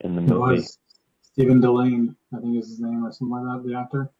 in 0.00 0.14
the 0.16 0.22
It 0.22 0.28
movie. 0.28 0.56
was 0.56 0.78
Stephen 1.22 1.60
Dillane, 1.60 2.14
I 2.36 2.40
think 2.40 2.58
is 2.58 2.68
his 2.68 2.80
name 2.80 3.04
or 3.04 3.12
something 3.12 3.30
like 3.36 3.62
that, 3.62 3.68
the 3.68 3.74
actor. 3.78 4.10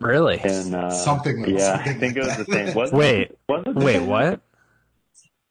Really? 0.00 0.40
And 0.40 0.74
uh, 0.74 0.90
Something 0.90 1.40
like- 1.42 1.50
yeah, 1.50 1.76
something 1.76 1.96
I 1.96 1.98
think 1.98 2.16
like 2.16 2.24
it 2.24 2.38
was 2.38 2.46
the 2.46 2.52
same. 2.52 2.74
Wasn't 2.74 2.98
Wait, 2.98 3.20
it, 3.30 3.38
wasn't 3.48 3.68
it 3.68 3.78
the 3.78 3.84
wait, 3.84 3.92
same? 3.94 4.06
what? 4.08 4.40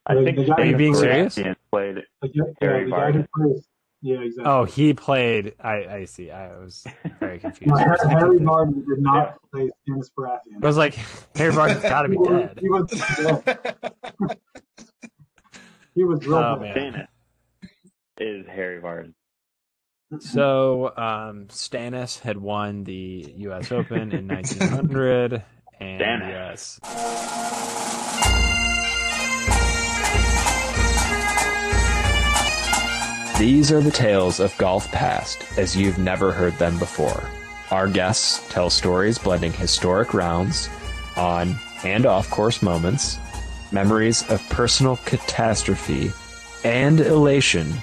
I 0.06 0.16
The- 0.16 0.24
think 0.24 0.38
the 0.38 0.44
guy- 0.46 0.54
Stannis 0.54 0.58
Are 0.60 0.66
you 0.66 0.76
being 0.78 0.96
serious? 0.96 1.40
Played 1.72 1.96
Like, 2.22 2.32
yeah, 2.34 2.44
Harry 2.62 2.84
the 2.86 2.92
guy 2.92 3.12
who 3.12 3.20
Vardon. 3.20 3.28
plays. 3.36 3.68
Yeah, 4.06 4.18
exactly. 4.20 4.52
Oh, 4.52 4.66
he 4.66 4.94
played. 4.94 5.54
I, 5.62 5.86
I 5.88 6.06
see. 6.06 6.30
I 6.30 6.50
was 6.58 6.86
very 7.22 7.40
confused. 7.40 7.70
No, 7.72 7.78
Harry, 7.78 7.98
second. 7.98 8.18
Harry 8.18 8.40
Vardon 8.40 8.86
did 8.86 9.00
not 9.00 9.38
play 9.50 9.70
Stannis 9.88 10.10
Baratheon. 10.18 10.62
I 10.62 10.68
was 10.68 10.76
like, 10.76 10.96
Harry 11.38 11.54
Vardon's 11.54 11.82
got 11.84 12.02
to 12.02 12.10
be 12.10 12.16
He 12.16 12.20
was- 12.20 12.30
dead. 12.42 12.60
He 12.60 12.70
was, 12.70 13.46
yeah, 14.28 14.36
he 15.96 16.04
was 16.04 16.26
real 16.28 16.36
Oh, 16.38 16.60
man. 16.60 16.76
Stannis 16.76 17.08
is 18.20 18.46
Harry 18.48 18.82
Vardon. 18.82 19.14
So, 20.20 20.88
um, 20.98 21.46
Stannis 21.50 22.20
had 22.20 22.38
won 22.38 22.84
the 22.84 23.34
U.S. 23.38 23.72
Open 23.72 24.12
in 24.12 24.28
1900, 24.30 25.44
and 25.80 26.02
Stannis. 26.02 26.80
yes, 26.82 27.84
These 33.40 33.72
are 33.72 33.82
the 33.82 33.92
tales 33.92 34.40
of 34.40 34.56
golf 34.58 34.90
past 34.92 35.44
as 35.58 35.76
you've 35.76 35.98
never 35.98 36.32
heard 36.32 36.54
them 36.60 36.78
before. 36.78 37.30
Our 37.72 37.88
guests 37.88 38.42
tell 38.50 38.70
stories 38.70 39.18
blending 39.18 39.52
historic 39.52 40.14
rounds, 40.14 40.70
on 41.18 41.56
and 41.84 42.06
off 42.06 42.30
course 42.30 42.62
moments, 42.62 43.18
memories 43.72 44.30
of 44.30 44.48
personal 44.50 44.98
catastrophe 45.06 46.12
and 46.64 47.00
elation, 47.02 47.74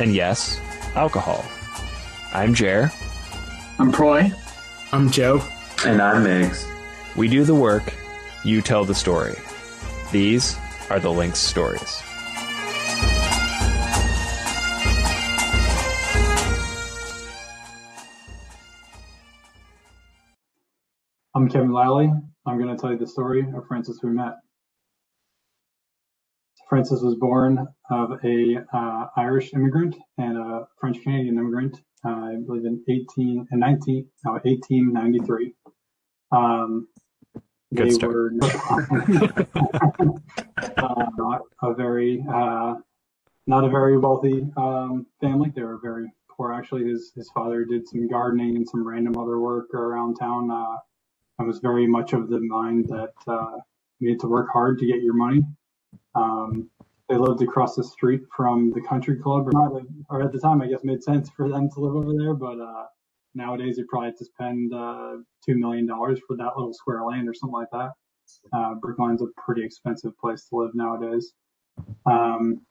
and 0.00 0.14
yes, 0.14 0.60
alcohol. 0.94 1.44
I'm 2.34 2.54
Jer. 2.54 2.90
I'm 3.78 3.92
Proy. 3.92 4.32
I'm 4.92 5.10
Joe. 5.10 5.42
And 5.86 6.00
I'm 6.00 6.24
Migs. 6.24 6.66
We 7.16 7.28
do 7.28 7.44
the 7.44 7.54
work, 7.54 7.92
you 8.44 8.62
tell 8.62 8.84
the 8.84 8.94
story. 8.94 9.34
These 10.10 10.56
are 10.90 11.00
the 11.00 11.10
Lynx 11.10 11.38
stories. 11.38 12.02
I'm 21.34 21.48
Kevin 21.48 21.72
Lally. 21.72 22.12
I'm 22.46 22.58
going 22.58 22.74
to 22.74 22.80
tell 22.80 22.92
you 22.92 22.98
the 22.98 23.06
story 23.06 23.46
of 23.56 23.66
Francis 23.66 23.98
Ouimet. 24.04 24.34
Francis 26.72 27.02
was 27.02 27.16
born 27.16 27.68
of 27.90 28.12
a 28.24 28.64
uh, 28.72 29.06
Irish 29.18 29.52
immigrant 29.52 29.94
and 30.16 30.38
a 30.38 30.66
French 30.80 31.02
Canadian 31.02 31.36
immigrant, 31.36 31.82
uh, 32.02 32.08
I 32.08 32.36
believe 32.46 32.64
in 32.64 32.82
18 32.88 33.46
and 33.50 33.60
19 33.60 34.08
no 34.24 34.32
1893. 34.42 35.54
Um, 36.32 36.88
Good 37.74 37.88
they 37.88 37.90
start. 37.90 38.14
were 38.14 38.32
uh, 40.78 41.38
a 41.62 41.74
very 41.74 42.24
uh, 42.26 42.76
not 43.46 43.64
a 43.64 43.68
very 43.68 43.98
wealthy 43.98 44.46
um, 44.56 45.04
family. 45.20 45.52
They 45.54 45.64
were 45.64 45.78
very 45.82 46.10
poor 46.34 46.54
actually. 46.54 46.88
His 46.88 47.12
his 47.14 47.30
father 47.34 47.66
did 47.66 47.86
some 47.86 48.08
gardening 48.08 48.56
and 48.56 48.66
some 48.66 48.88
random 48.88 49.18
other 49.18 49.38
work 49.40 49.74
around 49.74 50.14
town. 50.14 50.50
Uh, 50.50 50.78
I 51.38 51.42
was 51.42 51.58
very 51.58 51.86
much 51.86 52.14
of 52.14 52.30
the 52.30 52.40
mind 52.40 52.88
that 52.88 53.12
uh, 53.26 53.58
you 53.98 54.08
need 54.08 54.20
to 54.20 54.26
work 54.26 54.48
hard 54.50 54.78
to 54.78 54.86
get 54.86 55.02
your 55.02 55.12
money. 55.12 55.42
Um, 56.14 56.70
they 57.08 57.16
lived 57.16 57.42
across 57.42 57.74
the 57.76 57.84
street 57.84 58.22
from 58.34 58.72
the 58.72 58.80
country 58.80 59.16
club, 59.16 59.48
or, 59.48 59.52
not, 59.52 59.82
or 60.08 60.22
at 60.22 60.32
the 60.32 60.38
time, 60.38 60.62
I 60.62 60.66
guess 60.66 60.80
made 60.82 61.02
sense 61.02 61.30
for 61.30 61.48
them 61.48 61.68
to 61.70 61.80
live 61.80 61.94
over 61.94 62.12
there. 62.16 62.34
But 62.34 62.60
uh, 62.60 62.86
nowadays, 63.34 63.76
you 63.76 63.86
probably 63.88 64.08
have 64.08 64.18
to 64.18 64.24
spend 64.24 64.72
uh, 64.72 65.16
two 65.44 65.56
million 65.56 65.86
dollars 65.86 66.20
for 66.26 66.36
that 66.36 66.56
little 66.56 66.72
square 66.72 67.04
land 67.04 67.28
or 67.28 67.34
something 67.34 67.52
like 67.52 67.70
that. 67.72 67.90
Uh, 68.52 68.74
Brookline's 68.74 69.22
a 69.22 69.26
pretty 69.44 69.64
expensive 69.64 70.16
place 70.18 70.46
to 70.48 70.56
live 70.56 70.74
nowadays. 70.74 71.32
Um, 72.06 72.62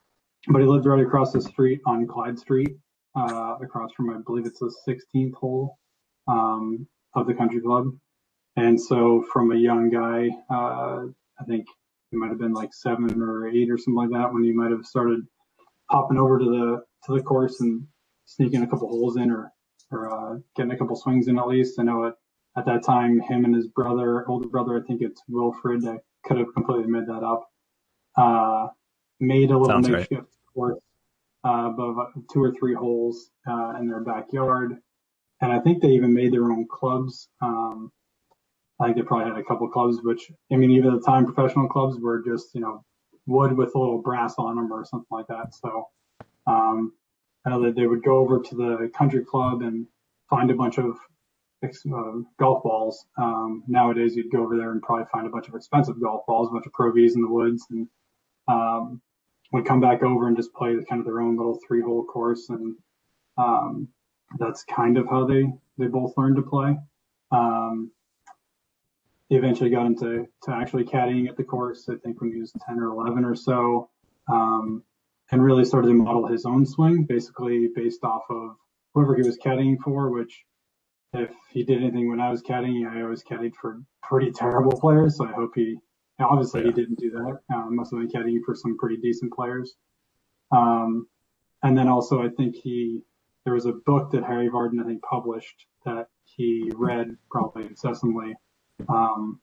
but 0.47 0.61
he 0.61 0.67
lived 0.67 0.85
right 0.85 1.03
across 1.03 1.33
the 1.33 1.41
street 1.41 1.81
on 1.85 2.07
Clyde 2.07 2.39
Street, 2.39 2.75
uh, 3.15 3.57
across 3.61 3.91
from 3.93 4.09
I 4.09 4.17
believe 4.25 4.45
it's 4.45 4.59
the 4.59 4.73
16th 4.88 5.33
hole 5.35 5.77
um, 6.27 6.88
of 7.15 7.27
the 7.27 7.33
country 7.33 7.61
club. 7.61 7.91
And 8.55 8.79
so 8.79 9.23
from 9.31 9.51
a 9.51 9.55
young 9.55 9.89
guy, 9.89 10.29
uh, 10.53 11.05
I 11.39 11.43
think 11.47 11.65
he 12.11 12.17
might 12.17 12.29
have 12.29 12.39
been 12.39 12.53
like 12.53 12.73
seven 12.73 13.22
or 13.22 13.47
eight 13.47 13.72
or 13.72 13.77
something 13.77 13.95
like 13.95 14.11
that 14.11 14.31
when 14.31 14.44
he 14.44 14.51
might 14.51 14.72
have 14.72 14.85
started 14.85 15.22
hopping 15.89 16.17
over 16.17 16.38
to 16.38 16.45
the 16.45 16.83
to 17.05 17.17
the 17.17 17.23
course 17.23 17.61
and 17.61 17.85
sneaking 18.25 18.63
a 18.63 18.67
couple 18.67 18.88
holes 18.88 19.17
in 19.17 19.31
or 19.31 19.51
or 19.91 20.13
uh, 20.13 20.39
getting 20.55 20.71
a 20.71 20.77
couple 20.77 20.95
swings 20.95 21.27
in 21.27 21.39
at 21.39 21.47
least. 21.47 21.79
I 21.79 21.83
know 21.83 22.07
at, 22.07 22.13
at 22.57 22.66
that 22.66 22.83
time 22.83 23.19
him 23.19 23.45
and 23.45 23.55
his 23.55 23.67
brother, 23.67 24.27
older 24.29 24.47
brother, 24.47 24.81
I 24.81 24.88
think 24.88 25.01
it's 25.01 25.21
Wilfred, 25.27 25.85
I 25.85 25.97
could 26.23 26.38
have 26.38 26.53
completely 26.53 26.88
made 26.88 27.07
that 27.07 27.23
up, 27.23 27.50
uh, 28.16 28.67
made 29.19 29.51
a 29.51 29.57
little 29.57 29.66
Sounds 29.66 29.89
right. 29.89 30.09
makeshift 30.09 30.31
course 30.53 30.79
uh, 31.45 31.71
above 31.73 31.97
two 32.31 32.44
or 32.44 32.53
three 32.53 32.73
holes 32.73 33.31
uh, 33.50 33.73
in 33.79 33.88
their 33.88 34.01
backyard. 34.01 34.77
And 35.41 35.51
I 35.51 35.59
think 35.59 35.81
they 35.81 35.89
even 35.89 36.13
made 36.13 36.31
their 36.31 36.44
own 36.44 36.67
clubs. 36.69 37.27
Um, 37.41 37.91
I 38.81 38.86
think 38.86 38.97
they 38.97 39.03
probably 39.03 39.30
had 39.30 39.40
a 39.40 39.44
couple 39.44 39.68
clubs, 39.69 40.00
which 40.02 40.31
I 40.52 40.56
mean, 40.56 40.72
even 40.72 40.94
at 40.94 41.00
the 41.00 41.06
time, 41.06 41.25
professional 41.25 41.68
clubs 41.68 41.97
were 42.00 42.24
just 42.24 42.56
you 42.56 42.62
know 42.62 42.84
wood 43.28 43.56
with 43.56 43.75
a 43.75 43.80
little 43.80 44.02
brass 44.02 44.36
on 44.38 44.56
them 44.56 44.74
or 44.74 44.84
something 44.86 45.08
like 45.12 45.28
that. 45.28 45.53
So 45.53 45.88
um, 46.47 46.94
I 47.46 47.52
know 47.52 47.64
that 47.64 47.75
they 47.75 47.88
would 47.88 48.03
go 48.03 48.18
over 48.18 48.42
to 48.42 48.56
the 48.56 48.92
country 48.97 49.24
club 49.24 49.62
and 49.62 49.88
find 50.30 50.50
a 50.50 50.56
bunch 50.56 50.80
of 50.80 50.97
uh, 51.64 52.19
golf 52.40 52.64
balls. 52.64 53.06
Um, 53.18 53.64
nowadays, 53.68 54.16
you'd 54.16 54.31
go 54.31 54.44
over 54.44 54.58
there 54.58 54.72
and 54.72 54.81
probably 54.81 55.06
find 55.12 55.28
a 55.28 55.30
bunch 55.30 55.48
of 55.48 55.56
expensive 55.56 56.02
golf 56.02 56.25
balls, 56.25 56.50
a 56.50 56.52
bunch 56.52 56.66
of 56.66 56.74
Pro 56.74 56.92
Vs 56.92 57.16
in 57.16 57.22
the 57.22 57.30
woods, 57.30 57.68
and 57.69 57.88
um, 58.48 59.02
would 59.52 59.66
come 59.66 59.80
back 59.80 60.02
over 60.02 60.28
and 60.28 60.36
just 60.36 60.53
play 60.53 60.75
kind 60.90 61.00
of 61.00 61.06
their 61.06 61.22
own 61.22 61.38
little 61.38 61.59
three-hole 61.68 62.06
course, 62.06 62.50
and 62.50 62.75
um, 63.38 63.88
that's 64.40 64.63
kind 64.63 64.98
of 64.98 65.08
how 65.08 65.25
they 65.25 65.46
they 65.78 65.88
both 65.88 66.13
learned 66.18 66.38
to 66.38 66.42
play. 66.42 66.78
Um, 67.31 67.92
he 69.31 69.38
eventually 69.38 69.69
got 69.69 69.86
into 69.86 70.28
to 70.44 70.52
actually 70.52 70.84
caddying 70.84 71.30
at 71.30 71.38
the 71.38 71.44
course. 71.44 71.88
I 71.88 71.96
think 71.96 72.19
when 72.19 72.34
he 72.34 72.40
was 72.42 72.52
10 72.68 72.78
or 72.78 72.88
11 72.88 73.24
or 73.24 73.34
so, 73.34 73.90
um, 74.28 74.84
and 75.31 75.42
really 75.42 75.64
started 75.64 75.88
to 75.88 75.94
model 75.94 76.28
his 76.28 76.46
own 76.46 76.66
swing, 76.66 77.06
basically 77.06 77.69
based 77.74 78.03
off 78.03 78.24
of 78.30 78.58
whoever 78.94 79.16
he 79.16 79.22
was 79.22 79.38
caddying 79.38 79.78
for. 79.81 80.09
Which, 80.12 80.44
if 81.14 81.30
he 81.50 81.64
did 81.64 81.81
anything 81.81 82.09
when 82.09 82.19
I 82.19 82.30
was 82.30 82.42
caddying, 82.42 82.86
I 82.86 83.03
always 83.03 83.24
caddied 83.24 83.56
for 83.56 83.81
pretty 84.03 84.31
terrible 84.31 84.78
players. 84.78 85.16
So 85.16 85.25
I 85.25 85.31
hope 85.31 85.52
he, 85.56 85.78
obviously 86.19 86.63
he 86.63 86.72
didn't 86.74 87.00
do 87.00 87.12
that. 87.12 87.40
Uh, 87.56 87.69
must 87.69 87.92
have 87.94 88.02
been 88.02 88.09
caddying 88.09 88.42
for 88.46 88.53
some 88.53 88.78
pretty 88.78 88.98
decent 88.98 89.31
players. 89.31 89.75
Um, 90.51 91.07
and 91.63 91.77
then 91.77 91.88
also 91.88 92.22
I 92.22 92.27
think 92.27 92.57
he 92.57 93.04
there 93.45 93.54
was 93.54 93.66
a 93.66 93.72
book 93.86 94.12
that 94.12 94.25
Harry 94.25 94.50
Vardon 94.50 94.81
I 94.81 94.86
think 94.86 95.01
published 95.04 95.68
that 95.86 96.10
he 96.25 96.69
read 96.75 97.16
probably 97.30 97.66
incessantly 97.66 98.36
um, 98.89 99.39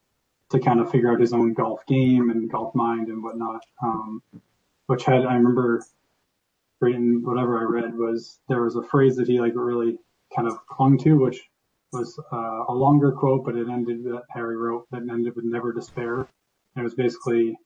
to 0.50 0.58
kind 0.58 0.80
of 0.80 0.90
figure 0.90 1.12
out 1.12 1.20
his 1.20 1.32
own 1.32 1.54
golf 1.54 1.84
game 1.86 2.30
and 2.30 2.50
golf 2.50 2.74
mind 2.74 3.08
and 3.08 3.22
whatnot. 3.22 3.62
Um, 3.82 4.22
which 4.86 5.04
had 5.04 5.26
I 5.26 5.34
remember 5.34 5.84
reading 6.80 7.22
whatever 7.22 7.58
I 7.58 7.64
read 7.64 7.96
was 7.96 8.40
there 8.48 8.62
was 8.62 8.76
a 8.76 8.82
phrase 8.82 9.16
that 9.16 9.28
he 9.28 9.40
like 9.40 9.52
really 9.54 9.98
kind 10.34 10.48
of 10.48 10.66
clung 10.66 10.98
to, 10.98 11.18
which 11.18 11.42
was 11.92 12.18
uh, 12.32 12.64
a 12.68 12.72
longer 12.72 13.12
quote, 13.12 13.44
but 13.44 13.56
it 13.56 13.68
ended 13.68 14.04
that 14.04 14.22
Harry 14.30 14.56
wrote 14.56 14.86
that 14.90 15.02
ended 15.10 15.34
with 15.36 15.44
never 15.44 15.72
despair. 15.72 16.28
And 16.74 16.82
it 16.82 16.82
was 16.82 16.94
basically 16.94 17.56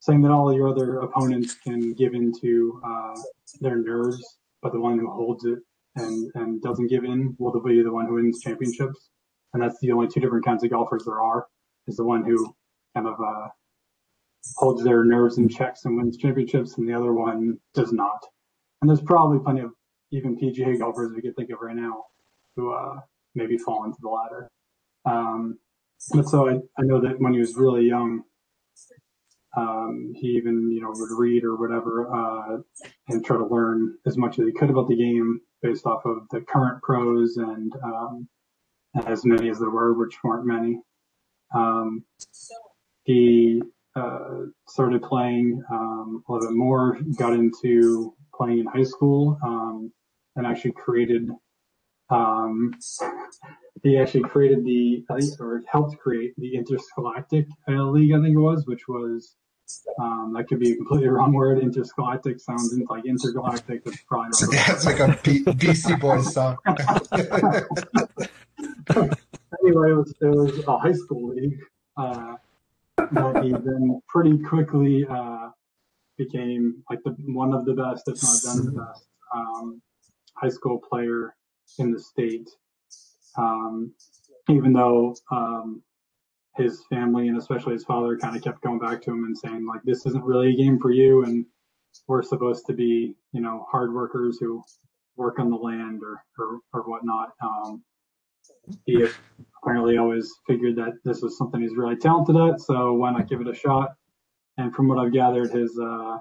saying 0.00 0.22
that 0.22 0.30
all 0.30 0.52
your 0.52 0.68
other 0.68 0.98
opponents 0.98 1.54
can 1.54 1.92
give 1.94 2.14
in 2.14 2.32
to 2.40 2.80
uh, 2.84 3.14
their 3.60 3.76
nerves, 3.76 4.22
but 4.62 4.72
the 4.72 4.80
one 4.80 4.98
who 4.98 5.10
holds 5.10 5.44
it 5.44 5.60
and, 5.96 6.30
and 6.34 6.60
doesn't 6.62 6.88
give 6.88 7.04
in 7.04 7.34
will 7.38 7.58
be 7.60 7.82
the 7.82 7.92
one 7.92 8.06
who 8.06 8.14
wins 8.14 8.40
championships. 8.40 9.08
And 9.54 9.62
that's 9.62 9.78
the 9.80 9.92
only 9.92 10.08
two 10.08 10.20
different 10.20 10.44
kinds 10.44 10.64
of 10.64 10.70
golfers 10.70 11.04
there 11.04 11.20
are, 11.20 11.46
is 11.86 11.96
the 11.96 12.04
one 12.04 12.24
who 12.24 12.54
kind 12.94 13.06
of 13.06 13.14
uh, 13.20 13.48
holds 14.56 14.82
their 14.82 15.04
nerves 15.04 15.38
in 15.38 15.48
checks 15.48 15.84
and 15.84 15.96
wins 15.96 16.16
championships, 16.16 16.76
and 16.76 16.88
the 16.88 16.92
other 16.92 17.12
one 17.12 17.58
does 17.72 17.92
not. 17.92 18.26
And 18.82 18.90
there's 18.90 19.00
probably 19.00 19.38
plenty 19.38 19.60
of 19.60 19.70
even 20.12 20.36
PGA 20.36 20.78
golfers 20.78 21.12
we 21.14 21.22
could 21.22 21.36
think 21.36 21.50
of 21.50 21.60
right 21.60 21.76
now 21.76 22.04
who 22.56 22.72
uh, 22.72 23.00
maybe 23.34 23.56
fall 23.56 23.84
into 23.84 23.98
the 24.00 24.08
latter. 24.08 24.50
Um, 25.06 25.58
but 26.12 26.28
so 26.28 26.48
I, 26.48 26.54
I 26.78 26.82
know 26.82 27.00
that 27.00 27.20
when 27.20 27.32
he 27.32 27.40
was 27.40 27.56
really 27.56 27.86
young, 27.86 28.22
um, 29.56 30.12
he 30.16 30.28
even 30.28 30.70
you 30.72 30.80
know 30.80 30.90
would 30.92 31.18
read 31.18 31.44
or 31.44 31.56
whatever 31.56 32.12
uh, 32.12 32.58
and 33.08 33.24
try 33.24 33.36
to 33.36 33.46
learn 33.46 33.96
as 34.04 34.16
much 34.16 34.38
as 34.38 34.46
he 34.46 34.52
could 34.52 34.70
about 34.70 34.88
the 34.88 34.96
game 34.96 35.40
based 35.62 35.86
off 35.86 36.04
of 36.04 36.18
the 36.30 36.40
current 36.40 36.82
pros 36.82 37.36
and 37.36 37.72
um, 37.84 38.28
as 39.06 39.24
many 39.24 39.48
as 39.50 39.58
there 39.58 39.70
were, 39.70 39.92
which 39.94 40.22
weren't 40.22 40.46
many. 40.46 40.80
Um, 41.54 42.04
he 43.04 43.62
uh, 43.96 44.46
started 44.66 45.02
playing 45.02 45.62
um, 45.70 46.24
a 46.28 46.32
little 46.32 46.48
bit 46.48 46.56
more, 46.56 46.98
got 47.16 47.32
into 47.32 48.14
playing 48.34 48.60
in 48.60 48.66
high 48.66 48.82
school, 48.82 49.38
um, 49.44 49.92
and 50.36 50.46
actually 50.46 50.72
created. 50.72 51.28
Um, 52.10 52.74
he 53.82 53.98
actually 53.98 54.22
created 54.22 54.64
the, 54.64 55.04
or 55.40 55.62
helped 55.70 55.98
create 55.98 56.34
the 56.38 56.54
Interscholastic 56.54 57.46
uh, 57.68 57.82
League, 57.84 58.12
I 58.12 58.20
think 58.20 58.34
it 58.34 58.38
was, 58.38 58.66
which 58.66 58.88
was 58.88 59.36
um, 60.00 60.32
that 60.36 60.48
could 60.48 60.60
be 60.60 60.72
a 60.72 60.76
completely 60.76 61.08
wrong 61.10 61.32
word. 61.32 61.58
Interscholastic 61.58 62.40
sounds 62.40 62.76
like 62.88 63.04
intergalactic. 63.06 63.84
That's 63.84 64.02
probably 64.02 64.30
not 64.30 64.66
That's 64.66 64.86
like 64.86 65.00
a 65.00 65.18
B- 65.22 65.44
Beastie 65.56 65.96
Boys 65.96 66.32
song. 66.32 66.58
anyway, 68.90 69.90
it 69.90 69.96
was, 69.96 70.14
it 70.20 70.26
was 70.26 70.66
a 70.66 70.78
high 70.78 70.92
school 70.92 71.34
league. 71.34 71.58
Uh, 71.96 72.36
but 73.12 73.42
he 73.42 73.50
then 73.50 74.00
pretty 74.08 74.38
quickly 74.38 75.06
uh, 75.08 75.50
became 76.16 76.82
like 76.90 77.00
the 77.04 77.10
one 77.26 77.52
of 77.52 77.64
the 77.64 77.74
best, 77.74 78.08
if 78.08 78.22
not 78.22 78.54
then 78.56 78.66
the 78.66 78.80
best, 78.80 79.06
um, 79.34 79.80
high 80.34 80.48
school 80.48 80.78
player 80.78 81.34
in 81.78 81.92
the 81.92 81.98
state. 81.98 82.48
Um, 83.36 83.92
even 84.48 84.72
though 84.72 85.16
um, 85.30 85.82
his 86.56 86.84
family 86.88 87.28
and 87.28 87.36
especially 87.36 87.72
his 87.72 87.84
father 87.84 88.16
kind 88.16 88.36
of 88.36 88.42
kept 88.42 88.62
going 88.62 88.78
back 88.78 89.02
to 89.02 89.10
him 89.10 89.24
and 89.24 89.36
saying 89.36 89.66
like, 89.66 89.82
"This 89.84 90.06
isn't 90.06 90.24
really 90.24 90.52
a 90.52 90.56
game 90.56 90.78
for 90.78 90.92
you," 90.92 91.24
and 91.24 91.46
we're 92.06 92.22
supposed 92.22 92.66
to 92.66 92.72
be, 92.72 93.14
you 93.32 93.40
know, 93.40 93.66
hard 93.70 93.92
workers 93.92 94.38
who 94.40 94.62
work 95.16 95.38
on 95.38 95.50
the 95.50 95.56
land 95.56 96.00
or 96.02 96.22
or, 96.38 96.60
or 96.72 96.82
whatnot. 96.82 97.30
Um, 97.42 97.82
he 98.86 99.06
apparently 99.62 99.98
always 99.98 100.32
figured 100.46 100.76
that 100.76 100.92
this 101.04 101.22
was 101.22 101.38
something 101.38 101.60
he's 101.60 101.76
really 101.76 101.96
talented 101.96 102.36
at, 102.36 102.60
so 102.60 102.94
why 102.94 103.10
not 103.12 103.28
give 103.28 103.40
it 103.40 103.48
a 103.48 103.54
shot? 103.54 103.96
And 104.56 104.74
from 104.74 104.88
what 104.88 104.98
I've 104.98 105.12
gathered, 105.12 105.50
his 105.50 105.78
uh, 105.78 106.18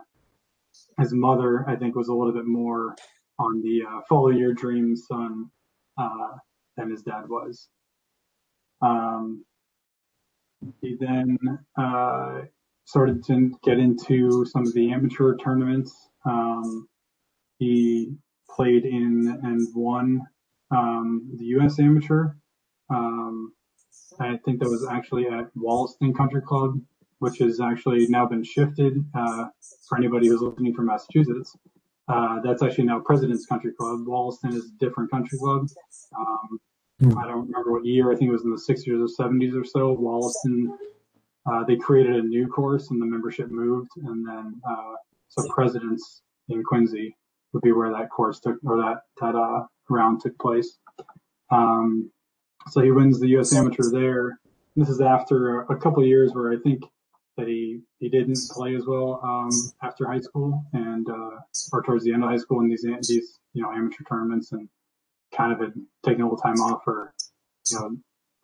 his 1.00 1.14
mother, 1.14 1.66
I 1.68 1.76
think, 1.76 1.96
was 1.96 2.08
a 2.08 2.14
little 2.14 2.34
bit 2.34 2.46
more 2.46 2.96
on 3.40 3.62
the 3.62 3.84
uh, 3.88 4.02
follow 4.10 4.30
your 4.30 4.54
dreams, 4.54 5.06
son, 5.08 5.50
uh, 5.98 6.38
than 6.78 6.90
his 6.90 7.04
dad 7.04 7.30
was. 7.30 7.68
Um, 8.82 9.46
he 10.82 10.98
then 11.00 11.38
uh, 11.78 12.42
started 12.86 13.24
to 13.26 13.52
get 13.64 13.80
into 13.80 14.46
some 14.46 14.64
of 14.64 14.74
the 14.74 14.92
amateur 14.92 15.36
tournaments. 15.38 16.10
Um, 16.26 16.88
he 17.60 18.16
played 18.50 18.86
in 18.86 19.40
and 19.44 19.68
won 19.76 20.22
um, 20.74 21.30
the 21.38 21.46
U.S. 21.46 21.80
Amateur. 21.80 22.34
Um, 22.90 23.54
I 24.20 24.38
think 24.46 24.60
that 24.60 24.70
was 24.70 24.88
actually 24.90 25.28
at 25.28 25.50
Wollaston 25.56 26.14
Country 26.14 26.42
Club, 26.42 26.80
which 27.20 27.40
has 27.40 27.60
actually 27.60 28.08
now 28.08 28.26
been 28.26 28.44
shifted 28.44 29.04
uh, 29.16 29.46
for 29.88 29.98
anybody 29.98 30.28
who's 30.28 30.42
listening 30.42 30.74
from 30.74 30.88
Massachusetts. 30.88 31.56
Uh, 32.08 32.42
that's 32.44 32.62
actually 32.62 32.84
now 32.84 33.00
President's 33.00 33.46
Country 33.46 33.72
Club. 33.74 34.06
Wollaston 34.06 34.54
is 34.54 34.66
a 34.66 34.80
different 34.80 35.10
country 35.10 35.38
club. 35.40 35.68
Um, 36.18 36.60
I 37.18 37.28
don't 37.28 37.48
remember 37.48 37.72
what 37.72 37.86
year. 37.86 38.12
I 38.12 38.16
think 38.16 38.30
it 38.30 38.34
was 38.34 38.44
in 38.44 38.52
the 38.52 38.58
60s 38.58 38.88
or 38.88 39.30
70s 39.30 39.60
or 39.60 39.66
so. 39.66 39.94
Wollaston, 39.94 40.78
uh, 41.50 41.64
they 41.64 41.76
created 41.78 42.16
a 42.16 42.22
new 42.22 42.48
course 42.48 42.92
and 42.92 43.02
the 43.02 43.06
membership 43.06 43.50
moved. 43.50 43.90
And 44.04 44.28
then, 44.28 44.62
uh, 44.70 44.94
so 45.30 45.48
President's 45.50 46.22
in 46.50 46.64
Quincy 46.64 47.16
would 47.54 47.62
be 47.62 47.72
where 47.72 47.92
that 47.92 48.10
course 48.10 48.40
took, 48.40 48.58
or 48.66 48.78
that, 48.78 49.02
that, 49.22 49.36
uh, 49.36 49.66
round 49.90 50.22
took 50.22 50.38
place. 50.40 50.78
Um, 51.52 52.12
so 52.70 52.82
he 52.82 52.92
wins 52.92 53.20
the 53.20 53.28
U.S. 53.30 53.54
Amateur 53.54 53.92
there. 53.92 54.40
This 54.76 54.90
is 54.90 55.02
after 55.02 55.62
a 55.62 55.78
couple 55.78 56.02
of 56.02 56.08
years 56.08 56.34
where 56.34 56.52
I 56.52 56.58
think 56.58 56.84
that 57.38 57.48
he, 57.48 57.82
he 58.00 58.10
didn't 58.10 58.40
play 58.52 58.76
as 58.76 58.86
well 58.86 59.20
um, 59.24 59.50
after 59.82 60.08
high 60.08 60.20
school 60.20 60.64
and 60.74 61.08
uh, 61.10 61.40
or 61.72 61.84
towards 61.84 62.04
the 62.04 62.14
end 62.14 62.24
of 62.24 62.30
high 62.30 62.38
school 62.38 62.62
in 62.62 62.70
these 62.70 62.86
these 63.08 63.40
you 63.54 63.64
know 63.64 63.72
amateur 63.72 64.04
tournaments 64.08 64.52
and 64.52 64.70
kind 65.36 65.52
of 65.52 65.60
had 65.60 65.74
taken 66.06 66.22
a 66.22 66.26
little 66.26 66.38
time 66.38 66.60
off 66.62 66.84
or 66.88 67.14
you 67.72 67.80
know 67.80 67.98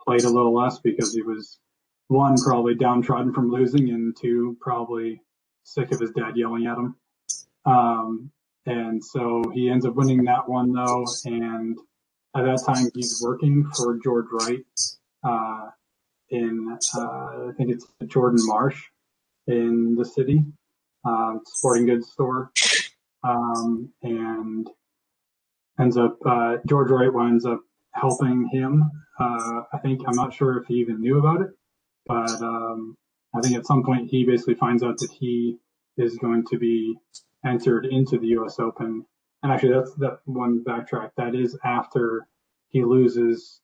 played 0.04 0.24
a 0.24 0.30
little 0.30 0.54
less 0.54 0.80
because 0.80 1.14
he 1.14 1.22
was 1.22 1.60
one 2.08 2.36
probably 2.44 2.74
downtrodden 2.74 3.32
from 3.32 3.52
losing 3.52 3.90
and 3.90 4.16
two 4.20 4.58
probably 4.60 5.22
sick 5.64 5.92
of 5.92 6.00
his 6.00 6.12
dad 6.12 6.36
yelling 6.36 6.66
at 6.66 6.78
him. 6.78 6.96
Um, 7.66 8.32
and 8.70 9.04
so 9.04 9.44
he 9.54 9.68
ends 9.70 9.86
up 9.86 9.96
winning 9.96 10.24
that 10.26 10.48
one 10.48 10.72
though. 10.72 11.06
And 11.26 11.78
at 12.36 12.44
that 12.44 12.64
time, 12.66 12.90
he's 12.94 13.20
working 13.24 13.68
for 13.76 13.98
George 14.04 14.28
Wright 14.32 14.64
uh, 15.24 15.70
in, 16.30 16.78
uh, 16.96 17.00
I 17.00 17.52
think 17.58 17.72
it's 17.72 17.88
Jordan 18.06 18.40
Marsh 18.44 18.80
in 19.48 19.96
the 19.96 20.06
city, 20.06 20.44
um, 21.04 21.42
sporting 21.48 21.88
goods 21.88 22.12
store. 22.12 22.52
Um, 23.24 23.92
and 24.04 24.70
ends 25.80 25.98
up, 25.98 26.20
uh, 26.26 26.58
George 26.68 26.92
Wright 26.92 27.12
winds 27.12 27.46
up 27.46 27.62
helping 27.94 28.48
him. 28.52 28.90
Uh, 29.20 29.64
I 29.74 29.80
think, 29.82 30.02
I'm 30.08 30.16
not 30.16 30.34
sure 30.34 30.60
if 30.60 30.68
he 30.68 30.76
even 30.76 31.02
knew 31.02 31.18
about 31.18 31.42
it, 31.42 31.50
but 32.06 32.42
um, 32.42 32.96
I 33.36 33.42
think 33.42 33.58
at 33.58 33.66
some 33.66 33.84
point 33.84 34.10
he 34.12 34.24
basically 34.26 34.54
finds 34.54 34.84
out 34.84 35.00
that 35.00 35.12
he 35.12 35.58
is 35.98 36.18
going 36.18 36.46
to 36.52 36.60
be 36.60 36.96
entered 37.46 37.86
into 37.86 38.18
the 38.18 38.28
U.S. 38.28 38.60
Open. 38.60 39.06
And 39.44 39.52
actually, 39.52 39.74
that's 39.74 39.94
that 39.96 40.20
one 40.26 40.64
backtrack. 40.64 41.12
That 41.18 41.36
is 41.36 41.58
after 41.64 42.28
he 42.70 42.84
loses 42.84 43.62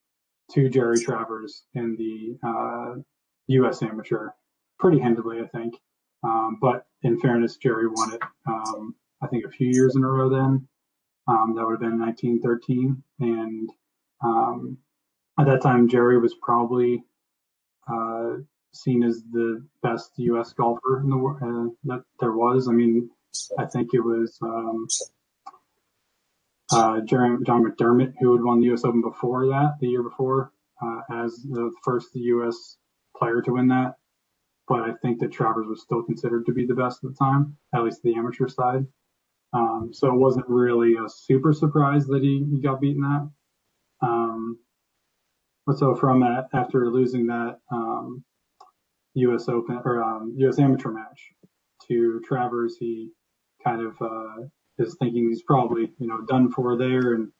to 0.51 0.69
Jerry 0.69 0.99
Travers 0.99 1.63
in 1.73 1.95
the 1.95 2.37
uh, 2.47 3.01
U.S. 3.47 3.81
Amateur 3.81 4.29
pretty 4.79 4.99
handily, 4.99 5.39
I 5.41 5.47
think. 5.47 5.75
Um, 6.23 6.57
but 6.61 6.85
in 7.03 7.19
fairness, 7.19 7.57
Jerry 7.57 7.87
won 7.87 8.13
it. 8.13 8.21
Um, 8.47 8.95
I 9.21 9.27
think 9.27 9.45
a 9.45 9.49
few 9.49 9.67
years 9.67 9.95
in 9.95 10.03
a 10.03 10.07
row. 10.07 10.29
Then 10.29 10.67
um, 11.27 11.53
that 11.55 11.65
would 11.65 11.73
have 11.73 11.79
been 11.79 11.99
1913, 11.99 13.03
and 13.19 13.69
um, 14.23 14.77
at 15.39 15.45
that 15.47 15.61
time, 15.61 15.87
Jerry 15.87 16.19
was 16.19 16.35
probably 16.41 17.03
uh, 17.91 18.37
seen 18.73 19.03
as 19.03 19.23
the 19.31 19.65
best 19.83 20.11
U.S. 20.17 20.53
golfer 20.53 20.99
in 21.01 21.09
the 21.09 21.17
uh, 21.17 21.73
that 21.85 22.03
there 22.19 22.33
was. 22.33 22.67
I 22.67 22.71
mean, 22.71 23.09
I 23.57 23.65
think 23.65 23.93
it 23.93 24.01
was 24.01 24.37
um, 24.41 24.87
uh, 26.71 27.01
John 27.01 27.43
McDermott 27.43 28.13
who 28.19 28.35
had 28.35 28.43
won 28.43 28.59
the 28.59 28.67
U.S. 28.67 28.83
Open 28.83 29.01
before 29.01 29.47
that, 29.47 29.75
the 29.79 29.87
year 29.87 30.03
before, 30.03 30.51
uh, 30.81 31.01
as 31.11 31.35
the 31.43 31.71
first 31.83 32.09
U.S. 32.13 32.77
player 33.17 33.41
to 33.41 33.53
win 33.53 33.67
that. 33.69 33.95
But 34.67 34.81
I 34.81 34.93
think 35.01 35.19
that 35.19 35.31
Travers 35.31 35.67
was 35.67 35.81
still 35.81 36.03
considered 36.03 36.45
to 36.47 36.53
be 36.53 36.65
the 36.65 36.73
best 36.73 37.03
at 37.03 37.11
the 37.11 37.15
time, 37.15 37.55
at 37.73 37.83
least 37.83 38.01
the 38.01 38.15
amateur 38.15 38.47
side. 38.47 38.85
Um, 39.53 39.91
so 39.93 40.07
it 40.07 40.17
wasn't 40.17 40.49
really 40.49 40.95
a 40.95 41.07
super 41.07 41.53
surprise 41.53 42.07
that 42.07 42.23
he, 42.23 42.45
he 42.51 42.59
got 42.59 42.81
beaten 42.81 43.01
that. 43.03 43.29
Um, 44.01 44.59
but 45.65 45.77
so 45.77 45.95
from 45.95 46.19
that, 46.21 46.49
after 46.53 46.91
losing 46.91 47.27
that 47.27 47.59
um, 47.71 48.23
U.S. 49.13 49.47
Open 49.47 49.81
or 49.85 50.03
U.S. 50.37 50.59
Um, 50.59 50.65
amateur 50.65 50.91
match 50.91 51.31
to 51.87 52.21
Travers, 52.27 52.77
he 52.77 53.11
kind 53.65 53.81
of 53.81 53.95
uh, 54.01 54.45
is 54.77 54.95
thinking 54.99 55.29
he's 55.29 55.43
probably 55.43 55.91
you 55.99 56.07
know 56.07 56.21
done 56.27 56.51
for 56.51 56.77
there 56.77 57.13
and 57.13 57.31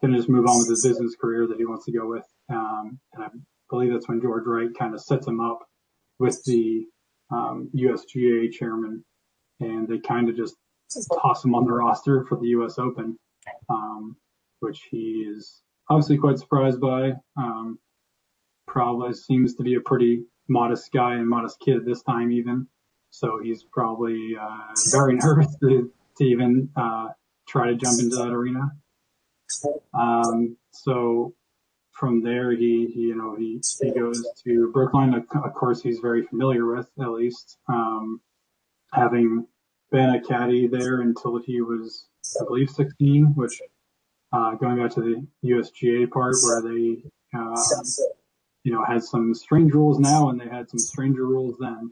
going 0.00 0.12
to 0.12 0.18
just 0.18 0.28
move 0.28 0.46
on 0.46 0.58
with 0.58 0.68
his 0.68 0.86
business 0.86 1.14
career 1.20 1.46
that 1.46 1.58
he 1.58 1.64
wants 1.64 1.84
to 1.86 1.92
go 1.92 2.08
with. 2.08 2.24
Um, 2.50 2.98
and 3.14 3.24
I 3.24 3.28
believe 3.70 3.92
that's 3.92 4.08
when 4.08 4.20
George 4.20 4.44
Wright 4.46 4.70
kind 4.78 4.94
of 4.94 5.00
sets 5.00 5.26
him 5.26 5.40
up 5.40 5.60
with 6.18 6.42
the 6.44 6.84
um, 7.30 7.70
USGA 7.74 8.52
chairman, 8.52 9.04
and 9.60 9.88
they 9.88 9.98
kind 9.98 10.28
of 10.28 10.36
just 10.36 10.54
toss 11.20 11.44
him 11.44 11.54
on 11.54 11.64
the 11.64 11.72
roster 11.72 12.24
for 12.28 12.38
the 12.38 12.48
U.S. 12.48 12.78
Open, 12.78 13.18
um, 13.68 14.16
which 14.60 14.86
he 14.90 15.26
is 15.28 15.62
obviously 15.90 16.18
quite 16.18 16.38
surprised 16.38 16.80
by. 16.80 17.12
Um, 17.36 17.78
probably 18.66 19.14
seems 19.14 19.54
to 19.56 19.62
be 19.62 19.74
a 19.74 19.80
pretty 19.80 20.24
modest 20.48 20.92
guy 20.92 21.14
and 21.14 21.28
modest 21.28 21.58
kid 21.60 21.84
this 21.84 22.02
time 22.02 22.30
even. 22.32 22.66
So 23.10 23.40
he's 23.42 23.64
probably 23.64 24.36
uh, 24.40 24.74
very 24.92 25.14
nervous 25.14 25.56
to, 25.60 25.90
to 26.18 26.24
even 26.24 26.70
uh, 26.76 27.08
try 27.48 27.68
to 27.68 27.74
jump 27.74 28.00
into 28.00 28.16
that 28.16 28.30
arena. 28.30 28.70
Um, 29.94 30.56
so 30.70 31.34
from 31.92 32.22
there, 32.22 32.52
he, 32.52 32.90
he, 32.94 33.00
you 33.00 33.16
know 33.16 33.34
he 33.36 33.60
he 33.80 33.90
goes 33.90 34.24
to 34.44 34.70
Brookline. 34.72 35.14
Of 35.14 35.54
course, 35.54 35.82
he's 35.82 35.98
very 35.98 36.24
familiar 36.26 36.66
with 36.66 36.88
at 37.00 37.10
least. 37.10 37.58
Um, 37.68 38.20
having 38.92 39.46
been 39.90 40.10
a 40.10 40.20
caddy 40.20 40.66
there 40.66 41.00
until 41.00 41.38
he 41.38 41.60
was, 41.60 42.06
I 42.40 42.44
believe, 42.44 42.70
16, 42.70 43.32
which 43.34 43.60
uh, 44.32 44.54
going 44.54 44.78
back 44.78 44.92
to 44.94 45.00
the 45.00 45.26
USGA 45.48 46.10
part 46.10 46.34
where 46.42 46.62
they, 46.62 47.02
uh, 47.34 47.56
you 48.68 48.74
know, 48.74 48.84
has 48.84 49.08
some 49.08 49.34
strange 49.34 49.72
rules 49.72 49.98
now 49.98 50.28
and 50.28 50.38
they 50.38 50.46
had 50.46 50.68
some 50.68 50.78
stranger 50.78 51.24
rules 51.24 51.56
then, 51.58 51.90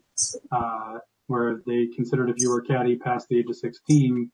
uh, 0.53 0.99
where 1.27 1.63
they 1.67 1.87
considered 1.87 2.29
if 2.29 2.37
you 2.37 2.51
were 2.51 2.59
a 2.59 2.65
caddy 2.67 2.97
past 2.97 3.27
the 3.31 3.39
age 3.39 3.49
of 3.49 3.57
16, 3.57 4.31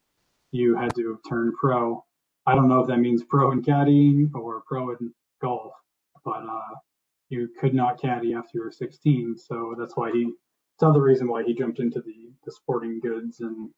you 0.50 0.74
had 0.76 0.92
to 0.96 1.20
turn 1.28 1.52
pro. 1.52 2.04
I 2.44 2.56
don't 2.56 2.68
know 2.68 2.80
if 2.80 2.88
that 2.88 2.98
means 2.98 3.22
pro 3.22 3.52
in 3.52 3.62
caddying 3.62 4.34
or 4.34 4.60
pro 4.66 4.90
in 4.90 5.14
golf, 5.40 5.72
but 6.24 6.42
uh, 6.50 6.74
you 7.28 7.48
could 7.60 7.74
not 7.74 8.02
caddy 8.02 8.34
after 8.34 8.50
you 8.54 8.64
were 8.64 8.72
16. 8.72 9.36
So 9.38 9.76
that's 9.78 9.96
why 9.96 10.10
he, 10.10 10.22
it's 10.22 10.82
another 10.82 11.00
reason 11.00 11.28
why 11.28 11.44
he 11.44 11.54
jumped 11.54 11.78
into 11.78 12.00
the, 12.00 12.32
the 12.44 12.50
sporting 12.50 12.98
goods 12.98 13.38
and 13.38 13.70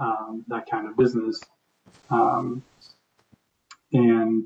um, 0.00 0.44
that 0.48 0.68
kind 0.68 0.88
of 0.88 0.96
business. 0.96 1.40
Um, 2.10 2.64
and 3.92 4.44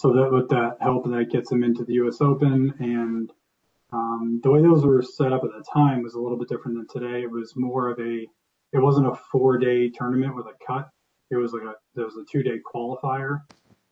so 0.00 0.14
that 0.14 0.32
with 0.32 0.48
that 0.48 0.78
help, 0.80 1.04
that 1.04 1.28
gets 1.30 1.52
him 1.52 1.62
into 1.62 1.84
the 1.84 1.92
U.S. 1.94 2.22
Open. 2.22 2.72
And 2.78 3.30
um, 3.92 4.40
the 4.42 4.50
way 4.50 4.62
those 4.62 4.82
were 4.82 5.02
set 5.02 5.30
up 5.30 5.44
at 5.44 5.50
the 5.50 5.62
time 5.70 6.02
was 6.02 6.14
a 6.14 6.18
little 6.18 6.38
bit 6.38 6.48
different 6.48 6.78
than 6.78 6.86
today. 6.88 7.20
It 7.20 7.30
was 7.30 7.52
more 7.54 7.90
of 7.90 7.98
a, 7.98 8.26
it 8.72 8.78
wasn't 8.78 9.08
a 9.08 9.14
four-day 9.30 9.90
tournament 9.90 10.34
with 10.34 10.46
a 10.46 10.54
cut. 10.66 10.88
It 11.30 11.36
was 11.36 11.52
like 11.52 11.64
a, 11.64 11.74
there 11.94 12.06
was 12.06 12.16
a 12.16 12.24
two-day 12.32 12.60
qualifier, 12.74 13.40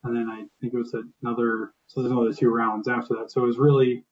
and 0.02 0.16
then 0.16 0.30
I 0.30 0.46
think 0.62 0.72
it 0.72 0.78
was 0.78 0.96
another. 1.22 1.74
So 1.88 2.00
there's 2.00 2.10
another 2.10 2.32
two 2.32 2.48
rounds 2.48 2.88
after 2.88 3.12
that. 3.16 3.30
So 3.30 3.42
it 3.42 3.46
was 3.46 3.58
really, 3.58 4.02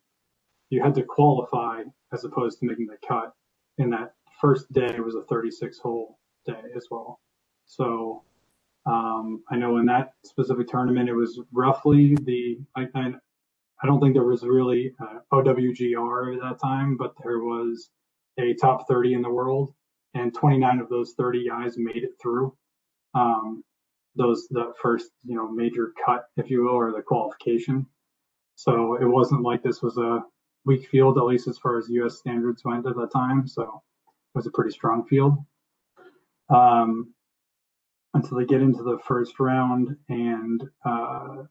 you 0.68 0.82
had 0.82 0.94
to 0.96 1.02
qualify 1.02 1.80
as 2.12 2.24
opposed 2.24 2.58
to 2.58 2.66
making 2.66 2.88
the 2.88 2.98
cut. 3.08 3.32
And 3.78 3.90
that 3.94 4.12
first 4.38 4.70
day 4.70 5.00
was 5.00 5.14
a 5.14 5.22
36-hole 5.32 6.18
day 6.44 6.60
as 6.76 6.88
well. 6.90 7.20
So 7.64 8.22
um, 8.86 9.42
I 9.50 9.56
know 9.56 9.78
in 9.78 9.86
that 9.86 10.12
specific 10.24 10.68
tournament, 10.68 11.08
it 11.08 11.14
was 11.14 11.40
roughly 11.52 12.16
the, 12.22 12.58
I, 12.76 12.86
I, 12.94 13.12
I 13.82 13.86
don't 13.86 14.00
think 14.00 14.14
there 14.14 14.24
was 14.24 14.42
really 14.42 14.92
uh, 15.00 15.18
OWGR 15.32 16.34
at 16.34 16.40
that 16.42 16.60
time, 16.60 16.96
but 16.96 17.14
there 17.22 17.40
was 17.40 17.90
a 18.38 18.54
top 18.54 18.88
30 18.88 19.14
in 19.14 19.22
the 19.22 19.30
world, 19.30 19.74
and 20.14 20.32
29 20.34 20.78
of 20.78 20.88
those 20.88 21.14
30 21.18 21.48
guys 21.48 21.76
made 21.76 22.04
it 22.04 22.12
through. 22.22 22.56
Um, 23.14 23.64
those 24.16 24.48
the 24.50 24.72
first 24.80 25.10
you 25.24 25.36
know 25.36 25.50
major 25.50 25.92
cut, 26.04 26.24
if 26.36 26.50
you 26.50 26.62
will, 26.64 26.70
or 26.74 26.92
the 26.92 27.02
qualification. 27.02 27.86
So 28.54 28.96
it 28.96 29.06
wasn't 29.06 29.42
like 29.42 29.62
this 29.62 29.82
was 29.82 29.98
a 29.98 30.24
weak 30.64 30.88
field, 30.88 31.18
at 31.18 31.24
least 31.24 31.48
as 31.48 31.58
far 31.58 31.78
as 31.78 31.88
U.S. 31.90 32.18
standards 32.18 32.62
went 32.64 32.86
at 32.86 32.96
that 32.96 33.12
time. 33.12 33.46
So 33.46 33.62
it 33.64 34.38
was 34.38 34.46
a 34.46 34.50
pretty 34.50 34.70
strong 34.70 35.04
field. 35.06 35.36
Um, 36.48 37.14
until 38.16 38.38
they 38.38 38.46
get 38.46 38.62
into 38.62 38.82
the 38.82 38.98
first 39.06 39.38
round, 39.38 39.96
and 40.08 40.62
uh, 40.84 41.44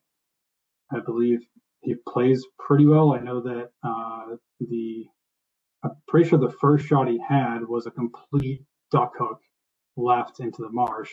I 0.91 0.99
believe 1.05 1.39
he 1.81 1.95
plays 2.07 2.45
pretty 2.57 2.85
well. 2.85 3.13
I 3.13 3.19
know 3.19 3.41
that 3.41 3.69
uh, 3.83 4.35
the 4.59 5.05
I'm 5.83 5.91
pretty 6.07 6.27
sure 6.27 6.39
the 6.39 6.55
first 6.59 6.87
shot 6.87 7.07
he 7.07 7.21
had 7.27 7.59
was 7.67 7.85
a 7.85 7.91
complete 7.91 8.63
duck 8.91 9.13
hook 9.17 9.39
left 9.95 10.39
into 10.39 10.63
the 10.63 10.71
marsh 10.71 11.11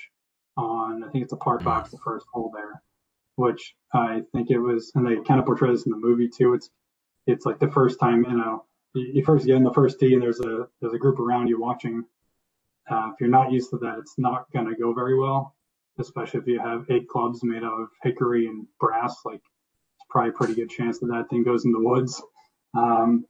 on 0.56 1.04
I 1.04 1.11
think 1.11 1.25
it's 1.25 1.35
a 1.35 1.37
par 1.37 1.61
five, 1.61 1.90
the 1.90 1.99
first 1.99 2.26
hole 2.32 2.50
there, 2.54 2.82
which 3.37 3.75
I 3.94 4.23
think 4.32 4.50
it 4.50 4.59
was, 4.59 4.90
and 4.94 5.06
they 5.06 5.16
kind 5.23 5.38
of 5.38 5.47
portray 5.47 5.71
this 5.71 5.85
in 5.85 5.92
the 5.92 5.99
movie 5.99 6.28
too. 6.28 6.54
It's 6.54 6.71
it's 7.26 7.44
like 7.44 7.59
the 7.59 7.71
first 7.71 8.00
time 8.00 8.25
you 8.25 8.37
know 8.37 8.64
you 8.94 9.23
first 9.25 9.47
get 9.47 9.56
in 9.56 9.64
the 9.64 9.73
first 9.73 10.00
tee 10.00 10.14
and 10.14 10.23
there's 10.23 10.40
a 10.40 10.66
there's 10.80 10.94
a 10.94 10.99
group 10.99 11.18
around 11.18 11.49
you 11.49 11.61
watching 11.61 12.04
uh, 12.92 13.08
if 13.12 13.20
you're 13.20 13.30
not 13.30 13.50
used 13.50 13.70
to 13.70 13.78
that, 13.78 13.99
it's 13.99 14.18
not 14.18 14.50
going 14.52 14.66
to 14.66 14.75
go 14.75 14.92
very 14.92 15.18
well, 15.18 15.54
especially 15.99 16.40
if 16.40 16.46
you 16.46 16.61
have 16.61 16.84
eight 16.90 17.08
clubs 17.08 17.42
made 17.42 17.64
out 17.64 17.80
of 17.80 17.88
hickory 18.02 18.46
and 18.46 18.66
brass. 18.78 19.16
Like, 19.25 19.40
it's 19.96 20.06
probably 20.11 20.30
a 20.30 20.32
pretty 20.32 20.54
good 20.54 20.70
chance 20.70 20.99
that 20.99 21.06
that 21.06 21.30
thing 21.30 21.42
goes 21.42 21.64
in 21.64 21.72
the 21.72 21.80
woods. 21.80 22.22
Um, 22.75 23.25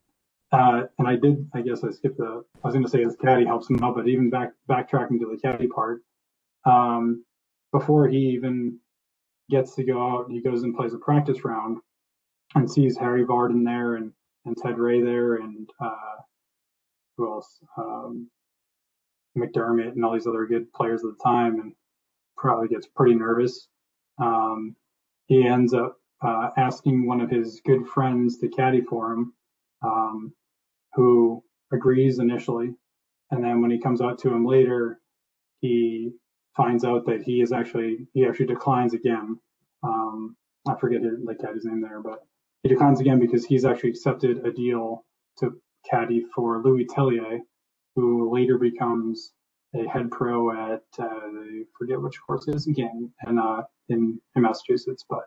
uh, 0.51 0.83
and 0.99 1.09
I 1.09 1.17
did, 1.17 1.49
I 1.55 1.63
guess 1.63 1.85
I 1.85 1.91
skipped 1.91 2.19
the, 2.19 2.45
I 2.63 2.67
was 2.67 2.75
going 2.75 2.85
to 2.85 2.91
say 2.91 3.03
his 3.03 3.17
caddy 3.17 3.45
helps 3.45 3.71
him 3.71 3.83
out, 3.83 3.95
but 3.95 4.09
even 4.09 4.31
back, 4.31 4.51
backtracking 4.69 5.21
to 5.21 5.31
the 5.31 5.39
caddy 5.41 5.69
part, 5.69 6.03
um, 6.65 7.25
before 7.73 8.09
he 8.09 8.19
even 8.19 8.79
gets 9.49 9.75
to 9.77 9.85
go 9.85 9.99
out, 10.05 10.31
he 10.31 10.43
goes 10.43 10.63
and 10.63 10.77
plays 10.77 10.93
a 10.93 10.99
practice 10.99 11.45
round 11.45 11.79
and 12.55 12.71
sees 12.71 12.99
Harry 12.99 13.25
Vardon 13.25 13.65
there 13.65 13.95
and, 13.95 14.13
and 14.45 14.57
Ted 14.57 14.79
Ray 14.79 15.01
there 15.01 15.37
and, 15.37 15.71
uh, 15.81 16.17
who 17.17 17.33
else? 17.33 17.59
Um, 17.79 18.29
McDermott 19.37 19.93
and 19.93 20.05
all 20.05 20.13
these 20.13 20.27
other 20.27 20.47
good 20.47 20.73
players 20.73 21.05
at 21.05 21.11
the 21.11 21.23
time, 21.23 21.61
and 21.61 21.73
probably 22.37 22.69
gets 22.69 22.87
pretty 22.87 23.15
nervous. 23.15 23.69
Um, 24.19 24.77
he 25.27 25.47
ends 25.47 25.75
up 25.75 25.97
uh, 26.23 26.51
asking 26.57 27.07
one 27.07 27.21
of 27.21 27.31
his 27.31 27.61
good 27.65 27.87
friends 27.87 28.39
to 28.39 28.49
caddy 28.49 28.81
for 28.81 29.13
him, 29.13 29.33
um, 29.83 30.33
who 30.95 31.43
agrees 31.73 32.19
initially, 32.19 32.75
and 33.31 33.43
then 33.43 33.63
when 33.63 33.71
he 33.71 33.79
comes 33.79 34.01
out 34.01 34.19
to 34.21 34.29
him 34.29 34.45
later, 34.45 35.01
he 35.61 36.13
finds 36.57 36.85
out 36.85 37.07
that 37.07 37.23
he 37.23 37.41
is 37.41 37.53
actually 37.53 38.07
he 38.13 38.27
actually 38.27 38.47
declines 38.47 38.95
again. 38.95 39.39
Um, 39.83 40.37
I 40.69 40.75
forget 40.77 41.01
the 41.03 41.35
caddy's 41.35 41.65
name 41.65 41.81
there, 41.81 42.01
but 42.01 42.21
he 42.63 42.69
declines 42.69 43.01
again 43.01 43.19
because 43.19 43.45
he's 43.45 43.65
actually 43.65 43.91
accepted 43.91 44.47
a 44.47 44.53
deal 44.53 45.05
to 45.41 45.61
caddy 45.91 46.25
for 46.35 46.63
Louis 46.63 46.87
Tellier, 46.87 47.41
who 47.95 48.33
later 48.33 48.59
becomes 48.59 49.33
a 49.75 49.89
head 49.89 50.11
pro 50.11 50.51
at 50.51 50.83
uh, 50.99 51.05
I 51.05 51.63
forget 51.79 52.01
which 52.01 52.21
course 52.27 52.47
it 52.49 52.55
is 52.55 52.67
again, 52.67 53.11
and 53.23 53.39
uh, 53.39 53.63
in, 53.89 54.21
in 54.37 54.43
Massachusetts. 54.43 55.05
But 55.09 55.25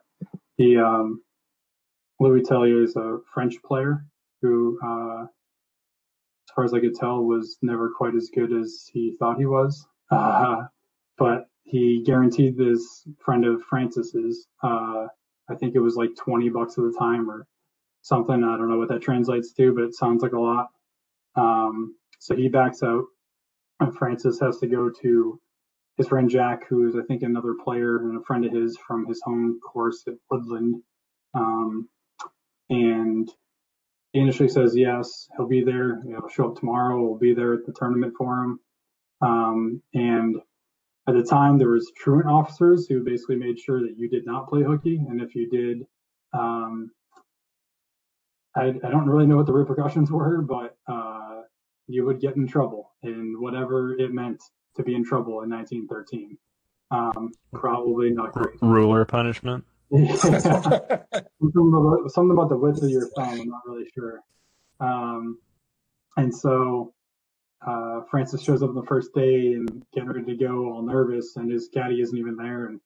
he 0.57 0.77
um, 0.77 1.21
Louis 2.19 2.41
Tellier 2.41 2.83
is 2.83 2.95
a 2.95 3.19
French 3.33 3.61
player 3.63 4.05
who, 4.41 4.79
uh, 4.83 5.23
as 5.23 6.53
far 6.55 6.63
as 6.63 6.73
I 6.73 6.79
could 6.79 6.95
tell, 6.95 7.23
was 7.23 7.57
never 7.61 7.89
quite 7.89 8.15
as 8.15 8.29
good 8.33 8.53
as 8.53 8.89
he 8.91 9.15
thought 9.19 9.37
he 9.37 9.45
was. 9.45 9.87
Uh, 10.11 10.63
but 11.17 11.47
he 11.63 12.03
guaranteed 12.05 12.57
this 12.57 13.07
friend 13.19 13.45
of 13.45 13.63
Francis's, 13.63 14.47
uh, 14.63 15.07
I 15.49 15.55
think 15.55 15.75
it 15.75 15.79
was 15.79 15.95
like 15.95 16.15
20 16.15 16.49
bucks 16.49 16.77
at 16.77 16.83
the 16.83 16.95
time 16.97 17.29
or 17.29 17.47
something. 18.01 18.43
I 18.43 18.57
don't 18.57 18.69
know 18.69 18.77
what 18.77 18.89
that 18.89 19.01
translates 19.01 19.51
to, 19.53 19.73
but 19.73 19.83
it 19.83 19.95
sounds 19.95 20.21
like 20.21 20.33
a 20.33 20.39
lot. 20.39 20.69
Um, 21.35 21.95
so 22.19 22.35
he 22.35 22.47
backs 22.47 22.83
out, 22.83 23.05
and 23.79 23.95
Francis 23.95 24.39
has 24.39 24.57
to 24.59 24.67
go 24.67 24.89
to 25.01 25.39
his 25.97 26.07
friend 26.07 26.29
Jack, 26.29 26.67
who 26.67 26.87
is 26.87 26.95
I 26.95 27.03
think 27.03 27.23
another 27.23 27.55
player 27.63 27.97
and 27.97 28.17
a 28.17 28.23
friend 28.23 28.45
of 28.45 28.53
his 28.53 28.77
from 28.77 29.05
his 29.05 29.21
home 29.23 29.59
course 29.61 30.03
at 30.07 30.15
Woodland. 30.29 30.81
Um, 31.33 31.89
and 32.69 33.29
he 34.13 34.19
initially 34.19 34.49
says 34.49 34.75
yes, 34.75 35.27
he'll 35.35 35.47
be 35.47 35.63
there. 35.63 36.01
He'll 36.07 36.29
show 36.29 36.49
up 36.51 36.57
tomorrow. 36.57 37.01
We'll 37.01 37.17
be 37.17 37.33
there 37.33 37.53
at 37.53 37.65
the 37.65 37.73
tournament 37.73 38.13
for 38.17 38.43
him. 38.43 38.59
Um, 39.21 39.81
and 39.93 40.37
at 41.07 41.15
the 41.15 41.23
time, 41.23 41.57
there 41.57 41.69
was 41.69 41.91
truant 41.95 42.27
officers 42.27 42.87
who 42.87 43.03
basically 43.03 43.35
made 43.35 43.59
sure 43.59 43.81
that 43.81 43.97
you 43.97 44.09
did 44.09 44.25
not 44.25 44.49
play 44.49 44.63
hooky, 44.63 44.97
and 44.97 45.21
if 45.21 45.35
you 45.35 45.49
did, 45.49 45.85
um, 46.33 46.91
I, 48.55 48.67
I, 48.67 48.89
don't 48.89 49.07
really 49.07 49.27
know 49.27 49.37
what 49.37 49.45
the 49.45 49.53
repercussions 49.53 50.11
were, 50.11 50.41
but 50.41 50.77
uh, 50.87 51.41
you 51.87 52.05
would 52.05 52.21
get 52.21 52.35
in 52.35 52.47
trouble, 52.47 52.93
and 53.03 53.39
whatever 53.39 53.93
it 53.97 54.13
meant 54.13 54.41
to 54.75 54.83
be 54.83 54.95
in 54.95 55.03
trouble 55.03 55.41
in 55.41 55.49
1913. 55.49 56.37
Um, 56.91 57.31
probably 57.53 58.11
not 58.11 58.31
great. 58.31 58.55
Ruler 58.61 59.05
punishment. 59.05 59.65
something, 59.91 60.51
about, 60.51 62.11
something 62.11 62.31
about 62.31 62.49
the 62.49 62.57
width 62.57 62.81
of 62.81 62.89
your 62.89 63.07
thumb. 63.09 63.41
I'm 63.41 63.49
not 63.49 63.61
really 63.65 63.89
sure. 63.93 64.21
Um, 64.79 65.37
and 66.17 66.33
so 66.33 66.93
uh, 67.65 68.01
Francis 68.09 68.43
shows 68.43 68.61
up 68.63 68.69
on 68.69 68.75
the 68.75 68.83
first 68.83 69.13
day 69.13 69.53
and 69.53 69.85
getting 69.93 70.09
ready 70.09 70.25
to 70.25 70.35
go, 70.35 70.71
all 70.71 70.81
nervous, 70.81 71.35
and 71.35 71.51
his 71.51 71.69
caddy 71.73 72.01
isn't 72.01 72.17
even 72.17 72.35
there. 72.35 72.67
And 72.67 72.79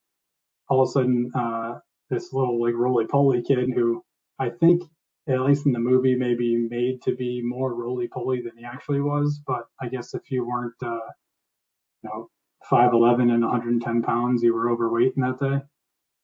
all 0.69 0.81
of 0.81 0.89
a 0.89 0.91
sudden, 0.91 1.31
uh, 1.35 1.79
this 2.09 2.33
little 2.33 2.61
like 2.61 2.73
roly 2.75 3.05
poly 3.05 3.41
kid 3.41 3.69
who 3.73 4.03
I 4.39 4.49
think 4.49 4.83
at 5.29 5.41
least 5.41 5.65
in 5.65 5.71
the 5.71 5.79
movie, 5.79 6.15
maybe 6.15 6.55
made 6.55 7.01
to 7.03 7.15
be 7.15 7.41
more 7.43 7.73
roly 7.75 8.07
poly 8.07 8.41
than 8.41 8.57
he 8.57 8.65
actually 8.65 9.01
was. 9.01 9.41
But 9.45 9.67
I 9.81 9.87
guess 9.87 10.13
if 10.13 10.31
you 10.31 10.45
weren't, 10.45 10.73
uh, 10.81 10.99
you 12.03 12.09
know, 12.09 12.29
5'11 12.69 13.31
and 13.31 13.43
110 13.43 14.01
pounds, 14.01 14.43
you 14.43 14.53
were 14.53 14.69
overweight 14.69 15.13
in 15.15 15.23
that 15.23 15.39
day. 15.39 15.61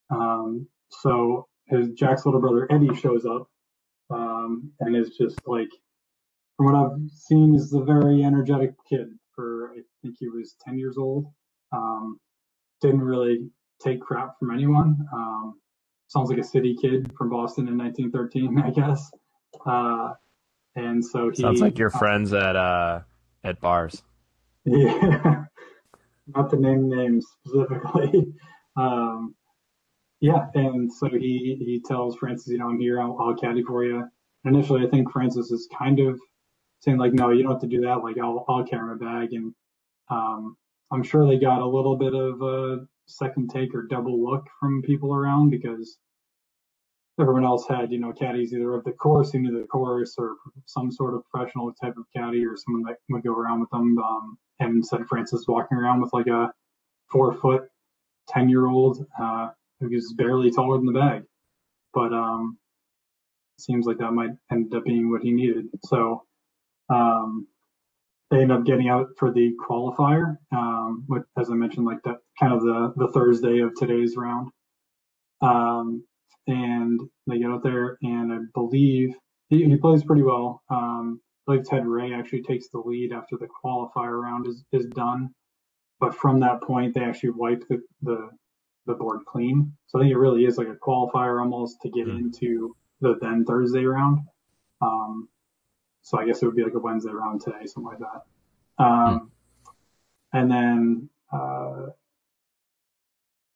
Um, 0.10 0.68
so 0.90 1.48
his 1.68 1.92
Jack's 1.92 2.26
little 2.26 2.42
brother 2.42 2.68
Eddie 2.72 2.96
shows 2.96 3.26
up 3.26 3.48
um, 4.10 4.72
and 4.80 4.96
is 4.96 5.16
just 5.18 5.40
like, 5.46 5.70
from 6.58 6.68
what 6.68 6.76
I've 6.76 7.10
seen, 7.12 7.56
is 7.56 7.74
a 7.74 7.82
very 7.82 8.24
energetic 8.24 8.74
kid. 8.90 9.10
For 9.36 9.72
I 9.74 9.82
think 10.02 10.16
he 10.20 10.30
was 10.30 10.56
10 10.66 10.78
years 10.78 10.98
old. 10.98 11.26
Um, 11.72 12.20
didn't 12.82 13.02
really 13.02 13.50
take 13.82 14.02
crap 14.02 14.40
from 14.40 14.52
anyone. 14.52 15.06
Um, 15.14 15.60
sounds 16.08 16.30
like 16.30 16.40
a 16.40 16.44
city 16.44 16.76
kid 16.80 17.12
from 17.18 17.30
Boston 17.30 17.68
in 17.68 17.78
1913, 17.78 18.60
I 18.60 18.70
guess. 18.72 19.12
Uh, 19.66 20.14
and 20.76 21.04
so 21.04 21.30
he 21.30 21.42
sounds 21.42 21.62
like 21.62 21.78
your 21.78 21.94
uh, 21.94 21.98
friends 21.98 22.34
at 22.34 22.56
uh, 22.56 23.02
at 23.44 23.60
bars. 23.62 24.04
Yeah, 24.66 25.46
not 26.28 26.50
to 26.50 26.58
name 26.58 26.90
names 26.90 27.26
specifically. 27.46 28.34
Um, 28.78 29.36
yeah, 30.20 30.48
and 30.54 30.92
so 30.92 31.08
he 31.08 31.56
he 31.58 31.82
tells 31.86 32.18
Francis, 32.18 32.50
you 32.50 32.58
know, 32.58 32.68
I'm 32.68 32.78
here, 32.78 33.02
I'll, 33.02 33.18
I'll 33.22 33.36
caddy 33.36 33.64
for 33.64 33.86
you. 33.86 34.06
Initially, 34.44 34.86
I 34.86 34.90
think 34.90 35.10
Francis 35.12 35.50
is 35.50 35.70
kind 35.80 35.98
of 36.02 36.20
saying 36.82 36.98
like, 36.98 37.14
no, 37.14 37.30
you 37.32 37.44
don't 37.44 37.54
have 37.54 37.62
to 37.62 37.68
do 37.68 37.80
that. 37.82 38.04
Like, 38.04 38.18
I'll 38.18 38.44
I'll 38.50 38.66
carry 38.66 38.86
my 38.86 38.96
bag, 38.96 39.32
and 39.32 39.54
um, 40.10 40.58
I'm 40.92 41.04
sure 41.04 41.26
they 41.26 41.38
got 41.38 41.62
a 41.62 41.66
little 41.66 41.96
bit 41.96 42.14
of 42.14 42.42
a 42.42 42.86
second 43.08 43.50
take 43.50 43.74
or 43.74 43.84
double 43.84 44.24
look 44.24 44.46
from 44.60 44.82
people 44.82 45.14
around 45.14 45.50
because 45.50 45.98
everyone 47.20 47.46
else 47.46 47.66
had, 47.68 47.92
you 47.92 48.00
know, 48.00 48.12
caddies 48.12 48.54
either 48.54 48.74
of 48.74 48.84
the 48.84 48.92
course, 48.92 49.34
knew 49.34 49.60
the 49.60 49.68
course, 49.68 50.16
or 50.18 50.36
some 50.66 50.92
sort 50.92 51.14
of 51.14 51.24
professional 51.30 51.72
type 51.74 51.96
of 51.98 52.06
caddy, 52.16 52.46
or 52.46 52.58
someone 52.58 52.84
that 52.84 52.98
would 53.10 53.24
go 53.24 53.34
around 53.34 53.62
with 53.62 53.70
them. 53.70 53.98
Um, 53.98 54.38
and 54.60 54.78
instead 54.78 55.06
Francis 55.08 55.46
walking 55.48 55.78
around 55.78 56.02
with 56.02 56.14
like 56.14 56.28
a 56.28 56.52
four 57.12 57.34
foot, 57.34 57.70
ten 58.28 58.50
year 58.50 58.68
old 58.68 59.06
uh, 59.20 59.50
who 59.80 59.90
was 59.90 60.14
barely 60.14 60.52
taller 60.52 60.78
than 60.78 60.86
the 60.86 61.00
bag, 61.00 61.24
but 61.94 62.14
um, 62.14 62.58
seems 63.58 63.86
like 63.86 63.98
that 64.00 64.12
might 64.12 64.32
end 64.52 64.74
up 64.74 64.84
being 64.84 65.12
what 65.12 65.22
he 65.22 65.32
needed. 65.32 65.68
So 65.86 66.24
um, 66.90 67.48
they 68.36 68.42
end 68.42 68.52
up 68.52 68.66
getting 68.66 68.90
out 68.90 69.08
for 69.18 69.32
the 69.32 69.54
qualifier, 69.68 70.36
um, 70.52 71.06
with, 71.08 71.24
as 71.40 71.50
I 71.50 71.54
mentioned, 71.54 71.86
like 71.86 72.02
that 72.04 72.18
kind 72.40 72.54
of 72.54 72.62
the 72.62 72.94
the 72.98 73.08
Thursday 73.14 73.60
of 73.60 73.74
today's 73.76 74.18
round. 74.18 74.50
Um, 75.42 76.04
and 76.48 77.00
they 77.28 77.40
get 77.40 77.50
out 77.50 77.64
there, 77.64 77.98
and 78.02 78.34
I 78.34 78.38
believe 78.54 79.16
he, 79.50 79.66
he 79.66 79.78
plays 79.78 80.04
pretty 80.04 80.22
well. 80.22 80.62
Um, 80.70 81.22
I 81.48 81.54
believe 81.54 81.66
Ted 81.68 81.86
Ray 81.88 82.14
actually 82.14 82.44
takes 82.44 82.68
the 82.70 82.80
lead 82.80 83.14
after 83.14 83.38
the 83.38 83.48
qualifier 83.64 84.22
round 84.22 84.48
is, 84.48 84.64
is 84.72 84.86
done. 84.88 85.30
But 86.00 86.16
from 86.16 86.40
that 86.42 86.62
point, 86.62 86.94
they 86.94 87.02
actually 87.02 87.32
wipe 87.32 87.64
the, 87.70 87.82
the, 88.02 88.30
the 88.86 88.94
board 88.96 89.22
clean. 89.26 89.72
So 89.88 89.98
I 89.98 90.02
think 90.04 90.12
it 90.12 90.18
really 90.18 90.46
is 90.46 90.58
like 90.58 90.68
a 90.68 90.76
qualifier 90.76 91.40
almost 91.40 91.78
to 91.84 91.90
get 91.90 92.08
Mm. 92.08 92.18
into 92.20 92.76
the 93.02 93.16
then 93.22 93.46
Thursday 93.46 93.86
round. 93.86 94.20
Um, 94.82 95.30
so 96.06 96.20
I 96.20 96.26
guess 96.26 96.42
it 96.42 96.46
would 96.46 96.56
be 96.56 96.64
like 96.64 96.76
a 96.76 96.80
Wednesday 96.80 97.10
round 97.10 97.42
today, 97.42 97.66
something 97.66 97.92
like 97.92 97.98
that. 98.00 98.84
Um, 98.84 99.32
and 100.34 100.52
then 100.52 101.10
uh, 101.34 101.88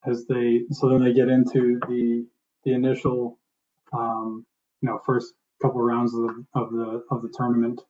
as 0.07 0.25
they 0.25 0.63
so 0.71 0.89
then 0.89 1.03
they 1.03 1.13
get 1.13 1.29
into 1.29 1.79
the 1.87 2.25
the 2.63 2.73
initial 2.73 3.37
um, 3.93 4.47
you 4.81 4.89
know 4.89 4.99
first 5.05 5.35
couple 5.61 5.79
rounds 5.79 6.15
of 6.15 6.21
the 6.21 6.45
of 6.55 6.71
the 6.71 7.03
of 7.11 7.21
the 7.21 7.31
tournament 7.37 7.81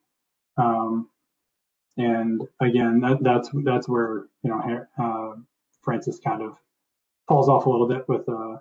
um, 0.58 1.08
and 1.96 2.42
again 2.60 3.00
that 3.00 3.20
that's 3.22 3.50
that's 3.64 3.88
where 3.88 4.26
you 4.44 4.50
know 4.50 4.86
uh, 5.02 5.40
Francis 5.84 6.20
kind 6.20 6.42
of 6.42 6.58
falls 7.30 7.48
off 7.48 7.66
a 7.66 7.70
little 7.70 7.88
bit 7.88 8.04
with 8.10 8.28
uh, 8.28 8.58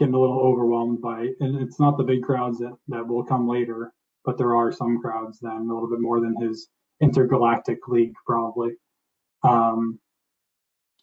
getting 0.00 0.14
a 0.14 0.18
little 0.18 0.40
overwhelmed 0.40 1.00
by 1.00 1.28
and 1.38 1.62
it's 1.62 1.78
not 1.78 1.96
the 1.96 2.02
big 2.02 2.24
crowds 2.24 2.58
that 2.58 2.76
that 2.88 3.06
will 3.06 3.22
come 3.22 3.46
later 3.46 3.92
but 4.28 4.36
there 4.36 4.54
are 4.54 4.70
some 4.70 5.00
crowds 5.00 5.38
then 5.40 5.68
a 5.70 5.74
little 5.74 5.88
bit 5.88 6.00
more 6.00 6.20
than 6.20 6.36
his 6.38 6.68
intergalactic 7.00 7.78
league 7.88 8.12
probably. 8.26 8.72
Um, 9.42 9.98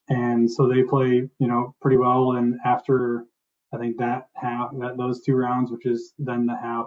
and 0.09 0.49
so 0.49 0.67
they 0.67 0.83
play 0.83 1.27
you 1.39 1.47
know 1.47 1.73
pretty 1.81 1.97
well. 1.97 2.33
And 2.33 2.59
after 2.63 3.25
i 3.73 3.77
think 3.77 3.97
that 3.97 4.27
half 4.35 4.69
that 4.79 4.95
those 4.95 5.23
two 5.23 5.35
rounds 5.35 5.71
which 5.71 5.87
is 5.87 6.13
then 6.19 6.45
the 6.45 6.55
half 6.55 6.85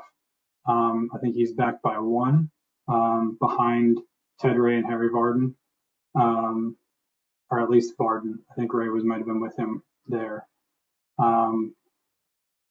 um, 0.66 1.10
i 1.12 1.18
think 1.18 1.34
he's 1.34 1.52
back 1.52 1.82
by 1.82 1.98
one 1.98 2.48
um, 2.86 3.36
behind 3.40 3.98
ted 4.40 4.56
ray 4.56 4.76
and 4.76 4.86
harry 4.86 5.10
vardon 5.10 5.52
um, 6.14 6.76
or 7.50 7.60
at 7.60 7.68
least 7.68 7.98
vardon 7.98 8.34
i 8.48 8.54
think 8.54 8.72
ray 8.72 8.88
was 8.88 9.02
might 9.02 9.18
have 9.18 9.26
been 9.26 9.40
with 9.40 9.56
him 9.58 9.82
there. 10.08 10.46
Um, 11.18 11.74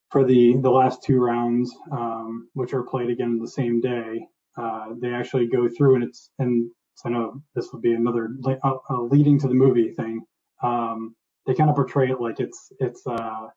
for 0.10 0.24
the 0.24 0.58
the 0.58 0.70
last 0.70 1.04
two 1.04 1.20
rounds 1.20 1.76
um, 1.91 2.50
which 2.54 2.74
are 2.74 2.84
played 2.84 3.10
again 3.10 3.39
the 3.39 3.48
same 3.48 3.82
day 3.82 4.26
uh, 4.58 4.88
they 5.00 5.13
actually 5.13 5.48
go 5.48 5.67
through 5.70 5.96
and 5.96 6.04
it's 6.04 6.32
and 6.39 6.70
I 7.06 7.10
know 7.10 7.41
this 7.56 7.72
would 7.74 7.82
be 7.82 7.93
another 7.93 8.30
uh, 8.46 8.74
uh, 8.89 9.02
leading 9.02 9.39
to 9.39 9.48
the 9.48 9.54
movie 9.54 9.91
thing. 9.91 10.26
Um, 10.63 11.15
they 11.46 11.54
kind 11.54 11.70
of 11.70 11.76
portray 11.76 12.10
it 12.10 12.20
like 12.20 12.39
it's 12.39 12.72
it's 12.80 13.06
uh, 13.06 13.48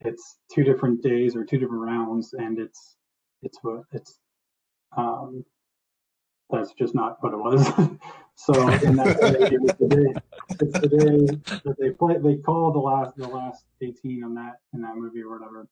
it's 0.00 0.38
two 0.54 0.62
different 0.62 1.02
days 1.02 1.34
or 1.34 1.44
two 1.44 1.58
different 1.58 1.82
rounds, 1.82 2.32
and 2.34 2.58
it's 2.58 2.96
it's 3.42 3.58
it's 3.92 4.18
um, 4.96 5.44
that's 6.50 6.72
just 6.72 6.94
not 6.94 7.22
what 7.22 7.32
it 7.32 7.38
was. 7.38 7.66
so 8.34 8.68
in 8.68 8.96
that 8.96 9.20
day, 9.20 9.54
it 9.54 9.60
was 9.60 9.74
the 9.78 9.88
day 9.88 10.20
it's 10.60 10.80
the 10.80 10.88
day 10.88 11.58
that 11.64 11.76
they 11.78 11.90
play 11.90 12.16
they 12.18 12.36
call 12.36 12.72
the 12.72 12.78
last 12.78 13.16
the 13.16 13.28
last 13.28 13.64
18 13.82 14.24
on 14.24 14.34
that 14.34 14.54
in 14.72 14.80
that 14.82 14.96
movie 14.96 15.22
or 15.22 15.38
whatever, 15.38 15.68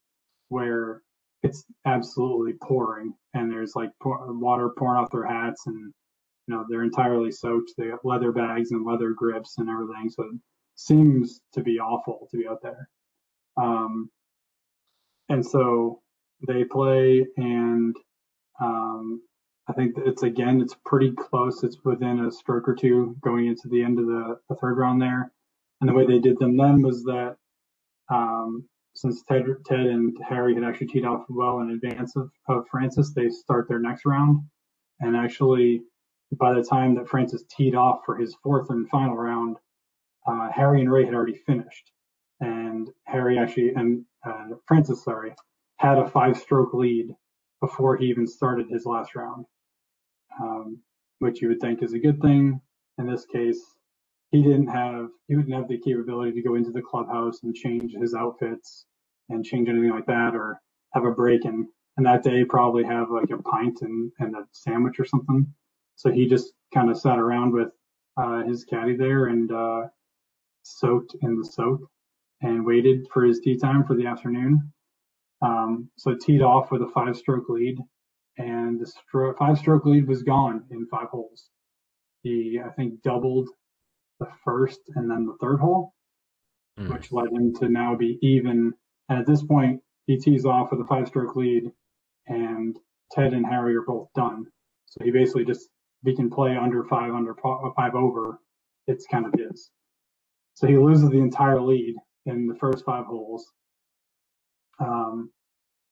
where 0.48 1.02
it's 1.42 1.64
absolutely 1.84 2.54
pouring 2.62 3.14
and 3.34 3.50
there's 3.50 3.76
like 3.76 3.90
pour, 4.02 4.32
water 4.32 4.70
pouring 4.76 5.02
off 5.02 5.10
their 5.10 5.26
hats 5.26 5.66
and 5.66 5.92
you 6.46 6.54
know 6.54 6.64
they're 6.68 6.84
entirely 6.84 7.32
soaked. 7.32 7.72
They 7.76 7.88
have 7.88 8.00
leather 8.04 8.32
bags 8.32 8.70
and 8.72 8.84
leather 8.84 9.10
grips 9.10 9.58
and 9.58 9.68
everything, 9.68 10.10
so 10.10 10.24
it 10.24 10.40
seems 10.74 11.40
to 11.54 11.62
be 11.62 11.78
awful 11.78 12.28
to 12.30 12.36
be 12.36 12.46
out 12.46 12.62
there. 12.62 12.88
Um, 13.56 14.10
and 15.28 15.44
so 15.44 16.02
they 16.46 16.64
play, 16.64 17.26
and 17.36 17.96
um, 18.60 19.22
I 19.68 19.72
think 19.72 19.96
it's 19.98 20.22
again 20.22 20.60
it's 20.60 20.76
pretty 20.84 21.12
close. 21.12 21.64
It's 21.64 21.78
within 21.84 22.24
a 22.24 22.30
stroke 22.30 22.68
or 22.68 22.74
two 22.74 23.16
going 23.20 23.46
into 23.46 23.68
the 23.68 23.82
end 23.82 23.98
of 23.98 24.06
the, 24.06 24.38
the 24.48 24.54
third 24.56 24.78
round 24.78 25.02
there. 25.02 25.32
And 25.80 25.90
the 25.90 25.94
way 25.94 26.06
they 26.06 26.18
did 26.18 26.38
them 26.38 26.56
then 26.56 26.82
was 26.82 27.04
that 27.04 27.36
um, 28.08 28.68
since 28.94 29.22
Ted, 29.24 29.44
Ted 29.66 29.86
and 29.86 30.16
Harry 30.26 30.54
had 30.54 30.64
actually 30.64 30.86
teed 30.86 31.04
off 31.04 31.26
well 31.28 31.60
in 31.60 31.70
advance 31.70 32.16
of, 32.16 32.30
of 32.48 32.66
Francis, 32.70 33.12
they 33.12 33.28
start 33.28 33.68
their 33.68 33.78
next 33.78 34.06
round. 34.06 34.40
And 35.00 35.14
actually, 35.16 35.82
by 36.32 36.54
the 36.54 36.62
time 36.62 36.94
that 36.94 37.08
Francis 37.08 37.44
teed 37.54 37.74
off 37.74 38.00
for 38.06 38.16
his 38.16 38.34
fourth 38.42 38.70
and 38.70 38.88
final 38.88 39.16
round, 39.16 39.58
uh, 40.26 40.50
Harry 40.50 40.80
and 40.80 40.90
Ray 40.90 41.04
had 41.04 41.14
already 41.14 41.36
finished. 41.46 41.92
And 42.40 42.90
Harry 43.04 43.38
actually, 43.38 43.74
and 43.74 44.04
uh, 44.26 44.56
Francis, 44.66 45.04
sorry, 45.04 45.34
had 45.76 45.98
a 45.98 46.08
five 46.08 46.38
stroke 46.38 46.72
lead 46.72 47.14
before 47.60 47.96
he 47.96 48.06
even 48.06 48.26
started 48.26 48.68
his 48.68 48.86
last 48.86 49.14
round, 49.14 49.44
um, 50.40 50.78
which 51.18 51.40
you 51.40 51.48
would 51.48 51.60
think 51.60 51.82
is 51.82 51.92
a 51.92 51.98
good 51.98 52.20
thing. 52.20 52.60
In 52.98 53.06
this 53.06 53.26
case, 53.26 53.60
he 54.30 54.42
didn't 54.42 54.68
have 54.68 55.08
he 55.28 55.36
wouldn't 55.36 55.54
have 55.54 55.68
the 55.68 55.78
capability 55.78 56.32
to 56.32 56.42
go 56.42 56.54
into 56.54 56.70
the 56.70 56.82
clubhouse 56.82 57.42
and 57.42 57.54
change 57.54 57.92
his 57.92 58.14
outfits 58.14 58.86
and 59.28 59.44
change 59.44 59.68
anything 59.68 59.90
like 59.90 60.06
that 60.06 60.34
or 60.34 60.60
have 60.94 61.04
a 61.04 61.10
break 61.10 61.44
and 61.44 61.66
and 61.96 62.06
that 62.06 62.22
day 62.22 62.44
probably 62.44 62.84
have 62.84 63.10
like 63.10 63.30
a 63.30 63.42
pint 63.42 63.80
and, 63.82 64.12
and 64.18 64.34
a 64.36 64.46
sandwich 64.52 65.00
or 65.00 65.04
something. 65.04 65.46
So 65.94 66.10
he 66.10 66.26
just 66.26 66.52
kind 66.74 66.90
of 66.90 66.98
sat 66.98 67.18
around 67.18 67.52
with 67.52 67.68
uh, 68.18 68.42
his 68.42 68.64
caddy 68.64 68.96
there 68.96 69.26
and 69.26 69.50
uh, 69.50 69.82
soaked 70.62 71.16
in 71.22 71.36
the 71.36 71.44
soak 71.44 71.80
and 72.42 72.66
waited 72.66 73.06
for 73.12 73.24
his 73.24 73.40
tee 73.40 73.56
time 73.56 73.84
for 73.84 73.94
the 73.94 74.06
afternoon. 74.06 74.72
Um, 75.40 75.90
so 75.96 76.14
teed 76.14 76.42
off 76.42 76.70
with 76.70 76.82
a 76.82 76.88
five 76.88 77.16
stroke 77.16 77.48
lead 77.48 77.78
and 78.38 78.80
the 78.80 78.84
stro- 78.86 79.36
five 79.38 79.58
stroke 79.58 79.86
lead 79.86 80.06
was 80.06 80.22
gone 80.22 80.64
in 80.70 80.86
five 80.88 81.08
holes. 81.08 81.50
He, 82.22 82.60
I 82.64 82.70
think, 82.70 83.02
doubled 83.02 83.48
the 84.20 84.28
first 84.44 84.80
and 84.96 85.10
then 85.10 85.26
the 85.26 85.36
third 85.40 85.60
hole, 85.60 85.94
Hmm. 86.76 86.92
which 86.92 87.12
led 87.12 87.32
him 87.32 87.54
to 87.54 87.68
now 87.68 87.94
be 87.96 88.18
even. 88.22 88.72
And 89.08 89.18
at 89.18 89.26
this 89.26 89.42
point, 89.42 89.80
he 90.06 90.18
tees 90.18 90.44
off 90.44 90.70
with 90.70 90.80
a 90.80 90.84
five 90.84 91.06
stroke 91.08 91.36
lead, 91.36 91.70
and 92.26 92.76
Ted 93.12 93.32
and 93.32 93.46
Harry 93.46 93.74
are 93.76 93.82
both 93.82 94.08
done. 94.14 94.46
So 94.86 95.04
he 95.04 95.10
basically 95.10 95.44
just, 95.44 95.68
if 96.02 96.10
he 96.10 96.16
can 96.16 96.30
play 96.30 96.56
under 96.56 96.84
five, 96.84 97.12
under 97.14 97.34
five 97.34 97.94
over, 97.94 98.40
it's 98.86 99.06
kind 99.06 99.26
of 99.26 99.32
his. 99.38 99.70
So 100.54 100.66
he 100.66 100.76
loses 100.76 101.10
the 101.10 101.18
entire 101.18 101.60
lead 101.60 101.94
in 102.26 102.46
the 102.46 102.54
first 102.56 102.84
five 102.84 103.06
holes. 103.06 103.50
Um, 104.78 105.30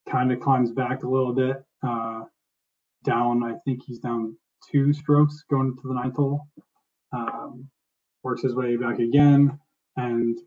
kind 0.09 0.33
of 0.33 0.41
climbs 0.41 0.71
back 0.73 1.03
a 1.03 1.09
little 1.09 1.33
bit, 1.35 1.65
uh, 1.83 2.25
down, 3.05 3.43
I 3.45 3.55
think 3.65 3.83
he's 3.87 3.99
down 3.99 4.37
two 4.71 4.93
strokes 4.93 5.45
going 5.51 5.77
to 5.77 5.89
the 5.89 5.95
ninth 5.95 6.17
hole. 6.17 6.49
Um, 7.13 7.69
works 8.23 8.43
his 8.43 8.55
way 8.55 8.77
back 8.77 8.99
again, 8.99 9.59
and 9.97 10.39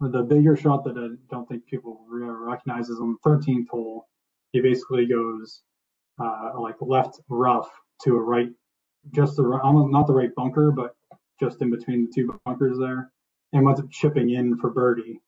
the 0.00 0.22
bigger 0.22 0.56
shot 0.56 0.84
that 0.84 0.96
I 0.96 1.14
don't 1.30 1.46
think 1.48 1.66
people 1.66 2.06
recognize 2.08 2.88
is 2.88 3.00
on 3.00 3.16
the 3.22 3.30
13th 3.30 3.68
hole. 3.68 4.06
He 4.52 4.60
basically 4.60 5.06
goes 5.06 5.62
uh, 6.18 6.52
like 6.58 6.76
left 6.80 7.20
rough 7.28 7.68
to 8.02 8.16
a 8.16 8.20
right, 8.20 8.48
just 9.14 9.36
the 9.36 9.60
almost 9.62 9.92
not 9.92 10.06
the 10.06 10.14
right 10.14 10.34
bunker, 10.34 10.72
but 10.72 10.94
just 11.38 11.60
in 11.62 11.70
between 11.70 12.06
the 12.06 12.12
two 12.14 12.40
bunkers 12.44 12.78
there, 12.78 13.12
and 13.52 13.64
winds 13.64 13.80
up 13.80 13.90
chipping 13.90 14.30
in 14.30 14.56
for 14.56 14.70
birdie 14.70 15.20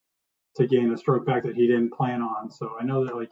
to 0.56 0.66
gain 0.66 0.92
a 0.92 0.96
stroke 0.96 1.26
back 1.26 1.42
that 1.44 1.54
he 1.54 1.66
didn't 1.66 1.92
plan 1.92 2.20
on. 2.20 2.50
So 2.50 2.72
I 2.80 2.84
know 2.84 3.04
that 3.04 3.16
like 3.16 3.30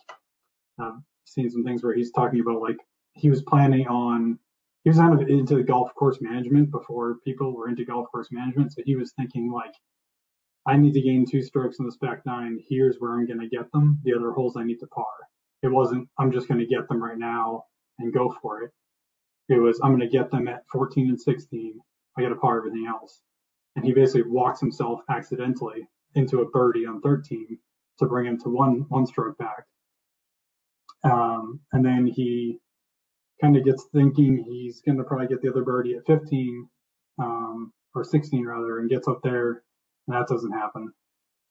I've 0.78 0.94
seen 1.24 1.50
some 1.50 1.64
things 1.64 1.82
where 1.82 1.94
he's 1.94 2.12
talking 2.12 2.40
about 2.40 2.62
like 2.62 2.78
he 3.20 3.30
was 3.30 3.42
planning 3.42 3.86
on 3.86 4.38
he 4.82 4.90
was 4.90 4.96
kind 4.96 5.12
of 5.12 5.28
into 5.28 5.56
the 5.56 5.62
golf 5.62 5.94
course 5.94 6.18
management 6.22 6.70
before 6.70 7.18
people 7.22 7.54
were 7.54 7.68
into 7.68 7.84
golf 7.84 8.06
course 8.10 8.28
management. 8.32 8.72
So 8.72 8.82
he 8.86 8.96
was 8.96 9.12
thinking 9.12 9.52
like, 9.52 9.74
I 10.66 10.78
need 10.78 10.94
to 10.94 11.02
gain 11.02 11.26
two 11.26 11.42
strokes 11.42 11.78
in 11.78 11.84
this 11.84 11.98
back 11.98 12.24
nine. 12.24 12.58
Here's 12.66 12.96
where 12.98 13.12
I'm 13.12 13.26
going 13.26 13.40
to 13.40 13.48
get 13.48 13.70
them. 13.72 13.98
The 14.04 14.14
other 14.14 14.30
holes 14.30 14.56
I 14.56 14.64
need 14.64 14.80
to 14.80 14.86
par. 14.86 15.04
It 15.62 15.68
wasn't 15.68 16.08
I'm 16.18 16.32
just 16.32 16.48
going 16.48 16.60
to 16.60 16.66
get 16.66 16.88
them 16.88 17.02
right 17.02 17.18
now 17.18 17.64
and 17.98 18.12
go 18.12 18.34
for 18.40 18.62
it. 18.62 18.70
It 19.50 19.58
was 19.58 19.80
I'm 19.82 19.90
going 19.90 20.08
to 20.08 20.18
get 20.18 20.30
them 20.30 20.48
at 20.48 20.64
14 20.72 21.10
and 21.10 21.20
16. 21.20 21.78
I 22.16 22.22
got 22.22 22.30
to 22.30 22.36
par 22.36 22.58
everything 22.58 22.86
else. 22.86 23.20
And 23.76 23.84
he 23.84 23.92
basically 23.92 24.22
walks 24.22 24.60
himself 24.60 25.00
accidentally 25.10 25.86
into 26.14 26.40
a 26.40 26.48
birdie 26.48 26.86
on 26.86 27.00
13 27.02 27.58
to 27.98 28.06
bring 28.06 28.26
him 28.26 28.38
to 28.40 28.48
one 28.48 28.86
one 28.88 29.06
stroke 29.06 29.36
back. 29.36 29.64
Um, 31.04 31.60
and 31.72 31.84
then 31.84 32.06
he 32.06 32.58
kind 33.40 33.56
of 33.56 33.64
gets 33.64 33.86
thinking 33.92 34.44
he's 34.46 34.80
going 34.82 34.98
to 34.98 35.04
probably 35.04 35.26
get 35.26 35.42
the 35.42 35.50
other 35.50 35.64
birdie 35.64 35.94
at 35.94 36.06
15 36.06 36.68
um, 37.18 37.72
or 37.94 38.04
16 38.04 38.44
rather, 38.44 38.78
and 38.78 38.90
gets 38.90 39.08
up 39.08 39.20
there, 39.22 39.62
and 40.06 40.16
that 40.16 40.28
doesn't 40.28 40.52
happen. 40.52 40.92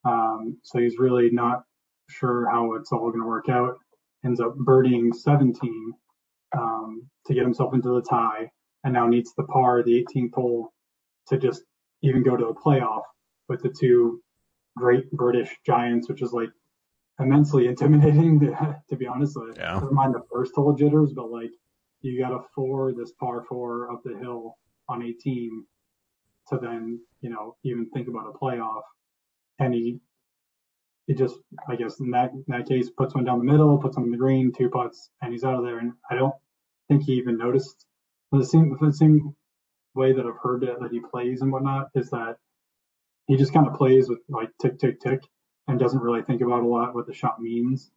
Um, 0.06 0.58
so 0.64 0.80
he's 0.80 0.98
really 0.98 1.30
not 1.32 1.64
sure 2.10 2.50
how 2.50 2.74
it's 2.74 2.92
all 2.92 3.10
going 3.10 3.22
to 3.22 3.28
work 3.28 3.50
out. 3.50 3.78
Ends 4.26 4.40
up 4.40 4.56
birdieing 4.58 5.14
17 5.14 5.94
um, 6.58 7.10
to 7.26 7.34
get 7.34 7.44
himself 7.44 7.74
into 7.74 7.90
the 7.90 8.02
tie, 8.02 8.50
and 8.84 8.94
now 8.94 9.08
needs 9.08 9.34
the 9.36 9.44
par, 9.44 9.84
the 9.84 10.06
18th 10.16 10.34
hole, 10.34 10.74
to 11.28 11.38
just 11.38 11.64
even 12.02 12.24
go 12.24 12.36
to 12.36 12.46
the 12.46 12.54
playoff 12.54 13.04
with 13.48 13.62
the 13.62 13.74
two 13.78 14.22
great 14.78 15.12
British 15.12 15.50
giants, 15.66 16.08
which 16.10 16.22
is 16.22 16.32
like 16.32 16.50
immensely 17.20 17.68
intimidating 17.68 18.40
to, 18.40 18.78
to 18.90 18.96
be 18.96 19.08
honest. 19.08 19.38
Like, 19.38 19.58
Yeah. 19.58 19.74
Never 19.74 19.92
mind 19.92 20.16
the 20.16 20.24
first 20.32 20.54
hole 20.56 20.74
jitters, 20.74 21.14
but 21.14 21.30
like 21.30 21.52
you 22.02 22.20
got 22.20 22.32
a 22.32 22.40
four, 22.56 22.94
this 22.94 23.12
par 23.20 23.44
four 23.48 23.92
up 23.92 24.02
the 24.04 24.18
hill 24.18 24.58
on 24.88 25.04
18 25.04 25.66
to 26.50 26.58
then, 26.62 27.00
you 27.22 27.30
know, 27.30 27.56
even 27.64 27.90
think 27.90 28.08
about 28.08 28.28
a 28.28 28.38
playoff. 28.38 28.82
And 29.60 29.74
he, 29.74 30.00
he 31.08 31.14
just, 31.14 31.36
I 31.68 31.76
guess 31.76 32.00
in 32.00 32.12
that, 32.12 32.32
in 32.32 32.46
that 32.48 32.68
case, 32.68 32.90
puts 32.90 33.14
one 33.16 33.26
down 33.26 33.40
the 33.40 33.52
middle, 33.52 33.78
puts 33.78 33.98
one 33.98 34.06
in 34.06 34.12
the 34.12 34.18
green, 34.18 34.52
two 34.52 34.70
putts, 34.70 35.10
and 35.22 35.32
he's 35.32 35.44
out 35.44 35.56
of 35.56 35.64
there. 35.64 35.80
And 35.80 35.94
I 36.10 36.16
don't 36.16 36.36
think 36.88 37.04
he 37.04 37.14
even 37.14 37.38
noticed. 37.38 37.86
The 38.32 38.46
same, 38.46 38.78
the 38.80 38.94
same 38.94 39.36
way 39.96 40.14
that 40.14 40.26
I've 40.26 40.42
heard 40.42 40.64
it, 40.64 40.80
that 40.80 40.92
he 40.92 41.00
plays 41.00 41.42
and 41.42 41.52
whatnot 41.52 41.90
is 41.96 42.10
that 42.12 42.38
he 43.28 43.38
just 43.38 43.54
kind 43.54 43.68
of 43.68 43.74
plays 43.74 44.08
with 44.08 44.20
like 44.30 44.50
tick, 44.62 44.80
tick, 44.80 45.00
tick, 45.02 45.22
and 45.68 45.80
doesn't 45.80 46.02
really 46.02 46.22
think 46.24 46.42
about 46.42 46.64
a 46.64 46.68
lot 46.68 46.96
what 46.96 47.08
the 47.08 47.14
shot 47.14 47.42
means. 47.42 47.92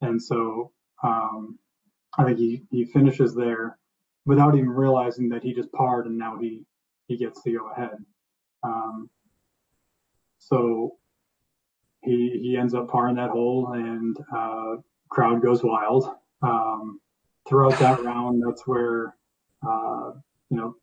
And 0.00 0.20
so 0.22 0.72
um, 1.02 1.58
I 2.18 2.24
think 2.24 2.38
he, 2.38 2.62
he 2.70 2.84
finishes 2.84 3.34
there 3.34 3.78
without 4.26 4.54
even 4.54 4.70
realizing 4.70 5.28
that 5.30 5.42
he 5.42 5.52
just 5.52 5.72
parred 5.72 6.06
and 6.06 6.18
now 6.18 6.38
he, 6.38 6.64
he 7.08 7.16
gets 7.16 7.42
to 7.42 7.52
go 7.52 7.70
ahead. 7.70 7.96
Um, 8.62 9.10
so 10.38 10.96
he 12.02 12.38
he 12.42 12.56
ends 12.56 12.74
up 12.74 12.90
parring 12.90 13.16
that 13.16 13.30
hole 13.30 13.72
and 13.74 14.16
uh, 14.34 14.76
crowd 15.08 15.42
goes 15.42 15.62
wild. 15.62 16.08
Um, 16.42 17.00
throughout 17.48 17.78
that 17.78 18.02
round, 18.02 18.42
that's 18.44 18.66
where 18.66 19.16
uh, 19.66 20.12
you 20.50 20.56
know 20.56 20.76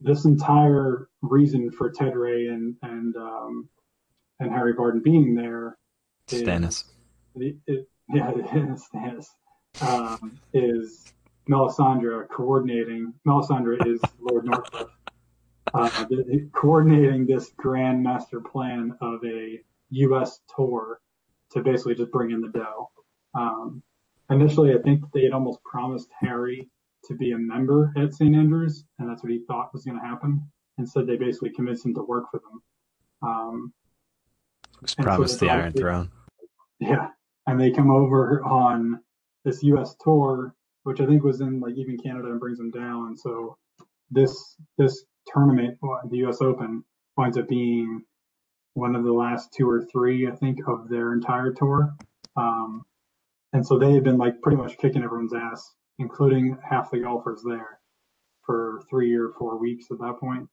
this 0.00 0.24
entire 0.24 1.08
reason 1.22 1.70
for 1.70 1.90
Ted 1.90 2.16
Ray 2.16 2.48
and 2.48 2.76
and 2.82 3.16
um, 3.16 3.68
and 4.40 4.50
Harry 4.50 4.74
Vardon 4.74 5.02
being 5.02 5.34
there. 5.34 5.78
Stannis. 6.28 6.84
the, 7.36 7.56
it, 7.66 7.88
yeah, 8.12 8.32
Stannis 8.32 9.26
um, 9.80 10.38
is 10.52 11.12
Melisandre 11.48 12.28
coordinating. 12.28 13.12
Melisandre 13.26 13.84
is 13.86 14.00
Lord 14.20 14.46
Northcliffe. 14.46 14.90
Uh, 15.72 16.04
coordinating 16.52 17.26
this 17.26 17.50
grand 17.56 18.02
master 18.02 18.40
plan 18.40 18.96
of 19.00 19.24
a 19.24 19.58
U.S. 19.90 20.40
tour 20.54 21.00
to 21.50 21.62
basically 21.62 21.96
just 21.96 22.12
bring 22.12 22.30
in 22.30 22.40
the 22.40 22.48
dough. 22.48 22.90
Um, 23.34 23.82
initially, 24.30 24.72
I 24.72 24.78
think 24.82 25.02
they 25.12 25.24
had 25.24 25.32
almost 25.32 25.62
promised 25.64 26.08
Harry 26.20 26.68
to 27.06 27.14
be 27.14 27.32
a 27.32 27.38
member 27.38 27.92
at 27.96 28.14
St. 28.14 28.34
Andrews, 28.34 28.84
and 28.98 29.08
that's 29.08 29.22
what 29.22 29.32
he 29.32 29.40
thought 29.48 29.72
was 29.72 29.84
going 29.84 29.98
to 29.98 30.06
happen. 30.06 30.48
Instead, 30.78 31.06
they 31.06 31.16
basically 31.16 31.50
convinced 31.50 31.84
him 31.84 31.94
to 31.94 32.02
work 32.02 32.24
for 32.30 32.40
them. 32.40 32.62
Um, 33.28 33.72
Was 34.80 34.94
And 34.96 35.04
so 35.04 35.08
promised 35.08 35.40
the 35.40 35.50
Iron 35.50 35.72
Throne. 35.72 36.10
yeah, 36.78 37.08
and 37.46 37.60
they 37.60 37.70
come 37.72 37.90
over 37.90 38.44
on 38.44 39.00
this 39.44 39.62
U.S. 39.62 39.94
tour, 40.00 40.54
which 40.84 41.00
I 41.00 41.06
think 41.06 41.22
was 41.22 41.40
in 41.40 41.60
like 41.60 41.74
even 41.76 41.98
Canada 41.98 42.28
and 42.30 42.40
brings 42.40 42.58
them 42.58 42.70
down. 42.70 43.16
So 43.16 43.56
this 44.10 44.56
this 44.78 45.04
tournament, 45.26 45.78
the 46.10 46.18
U.S. 46.18 46.40
Open, 46.40 46.84
winds 47.16 47.38
up 47.38 47.48
being 47.48 48.02
one 48.74 48.96
of 48.96 49.04
the 49.04 49.12
last 49.12 49.52
two 49.52 49.68
or 49.68 49.82
three, 49.82 50.26
I 50.26 50.32
think, 50.32 50.58
of 50.66 50.88
their 50.88 51.12
entire 51.12 51.52
tour. 51.52 51.94
Um, 52.36 52.84
and 53.52 53.64
so 53.64 53.78
they 53.78 53.92
had 53.92 54.04
been 54.04 54.18
like 54.18 54.42
pretty 54.42 54.56
much 54.56 54.76
kicking 54.78 55.02
everyone's 55.02 55.32
ass, 55.32 55.74
including 55.98 56.58
half 56.68 56.90
the 56.90 56.98
golfers 56.98 57.42
there, 57.46 57.78
for 58.44 58.82
three 58.90 59.14
or 59.14 59.30
four 59.38 59.58
weeks 59.58 59.86
at 59.92 59.98
that 59.98 60.18
point. 60.18 60.48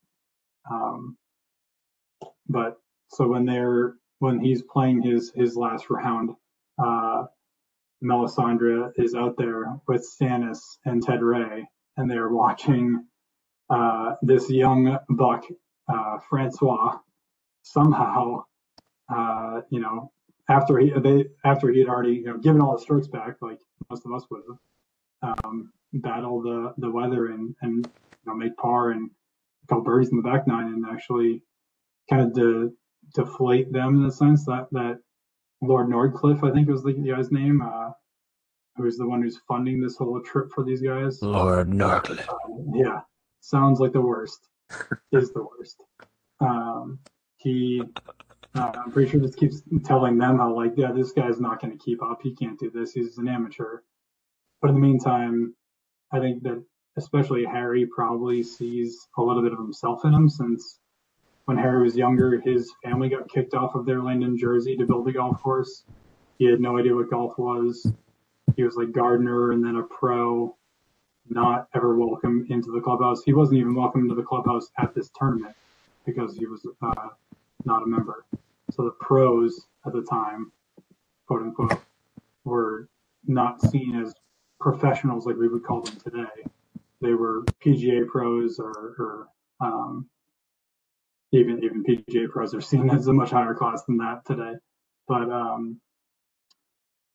Um, 0.70 1.18
but 2.48 2.78
so 3.08 3.28
when 3.28 3.46
they're 3.46 3.96
when 4.20 4.40
he's 4.40 4.62
playing 4.62 5.02
his 5.02 5.32
his 5.36 5.56
last 5.56 5.90
round, 5.90 6.32
uh, 6.78 7.24
Melisandre 8.04 8.92
is 8.98 9.16
out 9.16 9.36
there 9.38 9.66
with 9.88 10.08
Stannis 10.08 10.60
and 10.86 11.04
Ted 11.04 11.22
Ray, 11.22 11.68
and 11.98 12.10
they're 12.10 12.30
watching 12.30 13.06
uh, 13.70 14.16
this 14.22 14.50
young 14.50 14.98
buck, 15.10 15.46
uh, 15.88 16.18
Francois, 16.30 16.98
somehow, 17.64 18.44
uh, 19.14 19.62
you 19.70 19.80
know, 19.80 20.12
after 20.50 20.80
he 20.80 20.92
they 21.00 21.26
after 21.46 21.72
he 21.72 21.80
had 21.80 21.90
already 21.90 22.14
you 22.14 22.26
know 22.26 22.38
given 22.38 22.62
all 22.62 22.74
the 22.76 22.82
strokes 22.82 23.08
back, 23.08 23.38
like 23.42 23.60
most 23.90 24.06
of 24.06 24.14
us 24.14 24.26
would 24.32 24.44
um, 25.24 25.72
battle 25.94 26.42
the 26.42 26.74
the 26.78 26.92
weather 26.92 27.28
and 27.28 27.56
and 27.62 27.86
you 27.86 28.20
know 28.28 28.36
make 28.36 28.58
par 28.58 28.92
and 28.92 29.10
a 29.64 29.68
couple 29.68 29.84
birdies 29.84 30.10
in 30.12 30.18
the 30.18 30.24
back 30.24 30.48
nine 30.48 30.68
and 30.68 30.86
actually 30.92 31.44
kind 32.10 32.24
of 32.24 32.34
de- 32.34 32.72
deflate 33.16 33.72
them 33.72 33.98
in 33.98 34.04
the 34.04 34.12
sense 34.12 34.46
that 34.46 34.68
that 34.72 35.00
Lord 35.62 35.90
Northcliffe, 35.90 36.44
I 36.44 36.52
think 36.52 36.68
was 36.68 36.84
the 36.84 36.94
guy's 36.94 37.32
name, 37.32 37.62
uh, 37.62 37.92
who's 38.76 38.98
the 38.98 39.08
one 39.08 39.22
who's 39.22 39.40
funding 39.48 39.82
this 39.82 39.98
whole 39.98 40.22
trip 40.22 40.52
for 40.54 40.64
these 40.64 40.82
guys. 40.82 41.22
Lord 41.22 41.70
Northcliffe. 41.70 42.28
Um, 42.30 42.72
yeah, 42.74 43.02
sounds 43.42 43.80
like 43.80 43.94
the 43.94 44.02
worst. 44.02 44.48
is 45.12 45.32
the 45.34 45.44
worst. 45.44 45.84
Um, 46.40 47.00
he, 47.38 47.82
uh, 48.56 48.72
I'm 48.76 48.92
pretty 48.92 49.12
sure 49.12 49.20
just 49.20 49.38
keeps 49.38 49.62
telling 49.86 50.18
them 50.18 50.38
how 50.38 50.56
like, 50.56 50.74
yeah, 50.78 50.92
this 50.92 51.12
guy's 51.12 51.40
not 51.40 51.62
going 51.62 51.78
to 51.78 51.84
keep 51.84 52.02
up. 52.02 52.20
He 52.22 52.36
can't 52.36 52.60
do 52.60 52.72
this. 52.72 52.94
He's 52.94 53.18
an 53.18 53.28
amateur. 53.28 53.80
But 54.62 54.70
in 54.70 54.76
the 54.76 54.82
meantime, 54.82 55.56
I 56.12 56.20
think 56.20 56.44
that 56.44 56.64
especially 56.98 57.46
Harry 57.46 57.86
probably 57.86 58.44
sees 58.44 59.08
a 59.18 59.22
little 59.22 59.42
bit 59.42 59.54
of 59.54 59.60
himself 59.60 60.06
in 60.06 60.14
him 60.14 60.30
since 60.30 60.80
when 61.52 61.60
Harry 61.60 61.84
was 61.84 61.98
younger, 61.98 62.40
his 62.40 62.72
family 62.82 63.10
got 63.10 63.28
kicked 63.28 63.54
off 63.54 63.76
of 63.76 63.86
their 63.86 64.02
land 64.02 64.24
in 64.24 64.38
Jersey 64.38 64.78
to 64.78 64.86
build 64.86 65.06
a 65.10 65.12
golf 65.12 65.44
course. 65.44 65.84
He 66.40 66.46
had 66.46 66.62
no 66.62 66.78
idea 66.78 66.96
what 66.96 67.10
golf 67.10 67.38
was. 67.38 67.92
He 68.56 68.64
was 68.64 68.78
like 68.78 68.94
gardener 68.94 69.52
and 69.52 69.62
then 69.62 69.76
a 69.76 69.84
pro, 69.84 70.56
not 71.28 71.68
ever 71.76 71.98
welcome 71.98 72.48
into 72.50 72.72
the 72.72 72.80
clubhouse. 72.80 73.22
He 73.24 73.34
wasn't 73.34 73.60
even 73.60 73.76
welcome 73.76 74.04
into 74.04 74.16
the 74.16 74.24
clubhouse 74.24 74.70
at 74.78 74.96
this 74.96 75.10
tournament 75.20 75.54
because 76.06 76.38
he 76.38 76.46
was 76.46 76.66
uh, 76.82 77.10
not 77.66 77.84
a 77.84 77.86
member. 77.86 78.24
So 78.72 78.86
the 78.86 78.92
pros 78.92 79.68
at 79.86 79.92
the 79.92 80.04
time, 80.04 80.54
quote 81.28 81.42
unquote, 81.42 81.82
were 82.46 82.88
not 83.28 83.60
seen 83.60 84.02
as 84.02 84.14
professionals 84.62 85.26
like 85.26 85.36
we 85.36 85.50
would 85.50 85.66
call 85.66 85.82
them 85.82 85.98
today. 85.98 86.50
They 87.02 87.12
were 87.12 87.44
PGA 87.62 88.08
pros 88.08 88.58
or, 88.58 88.72
or 88.72 89.28
um, 89.60 90.08
even 91.32 91.64
even 91.64 91.84
PGA 91.84 92.30
pros 92.30 92.54
are 92.54 92.62
seen 92.62 92.90
as 92.90 93.08
a 93.08 93.14
much 93.14 93.32
higher 93.32 93.54
class 93.54 93.84
than 93.86 93.98
that 93.98 94.26
today. 94.26 94.54
But 95.08 95.30
um, 95.32 95.80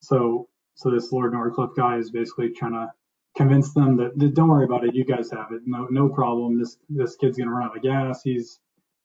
so 0.01 0.47
so 0.75 0.91
this 0.91 1.11
Lord 1.11 1.33
Northcliffe 1.33 1.75
guy 1.75 1.97
is 1.97 2.11
basically 2.11 2.51
trying 2.51 2.73
to 2.73 2.91
convince 3.35 3.73
them 3.73 3.97
that, 3.97 4.17
that 4.17 4.33
don't 4.33 4.49
worry 4.49 4.65
about 4.65 4.85
it, 4.85 4.95
you 4.95 5.05
guys 5.05 5.31
have 5.31 5.51
it, 5.51 5.61
no 5.65 5.87
no 5.89 6.09
problem. 6.09 6.59
This 6.59 6.77
this 6.89 7.15
kid's 7.15 7.37
gonna 7.37 7.51
run 7.51 7.69
out 7.69 7.77
of 7.77 7.83
gas. 7.83 8.21
He's 8.23 8.59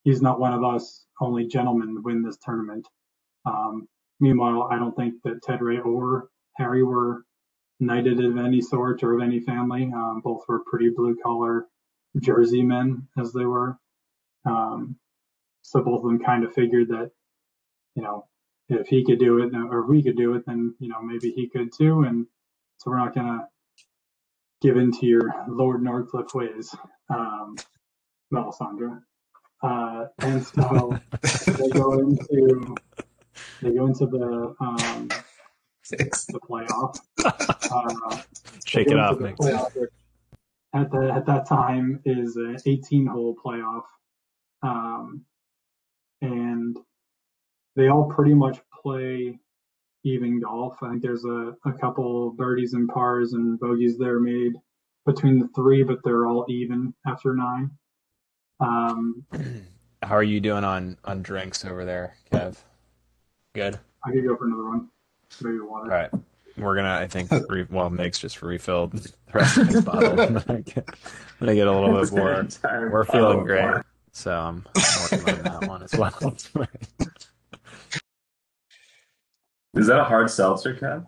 he's 0.05 0.22
not 0.22 0.40
one 0.40 0.55
of 0.55 0.64
us. 0.64 1.07
Only 1.20 1.46
gentlemen 1.46 2.03
win 2.03 2.22
this 2.22 2.38
tournament. 2.38 2.87
Um, 3.44 3.88
meanwhile, 4.20 4.68
I 4.70 4.79
don't 4.79 4.96
think 4.96 5.14
that 5.25 5.42
Ted 5.42 5.62
Ray 5.62 5.79
or 5.79 6.29
Harry 6.57 6.83
were 6.83 7.25
knighted 7.81 8.25
of 8.25 8.38
any 8.38 8.61
sort 8.61 9.03
or 9.03 9.14
of 9.14 9.22
any 9.22 9.40
family. 9.40 9.90
Um, 9.94 10.20
both 10.25 10.42
were 10.48 10.64
pretty 10.64 10.90
blue 10.90 11.16
collar 11.22 11.66
Jersey 12.20 12.62
men 12.62 13.09
as 13.18 13.33
they 13.33 13.44
were. 13.44 13.77
Um, 14.44 14.96
so 15.62 15.83
both 15.83 15.98
of 16.05 16.05
them 16.05 16.18
kind 16.20 16.44
of 16.44 16.55
figured 16.55 16.88
that, 16.88 17.11
you 17.94 18.02
know, 18.02 18.26
if 18.68 18.88
he 18.88 19.05
could 19.05 19.18
do 19.18 19.38
it 19.42 19.55
or 19.55 19.87
we 19.87 20.02
could 20.02 20.16
do 20.16 20.35
it, 20.35 20.44
then, 20.46 20.74
you 20.81 20.88
know, 20.88 21.02
maybe 21.02 21.31
he 21.31 21.48
could 21.48 21.70
too. 21.76 22.02
And 22.02 22.26
so 22.78 22.90
we're 22.90 22.98
not 22.98 23.14
going 23.14 23.26
to 23.26 23.46
give 24.61 24.76
in 24.76 24.92
to 24.92 25.07
your 25.07 25.33
Lord 25.48 25.83
Northcliffe 25.83 26.35
ways, 26.35 26.74
um, 27.11 27.57
Melisandre. 28.33 29.00
Uh, 29.62 30.07
and 30.20 30.44
so 30.44 30.98
they 31.59 31.68
go 31.70 31.98
into 32.00 32.74
they 33.62 33.72
go 33.72 33.87
into 33.87 34.07
the 34.07 34.55
um, 34.61 35.09
Six. 35.83 36.26
the 36.26 36.40
playoff. 36.40 36.98
Uh, 37.70 38.18
Shake 38.66 38.90
it 38.90 38.96
go 38.96 38.98
off, 38.98 39.18
the 39.18 39.24
Nick. 39.24 39.37
playoff, 39.37 39.72
At 40.74 40.90
the 40.90 41.11
at 41.14 41.26
that 41.26 41.46
time 41.48 42.00
is 42.05 42.37
an 42.37 42.59
18 42.66 43.07
hole 43.07 43.35
playoff, 43.35 43.85
um, 44.62 45.25
and 46.20 46.77
they 47.77 47.88
all 47.88 48.05
pretty 48.11 48.35
much 48.35 48.59
play 48.83 49.38
even 50.05 50.40
golf. 50.40 50.77
I 50.83 50.90
think 50.90 51.03
there's 51.03 51.25
a, 51.25 51.55
a 51.64 51.72
couple 51.81 52.31
birdies 52.33 52.75
and 52.75 52.88
pars 52.88 53.33
and 53.35 53.59
bogeys 53.59 53.98
that 53.98 54.09
are 54.09 54.20
made 54.20 54.53
between 55.07 55.38
the 55.38 55.48
three, 55.55 55.83
but 55.83 55.98
they're 56.05 56.27
all 56.27 56.44
even 56.48 56.94
after 57.07 57.35
nine. 57.35 57.70
Um, 58.61 59.25
How 60.03 60.16
are 60.16 60.22
you 60.25 60.40
doing 60.40 60.64
on 60.64 60.96
on 61.05 61.22
drinks 61.22 61.64
over 61.64 61.85
there, 61.85 62.16
Kev? 62.33 62.57
Good. 63.55 63.79
I 64.05 64.11
could 64.11 64.27
go 64.27 64.37
for 64.37 64.46
another 64.46 64.68
one, 64.68 64.88
maybe 65.40 65.59
All 65.61 65.68
water. 65.70 65.88
right. 65.88 66.11
We're 66.57 66.75
gonna, 66.75 66.94
I 66.94 67.07
think, 67.07 67.31
re- 67.48 67.66
well, 67.70 67.88
Meg's 67.88 68.18
just 68.18 68.42
refilled 68.42 68.92
the 68.92 69.12
rest 69.33 69.57
of 69.59 69.68
his 69.68 69.85
bottle. 69.85 70.20
I'm 70.20 70.35
gonna 70.35 70.61
get, 70.62 70.88
I'm 70.88 70.96
gonna 71.40 71.55
get 71.55 71.66
a 71.68 71.72
little 71.72 72.01
bit 72.03 72.12
more. 72.12 72.46
We're 72.90 73.05
feeling 73.05 73.44
great, 73.44 73.82
so 74.12 74.33
I'm 74.33 74.64
working 75.12 75.29
on 75.29 75.42
that 75.61 75.68
one 75.68 75.83
as 75.83 75.94
well. 75.94 76.12
Is 79.75 79.87
that 79.87 79.98
a 80.01 80.05
hard 80.05 80.31
seltzer, 80.31 80.75
Kev? 80.75 81.07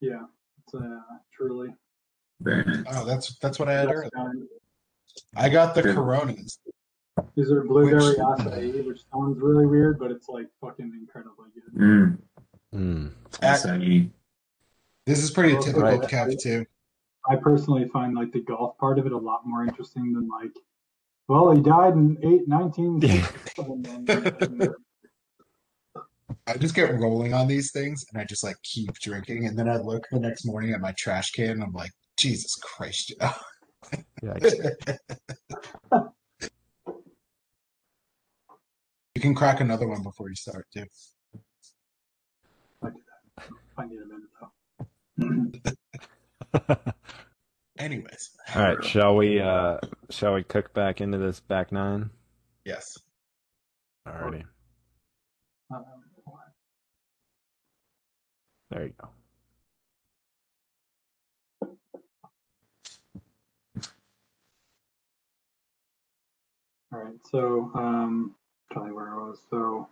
Yeah, 0.00 0.22
it's 0.64 0.74
uh, 0.74 1.00
truly. 1.32 1.74
Very 2.40 2.64
nice. 2.64 2.84
Oh, 2.92 3.04
that's 3.04 3.36
that's 3.38 3.58
what 3.58 3.68
I 3.68 3.72
had 3.72 3.90
earlier. 3.90 4.08
I 5.36 5.48
got 5.48 5.74
the 5.74 5.82
Good. 5.82 5.94
Coronas. 5.96 6.58
These 7.36 7.50
are 7.50 7.62
blueberry 7.64 8.02
Which- 8.10 8.18
acai, 8.18 8.86
which 8.86 9.00
sounds 9.12 9.38
really 9.40 9.66
weird, 9.66 9.98
but 9.98 10.10
it's 10.10 10.28
like 10.28 10.46
fucking 10.60 10.92
incredibly 10.98 11.46
good. 11.54 11.74
Mm. 11.80 12.18
Mm. 12.74 13.10
Acai. 13.40 14.10
This 15.04 15.22
is 15.22 15.30
pretty 15.30 15.54
Well, 15.54 15.62
typical 15.62 15.82
right. 15.98 16.00
Kev 16.00 16.40
too. 16.40 16.64
I 17.28 17.36
personally 17.36 17.88
find 17.92 18.14
like 18.16 18.32
the 18.32 18.40
golf 18.40 18.76
part 18.78 18.98
of 18.98 19.06
it 19.06 19.12
a 19.12 19.18
lot 19.18 19.46
more 19.46 19.62
interesting 19.64 20.12
than 20.12 20.28
like, 20.28 20.52
well, 21.32 21.50
he 21.50 21.62
died 21.62 21.94
in 21.94 22.18
eight 22.22 22.46
nineteen. 22.46 23.00
I 26.46 26.58
just 26.58 26.74
get 26.74 26.92
rolling 26.92 27.32
on 27.32 27.48
these 27.48 27.72
things 27.72 28.04
and 28.12 28.20
I 28.20 28.24
just 28.26 28.44
like 28.44 28.56
keep 28.62 28.92
drinking 28.98 29.46
and 29.46 29.58
then 29.58 29.66
I 29.66 29.78
look 29.78 30.06
the 30.10 30.20
next 30.20 30.44
morning 30.44 30.74
at 30.74 30.82
my 30.82 30.92
trash 30.92 31.30
can 31.30 31.52
and 31.52 31.62
I'm 31.62 31.72
like, 31.72 31.92
Jesus 32.18 32.54
Christ. 32.56 33.14
Yeah, 33.18 33.32
you 39.14 39.20
can 39.22 39.34
crack 39.34 39.60
another 39.60 39.88
one 39.88 40.02
before 40.02 40.28
you 40.28 40.34
start 40.34 40.66
too. 40.74 40.84
I, 42.82 42.88
do 42.88 42.96
that. 43.38 43.44
I 43.78 43.86
need 43.86 44.00
a 44.02 44.06
minute 44.06 44.28
though. 46.54 46.92
Anyways. 47.82 48.30
All 48.54 48.62
right, 48.62 48.84
shall 48.84 49.16
we? 49.16 49.40
uh 49.40 49.78
Shall 50.08 50.34
we 50.34 50.44
cook 50.44 50.72
back 50.72 51.00
into 51.00 51.18
this 51.18 51.40
back 51.40 51.72
nine? 51.72 52.10
Yes. 52.64 52.96
Alrighty, 54.06 54.44
there 58.70 58.84
you 58.84 58.92
go. 59.00 59.08
All 66.92 67.00
right, 67.00 67.14
so 67.32 67.72
um, 67.74 68.36
tell 68.72 68.84
me 68.84 68.92
where 68.92 69.12
I 69.12 69.16
was. 69.16 69.40
So, 69.50 69.88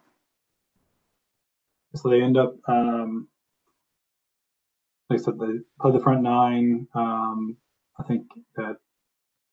so 1.97 2.09
they 2.09 2.23
end 2.23 2.37
up, 2.37 2.57
um, 2.69 3.27
like 5.09 5.19
I 5.19 5.23
said, 5.23 5.39
they 5.41 5.59
play 5.81 5.93
the 5.93 6.01
front 6.01 6.23
nine. 6.23 6.87
Um, 6.95 7.57
I 8.01 8.03
think 8.05 8.27
that 8.57 8.77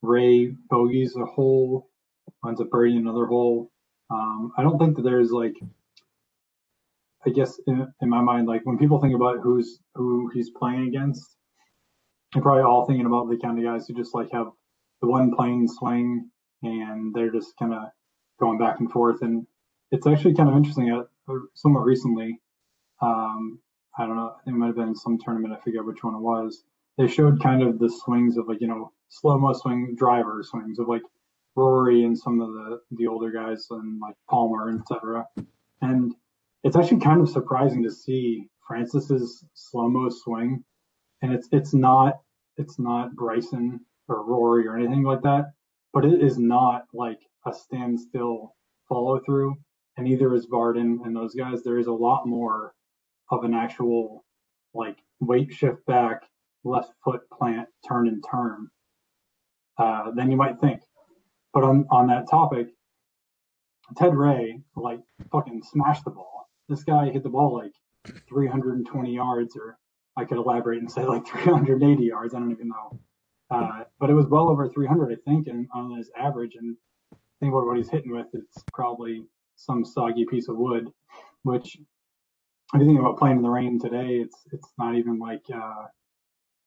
Ray 0.02 0.54
bogeys 0.70 1.16
a 1.16 1.26
hole, 1.26 1.90
ends 2.48 2.62
up 2.62 2.70
birdieing 2.70 3.00
another 3.00 3.26
hole. 3.26 3.72
Um, 4.10 4.52
I 4.58 4.64
don't 4.64 4.78
think 4.78 4.96
that 4.96 5.02
there's 5.02 5.32
like, 5.32 5.56
I 7.26 7.32
guess 7.32 7.60
in, 7.68 7.92
in 8.02 8.10
my 8.10 8.22
mind, 8.22 8.48
like 8.48 8.62
when 8.64 8.78
people 8.78 9.02
think 9.02 9.16
about 9.16 9.40
who's 9.42 9.80
who 9.96 10.30
he's 10.34 10.50
playing 10.50 10.88
against, 10.88 11.36
they're 12.34 12.42
probably 12.42 12.64
all 12.64 12.86
thinking 12.86 13.06
about 13.06 13.30
the 13.30 13.38
kind 13.38 13.58
of 13.58 13.66
guys 13.66 13.88
who 13.88 13.96
just 13.96 14.16
like 14.16 14.32
have 14.32 14.48
the 15.02 15.08
one 15.08 15.36
plane 15.36 15.68
swing 15.68 16.30
and 16.64 17.14
they're 17.14 17.32
just 17.32 17.54
kind 17.60 17.74
of 17.74 17.84
going 18.40 18.58
back 18.58 18.80
and 18.80 18.92
forth. 18.92 19.22
And 19.22 19.46
it's 19.92 20.08
actually 20.08 20.36
kind 20.36 20.50
of 20.50 20.56
interesting. 20.56 20.92
Uh, 20.92 21.34
somewhat 21.56 21.84
recently, 21.84 22.40
um, 23.02 23.60
I 23.98 24.06
don't 24.06 24.16
know, 24.16 24.36
it 24.46 24.52
might 24.52 24.68
have 24.68 24.76
been 24.76 24.96
some 24.96 25.18
tournament. 25.18 25.54
I 25.54 25.62
forget 25.62 25.84
which 25.84 26.04
one 26.04 26.16
it 26.16 26.22
was. 26.22 26.64
They 26.98 27.08
showed 27.08 27.42
kind 27.42 27.62
of 27.62 27.80
the 27.80 27.90
swings 27.90 28.38
of 28.38 28.48
like 28.48 28.62
you 28.62 28.68
know 28.68 28.92
slow 29.10 29.38
mo 29.38 29.54
swing 29.54 29.96
driver 29.98 30.44
swings 30.44 30.80
of 30.80 30.88
like 30.88 31.04
Rory 31.56 32.04
and 32.04 32.18
some 32.18 32.40
of 32.40 32.50
the 32.54 32.82
the 32.92 33.08
older 33.08 33.32
guys 33.32 33.68
and 33.72 34.00
like 34.00 34.16
Palmer 34.30 34.70
and 34.70 34.82
etc. 34.82 35.26
And 35.82 36.14
it's 36.64 36.76
actually 36.76 37.02
kind 37.02 37.22
of 37.22 37.30
surprising 37.30 37.84
to 37.84 37.92
see 37.92 38.50
Francis's 38.68 39.46
slow 39.54 39.90
mo 39.90 40.10
swing, 40.10 40.64
and 41.22 41.34
it's 41.34 41.48
it's 41.52 41.74
not 41.74 42.20
it's 42.58 42.80
not 42.80 43.16
Bryson 43.16 43.80
or 44.08 44.24
Rory 44.24 44.68
or 44.68 44.78
anything 44.78 45.04
like 45.04 45.22
that 45.24 45.54
but 45.98 46.06
it 46.06 46.22
is 46.22 46.38
not 46.38 46.86
like 46.94 47.20
a 47.48 47.54
standstill 47.54 48.56
follow 48.88 49.20
through, 49.20 49.56
and 49.98 50.06
neither 50.06 50.34
is 50.36 50.46
Vardon 50.46 51.00
and 51.04 51.16
those 51.16 51.34
guys. 51.34 51.64
There 51.64 51.80
is 51.80 51.88
a 51.88 51.92
lot 51.92 52.28
more 52.28 52.76
of 53.32 53.44
an 53.44 53.56
actual 53.56 54.24
like 54.76 54.98
weight 55.20 55.52
shift 55.52 55.84
back, 55.88 56.22
left 56.68 56.92
foot 57.04 57.22
plant, 57.32 57.68
turn 57.88 58.08
and 58.08 58.24
turn 58.30 58.68
uh, 59.78 60.12
than 60.12 60.32
you 60.32 60.38
might 60.38 60.60
think. 60.60 60.82
But 61.54 61.64
on 61.64 61.86
on 61.90 62.08
that 62.08 62.30
topic, 62.30 62.68
Ted 63.96 64.16
Ray 64.16 64.62
like 64.76 65.00
fucking 65.32 65.64
smashed 65.64 66.04
the 66.06 66.12
ball. 66.12 66.50
This 66.70 66.84
guy 66.84 67.10
hit 67.10 67.24
the 67.24 67.30
ball 67.30 67.54
like 67.54 67.72
320 68.30 69.14
yards, 69.14 69.56
or 69.56 69.78
I 70.18 70.26
could 70.26 70.38
elaborate 70.38 70.80
and 70.80 70.92
say 70.92 71.06
like 71.06 71.26
380 71.28 72.04
yards. 72.04 72.34
I 72.34 72.40
don't 72.40 72.52
even 72.52 72.70
know. 72.70 73.00
Uh, 73.50 73.84
but 74.00 74.10
it 74.10 74.14
was 74.14 74.26
well 74.28 74.50
over 74.50 74.68
300, 74.68 75.14
I 75.14 75.16
think, 75.30 75.48
and 75.48 75.68
on 75.74 75.96
his 75.98 76.12
average. 76.18 76.56
And 76.60 76.76
think 77.40 77.54
about 77.54 77.66
what 77.66 77.78
he's 77.78 77.90
hitting 77.90 78.12
with. 78.12 78.28
It's 78.34 78.64
probably 78.74 79.24
some 79.56 79.86
soggy 79.86 80.26
piece 80.26 80.50
of 80.50 80.58
wood, 80.58 80.90
which 81.44 81.78
if 82.74 82.82
you 82.82 82.86
think 82.86 83.00
about 83.00 83.18
playing 83.18 83.38
in 83.38 83.44
the 83.44 83.50
rain 83.50 83.80
today, 83.80 84.18
it's 84.18 84.38
it's 84.52 84.74
not 84.78 84.96
even 84.96 85.20
like 85.20 85.44
uh, 85.54 85.86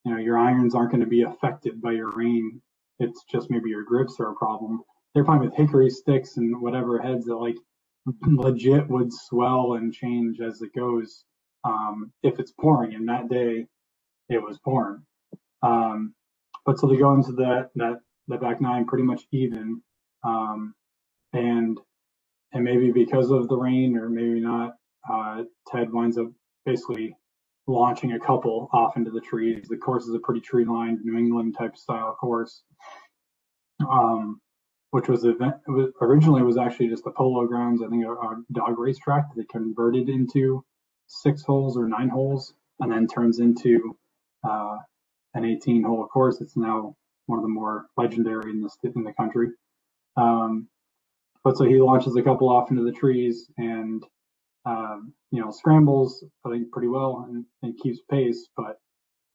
you 0.04 0.12
know 0.12 0.18
your 0.18 0.38
irons 0.38 0.74
aren't 0.74 0.90
going 0.90 1.02
to 1.02 1.06
be 1.06 1.22
affected 1.22 1.80
by 1.80 1.92
your 1.92 2.10
rain. 2.10 2.60
It's 2.98 3.24
just 3.30 3.50
maybe 3.50 3.70
your 3.70 3.84
grips 3.84 4.20
are 4.20 4.30
a 4.30 4.34
problem. 4.34 4.82
They're 5.14 5.24
fine 5.24 5.40
with 5.40 5.54
hickory 5.54 5.90
sticks 5.90 6.36
and 6.36 6.60
whatever 6.60 7.00
heads 7.00 7.26
that 7.26 7.36
like 7.36 7.56
legit 8.26 8.88
would 8.88 9.12
swell 9.12 9.74
and 9.74 9.92
change 9.92 10.40
as 10.40 10.62
it 10.62 10.70
goes 10.74 11.24
um, 11.64 12.12
if 12.22 12.38
it's 12.38 12.52
pouring. 12.52 12.94
And 12.94 13.08
that 13.08 13.28
day, 13.28 13.66
it 14.28 14.42
was 14.42 14.58
pouring. 14.58 15.02
Um, 15.62 16.14
but 16.64 16.78
so 16.78 16.86
they 16.86 16.96
go 16.96 17.14
into 17.14 17.32
that 17.32 17.70
that 17.76 18.00
that 18.28 18.40
back 18.40 18.60
nine 18.60 18.86
pretty 18.86 19.04
much 19.04 19.22
even, 19.32 19.82
um, 20.24 20.74
and 21.32 21.78
and 22.52 22.64
maybe 22.64 22.90
because 22.90 23.30
of 23.30 23.48
the 23.48 23.56
rain 23.56 23.96
or 23.96 24.08
maybe 24.08 24.40
not, 24.40 24.74
uh, 25.10 25.42
Ted 25.68 25.92
winds 25.92 26.18
up 26.18 26.28
basically 26.64 27.14
launching 27.70 28.12
a 28.12 28.20
couple 28.20 28.68
off 28.72 28.96
into 28.96 29.10
the 29.10 29.20
trees. 29.20 29.66
The 29.68 29.76
course 29.76 30.04
is 30.04 30.14
a 30.14 30.18
pretty 30.18 30.40
tree 30.40 30.64
lined 30.64 30.98
New 31.02 31.16
England 31.16 31.56
type 31.56 31.76
style 31.76 32.16
course, 32.20 32.62
um, 33.88 34.40
which 34.90 35.08
was 35.08 35.24
event 35.24 35.54
was, 35.66 35.90
originally 36.00 36.42
was 36.42 36.58
actually 36.58 36.88
just 36.88 37.04
the 37.04 37.12
polo 37.12 37.46
grounds. 37.46 37.82
I 37.82 37.88
think 37.88 38.04
a, 38.04 38.12
a 38.12 38.42
dog 38.52 38.78
racetrack 38.78 39.28
that 39.28 39.36
they 39.36 39.46
converted 39.50 40.08
into 40.08 40.64
six 41.06 41.42
holes 41.42 41.76
or 41.76 41.88
nine 41.88 42.08
holes, 42.08 42.54
and 42.80 42.92
then 42.92 43.06
turns 43.06 43.38
into 43.38 43.96
uh, 44.44 44.76
an 45.34 45.44
18 45.44 45.84
hole 45.84 46.06
course. 46.06 46.40
It's 46.40 46.56
now 46.56 46.96
one 47.26 47.38
of 47.38 47.44
the 47.44 47.48
more 47.48 47.86
legendary 47.96 48.50
in 48.50 48.60
the 48.60 48.70
in 48.94 49.04
the 49.04 49.12
country. 49.12 49.48
Um, 50.16 50.68
but 51.44 51.56
so 51.56 51.64
he 51.64 51.80
launches 51.80 52.16
a 52.16 52.22
couple 52.22 52.48
off 52.48 52.70
into 52.70 52.82
the 52.82 52.92
trees 52.92 53.50
and 53.56 54.04
um, 54.66 55.12
you 55.30 55.40
know 55.40 55.50
scrambles 55.50 56.24
think 56.50 56.70
pretty 56.70 56.88
well 56.88 57.26
and, 57.28 57.44
and 57.62 57.78
keeps 57.78 58.00
pace, 58.10 58.48
but 58.56 58.78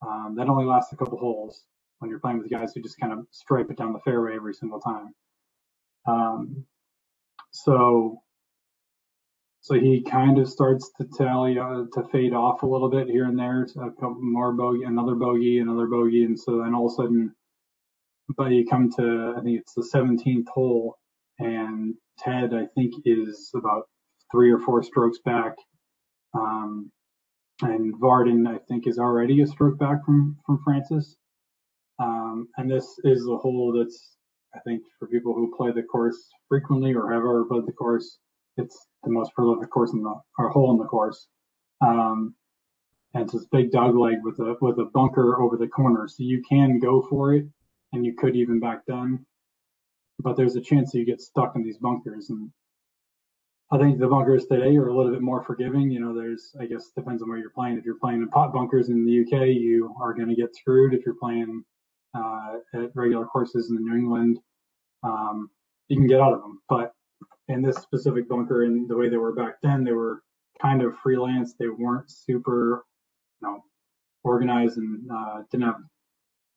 um, 0.06 0.34
that 0.36 0.48
only 0.48 0.64
lasts 0.64 0.92
a 0.92 0.96
couple 0.96 1.18
holes 1.18 1.64
when 1.98 2.10
you're 2.10 2.20
playing 2.20 2.38
with 2.38 2.50
guys 2.50 2.72
who 2.74 2.82
just 2.82 3.00
kind 3.00 3.12
of 3.12 3.26
stripe 3.30 3.70
it 3.70 3.78
down 3.78 3.92
the 3.92 4.00
fairway 4.00 4.36
every 4.36 4.54
single 4.54 4.80
time. 4.80 5.14
Um, 6.06 6.64
so 7.50 8.22
so 9.66 9.74
he 9.74 10.00
kind 10.02 10.38
of 10.38 10.48
starts 10.48 10.92
to 10.98 11.08
tally 11.18 11.58
uh, 11.58 11.84
to 11.94 12.08
fade 12.12 12.32
off 12.32 12.62
a 12.62 12.66
little 12.66 12.88
bit 12.88 13.08
here 13.08 13.24
and 13.24 13.38
there. 13.38 13.62
A 13.62 13.90
couple 13.90 14.18
more 14.20 14.52
bogey, 14.52 14.84
another 14.84 15.16
bogey, 15.16 15.58
another 15.58 15.86
bogey, 15.86 16.22
and 16.22 16.38
so 16.38 16.58
then 16.58 16.74
all 16.74 16.86
of 16.86 16.92
a 16.92 16.94
sudden, 16.94 17.34
but 18.36 18.52
you 18.52 18.64
come 18.64 18.92
to 18.98 19.34
I 19.36 19.42
think 19.42 19.60
it's 19.60 19.74
the 19.74 19.88
17th 19.92 20.46
hole, 20.48 20.96
and 21.40 21.94
Ted 22.18 22.54
I 22.54 22.66
think 22.76 22.94
is 23.04 23.50
about 23.56 23.88
three 24.32 24.50
or 24.50 24.58
four 24.58 24.82
strokes 24.82 25.18
back, 25.24 25.54
um, 26.34 26.90
and 27.62 27.94
Vardon 28.00 28.46
I 28.48 28.58
think 28.68 28.86
is 28.86 28.98
already 28.98 29.42
a 29.42 29.46
stroke 29.46 29.78
back 29.78 30.04
from 30.04 30.36
from 30.46 30.60
Francis. 30.64 31.16
Um, 31.98 32.48
and 32.58 32.70
this 32.70 32.86
is 33.04 33.24
the 33.24 33.38
hole 33.38 33.72
that's 33.72 34.16
I 34.54 34.60
think 34.60 34.82
for 34.98 35.08
people 35.08 35.34
who 35.34 35.54
play 35.56 35.72
the 35.72 35.82
course 35.82 36.30
frequently 36.48 36.94
or 36.94 37.10
have 37.10 37.20
ever 37.20 37.44
played 37.44 37.66
the 37.66 37.72
course, 37.72 38.18
it's 38.56 38.86
the 39.04 39.10
most 39.10 39.32
prolific 39.34 39.70
course 39.70 39.92
in 39.92 40.02
the 40.02 40.14
or 40.38 40.48
hole 40.50 40.72
in 40.72 40.78
the 40.78 40.84
course. 40.84 41.28
Um, 41.80 42.34
and 43.14 43.24
it's 43.24 43.32
this 43.32 43.46
big 43.50 43.70
dog 43.70 43.96
leg 43.96 44.18
with 44.22 44.38
a 44.40 44.56
with 44.60 44.78
a 44.78 44.90
bunker 44.92 45.40
over 45.40 45.56
the 45.56 45.68
corner, 45.68 46.08
so 46.08 46.16
you 46.18 46.42
can 46.48 46.78
go 46.78 47.02
for 47.08 47.34
it, 47.34 47.46
and 47.92 48.04
you 48.04 48.14
could 48.14 48.36
even 48.36 48.60
back 48.60 48.84
down, 48.86 49.24
but 50.18 50.36
there's 50.36 50.56
a 50.56 50.60
chance 50.60 50.92
that 50.92 50.98
you 50.98 51.06
get 51.06 51.20
stuck 51.20 51.56
in 51.56 51.62
these 51.62 51.78
bunkers. 51.78 52.30
And 52.30 52.50
I 53.72 53.78
think 53.78 53.98
the 53.98 54.06
bunkers 54.06 54.46
today 54.46 54.76
are 54.76 54.88
a 54.88 54.96
little 54.96 55.10
bit 55.10 55.22
more 55.22 55.42
forgiving. 55.42 55.90
You 55.90 56.00
know, 56.00 56.14
there's 56.14 56.54
I 56.60 56.66
guess 56.66 56.90
depends 56.96 57.22
on 57.22 57.28
where 57.28 57.38
you're 57.38 57.50
playing. 57.50 57.78
If 57.78 57.84
you're 57.84 57.98
playing 57.98 58.22
in 58.22 58.28
pot 58.28 58.52
bunkers 58.52 58.90
in 58.90 59.04
the 59.04 59.22
UK, 59.22 59.48
you 59.48 59.92
are 60.00 60.14
going 60.14 60.28
to 60.28 60.36
get 60.36 60.54
screwed. 60.54 60.94
If 60.94 61.04
you're 61.04 61.16
playing 61.16 61.64
uh, 62.14 62.58
at 62.74 62.94
regular 62.94 63.26
courses 63.26 63.70
in 63.70 63.84
New 63.84 63.94
England, 63.94 64.38
um, 65.02 65.50
you 65.88 65.96
can 65.96 66.06
get 66.06 66.20
out 66.20 66.32
of 66.32 66.42
them. 66.42 66.60
But 66.68 66.92
in 67.48 67.60
this 67.60 67.76
specific 67.76 68.28
bunker, 68.28 68.64
and 68.64 68.88
the 68.88 68.96
way 68.96 69.08
they 69.08 69.16
were 69.16 69.34
back 69.34 69.56
then, 69.62 69.82
they 69.82 69.92
were 69.92 70.22
kind 70.62 70.82
of 70.82 70.96
freelance. 71.02 71.54
They 71.58 71.68
weren't 71.68 72.10
super, 72.10 72.84
you 73.40 73.48
know, 73.48 73.64
organized 74.22 74.78
and 74.78 75.10
uh, 75.12 75.42
didn't 75.50 75.66
have 75.66 75.80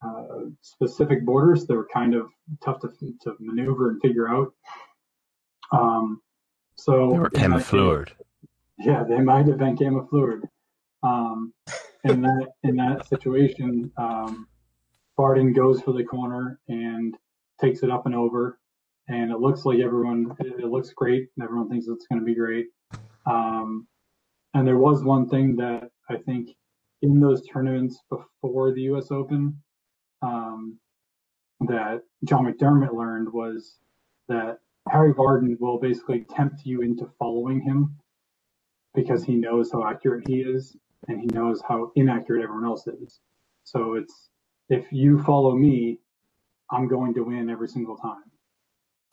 uh, 0.06 0.46
specific 0.62 1.26
borders. 1.26 1.66
They 1.66 1.76
were 1.76 1.88
kind 1.92 2.14
of 2.14 2.28
tough 2.64 2.82
to, 2.82 2.90
to 3.24 3.36
maneuver 3.40 3.90
and 3.90 4.02
figure 4.02 4.30
out. 4.30 4.54
Um, 5.72 6.22
so 6.80 7.12
They 7.12 7.20
were 7.20 7.30
camouflaged. 7.30 8.14
yeah, 8.80 9.04
they 9.04 9.20
might 9.20 9.48
have 9.48 9.58
been 9.58 9.78
camouflaged. 9.78 10.46
Um, 11.04 11.54
in 12.06 12.22
that 12.22 12.48
in 12.64 12.76
that 12.78 13.08
situation, 13.08 13.92
um, 13.98 14.48
Vardon 15.18 15.54
goes 15.56 15.82
for 15.82 15.94
the 15.94 16.04
corner 16.04 16.60
and 16.68 17.16
takes 17.62 17.84
it 17.84 17.90
up 17.92 18.06
and 18.06 18.16
over, 18.16 18.60
and 19.08 19.32
it 19.32 19.40
looks 19.40 19.66
like 19.66 19.80
everyone 19.80 20.36
it, 20.40 20.60
it 20.64 20.68
looks 20.68 20.92
great. 20.94 21.28
and 21.36 21.44
Everyone 21.44 21.70
thinks 21.70 21.88
it's 21.88 22.08
going 22.08 22.20
to 22.20 22.26
be 22.26 22.36
great. 22.36 22.68
Um, 23.26 23.88
and 24.54 24.68
there 24.68 24.78
was 24.78 25.04
one 25.04 25.30
thing 25.30 25.56
that 25.58 25.90
I 26.10 26.18
think 26.18 26.50
in 27.02 27.20
those 27.20 27.46
tournaments 27.48 28.00
before 28.10 28.74
the 28.74 28.82
U.S. 28.84 29.12
Open 29.12 29.62
um, 30.22 30.78
that 31.62 32.02
John 32.26 32.46
McDermott 32.46 32.94
learned 32.94 33.32
was 33.32 33.76
that 34.28 34.58
Harry 34.92 35.14
Vardon 35.14 35.60
will 35.60 35.80
basically 35.80 36.26
tempt 36.36 36.66
you 36.66 36.82
into 36.82 37.10
following 37.20 37.62
him 37.62 37.96
because 38.96 39.24
he 39.24 39.36
knows 39.36 39.72
how 39.72 39.88
accurate 39.88 40.28
he 40.28 40.42
is 40.42 40.76
and 41.08 41.20
he 41.20 41.28
knows 41.28 41.62
how 41.68 41.92
inaccurate 41.96 42.44
everyone 42.44 42.66
else 42.66 42.88
is. 42.88 43.20
So 43.64 43.94
it's 43.94 44.30
if 44.70 44.86
you 44.92 45.22
follow 45.24 45.56
me, 45.56 46.00
I'm 46.72 46.88
going 46.88 47.14
to 47.16 47.22
win 47.24 47.50
every 47.50 47.68
single 47.68 47.98
time. 47.98 48.24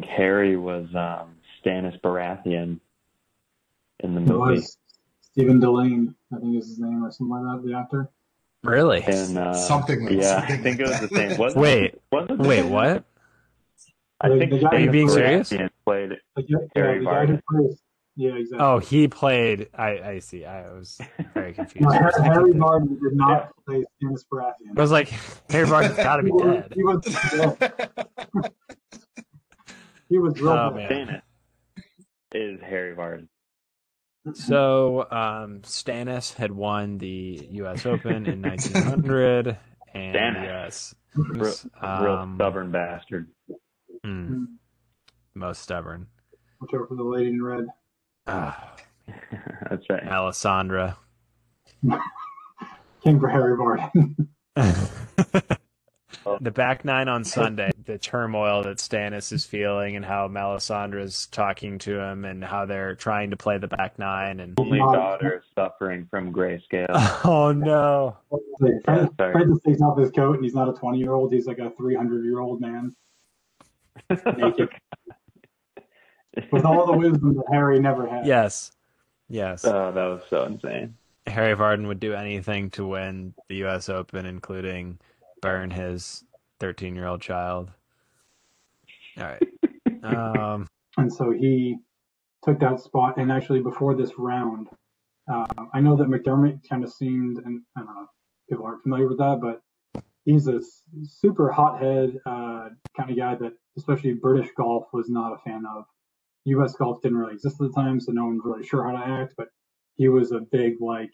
Harry 0.06 0.56
was 0.56 0.86
um, 0.94 1.36
Stannis 1.64 2.00
Baratheon 2.00 2.78
in 4.00 4.14
the 4.14 4.20
movie. 4.20 4.32
was 4.32 4.76
Stephen 5.20 5.60
Dillane, 5.60 6.14
I 6.34 6.38
think 6.40 6.56
is 6.58 6.68
his 6.68 6.78
name 6.78 7.04
or 7.04 7.10
something 7.10 7.34
like 7.34 7.62
that, 7.62 7.66
the 7.68 7.76
actor. 7.76 8.10
Really? 8.62 9.02
And 9.04 9.38
uh, 9.38 9.54
Something 9.54 10.04
like- 10.04 10.14
yeah, 10.14 10.40
something 10.40 10.58
I 10.60 10.62
think 10.62 10.80
it 10.80 10.88
like 10.88 11.00
was 11.00 11.10
the 11.10 11.16
same. 11.16 11.38
Wasn't 11.38 11.62
Wait, 11.62 11.84
it, 11.84 12.02
wasn't 12.10 12.40
it 12.40 12.46
Wait, 12.46 12.62
the- 12.62 12.68
what? 12.68 13.04
I 14.20 14.28
The- 14.28 14.38
think 14.38 14.50
the 14.52 14.58
guy 14.60 14.68
Are 14.68 14.78
you 14.80 14.90
being 14.90 15.08
serious? 15.08 15.48
Played 15.84 16.10
The, 16.36 16.42
guy- 16.42 16.46
yeah, 16.48 16.58
Harry 16.74 16.98
the 17.00 17.04
guy 17.04 17.26
who 17.26 17.32
Vardon. 17.34 17.42
plays, 17.50 17.82
yeah, 18.16 18.30
exactly. 18.34 18.66
Oh, 18.66 18.78
he 18.78 19.08
played. 19.08 19.68
I, 19.74 19.98
I 20.00 20.18
see. 20.20 20.44
I 20.46 20.72
was 20.72 20.98
very 21.34 21.52
confused. 21.58 21.82
No, 21.82 21.90
I 21.90 21.98
Harry 22.22 22.42
thinking- 22.52 22.60
Vardon 22.62 22.88
did 23.00 23.12
not 23.14 23.50
play 23.66 23.84
Stannis 24.02 24.24
Baratheon. 24.32 24.76
I 24.76 24.80
was 24.80 24.90
like, 24.90 25.08
Harry 25.50 25.66
Vardon's 25.66 25.96
got 25.96 26.16
to 26.16 26.22
be 26.22 26.30
He 26.30 26.34
was- 26.34 26.54
dead. 26.54 26.72
He 26.74 26.82
was, 26.82 28.50
he 30.08 30.18
was 30.18 30.40
real 30.40 30.50
Oh, 30.52 30.70
bad. 30.70 30.90
man. 30.90 31.06
Stannis 31.08 31.22
is 32.32 32.60
Harry 32.62 32.94
Vardon. 32.94 33.28
So, 34.34 35.02
um, 35.10 35.60
Stannis 35.60 36.34
had 36.34 36.50
won 36.52 36.98
the 36.98 37.46
U.S. 37.52 37.86
Open 37.86 38.26
in 38.26 38.42
1900, 38.42 39.56
and 39.94 40.14
Stannis. 40.16 40.42
yes, 40.42 40.94
Real, 41.14 41.54
Um, 41.80 42.04
real 42.04 42.34
stubborn 42.34 42.70
bastard. 42.72 43.28
Hmm, 44.06 44.44
most 45.34 45.62
stubborn. 45.62 46.06
Watch 46.60 46.74
out 46.74 46.88
for 46.88 46.94
the 46.94 47.02
lady 47.02 47.30
in 47.30 47.42
red. 47.42 47.66
Ah, 48.28 48.76
That's 49.68 49.84
right. 49.90 50.06
Alessandra. 50.06 50.96
King 53.02 53.18
for 53.18 53.28
Harry 53.28 53.56
Vardon. 53.56 54.28
the 56.40 56.50
back 56.52 56.84
nine 56.84 57.08
on 57.08 57.24
Sunday, 57.24 57.70
the 57.84 57.98
turmoil 57.98 58.62
that 58.62 58.76
Stannis 58.78 59.32
is 59.32 59.44
feeling, 59.44 59.96
and 59.96 60.04
how 60.04 60.28
Melisandre's 60.28 61.26
talking 61.26 61.78
to 61.80 61.98
him, 61.98 62.24
and 62.24 62.44
how 62.44 62.64
they're 62.64 62.94
trying 62.94 63.30
to 63.30 63.36
play 63.36 63.58
the 63.58 63.68
back 63.68 63.98
nine, 63.98 64.38
and 64.38 64.54
Only 64.58 64.78
daughter 64.78 65.42
suffering 65.56 66.06
from 66.08 66.32
grayscale. 66.32 66.86
oh 67.24 67.50
no, 67.50 68.16
Like, 68.60 68.72
Fred, 68.84 69.08
sorry. 69.16 69.32
Fred 69.32 69.48
just 69.48 69.64
takes 69.64 69.80
off 69.82 69.98
his 69.98 70.12
coat 70.12 70.36
and 70.36 70.44
he's 70.44 70.54
not 70.54 70.68
a 70.68 70.72
20 70.72 70.96
year 70.98 71.12
old. 71.12 71.32
He's 71.32 71.46
like 71.46 71.58
a 71.58 71.70
300 71.70 72.24
year 72.24 72.38
old 72.38 72.60
man 72.60 72.94
naked 72.94 73.05
with 74.10 74.24
all 76.64 76.86
the 76.86 76.96
wisdom 76.96 77.34
that 77.36 77.44
Harry 77.50 77.80
never 77.80 78.06
had. 78.06 78.26
yes, 78.26 78.72
yes. 79.28 79.64
oh, 79.64 79.92
that 79.92 80.04
was 80.04 80.22
so 80.28 80.44
insane. 80.44 80.94
Harry 81.26 81.56
Vardon 81.56 81.88
would 81.88 82.00
do 82.00 82.14
anything 82.14 82.70
to 82.70 82.86
win 82.86 83.34
the 83.48 83.56
U.S. 83.56 83.88
Open, 83.88 84.26
including 84.26 84.98
burn 85.42 85.70
his 85.70 86.24
13 86.60 86.94
year 86.94 87.06
old 87.06 87.20
child. 87.20 87.70
All 89.18 89.24
right. 89.24 89.42
Um, 90.02 90.68
And 90.98 91.12
so 91.12 91.32
he 91.32 91.78
took 92.44 92.60
that 92.60 92.78
spot. 92.78 93.16
And 93.16 93.32
actually, 93.32 93.60
before 93.60 93.96
this 93.96 94.12
round, 94.18 94.68
uh, 95.32 95.46
I 95.74 95.80
know 95.80 95.96
that 95.96 96.06
McDermott 96.06 96.60
kind 96.68 96.84
of 96.84 96.92
seemed, 96.92 97.38
and 97.38 97.62
I 97.76 97.80
don't 97.80 97.88
know 97.88 98.06
people 98.48 98.64
aren't 98.64 98.82
familiar 98.82 99.08
with 99.08 99.18
that, 99.18 99.40
but 99.40 99.60
he's 100.24 100.46
a 100.46 100.60
super 101.04 101.50
hothead 101.50 102.20
uh, 102.24 102.68
kind 102.96 103.10
of 103.10 103.16
guy 103.16 103.34
that, 103.34 103.52
especially 103.78 104.14
British 104.14 104.50
golf, 104.56 104.86
was 104.92 105.08
not 105.10 105.34
a 105.34 105.38
fan 105.38 105.64
of. 105.66 105.84
U.S. 106.46 106.74
golf 106.76 107.02
didn't 107.02 107.18
really 107.18 107.34
exist 107.34 107.60
at 107.60 107.68
the 107.68 107.74
time, 107.74 108.00
so 108.00 108.12
no 108.12 108.26
one's 108.26 108.42
really 108.44 108.64
sure 108.66 108.84
how 108.84 108.92
to 108.92 109.22
act. 109.22 109.34
But 109.36 109.48
he 109.96 110.08
was 110.08 110.32
a 110.32 110.40
big, 110.40 110.74
like, 110.80 111.10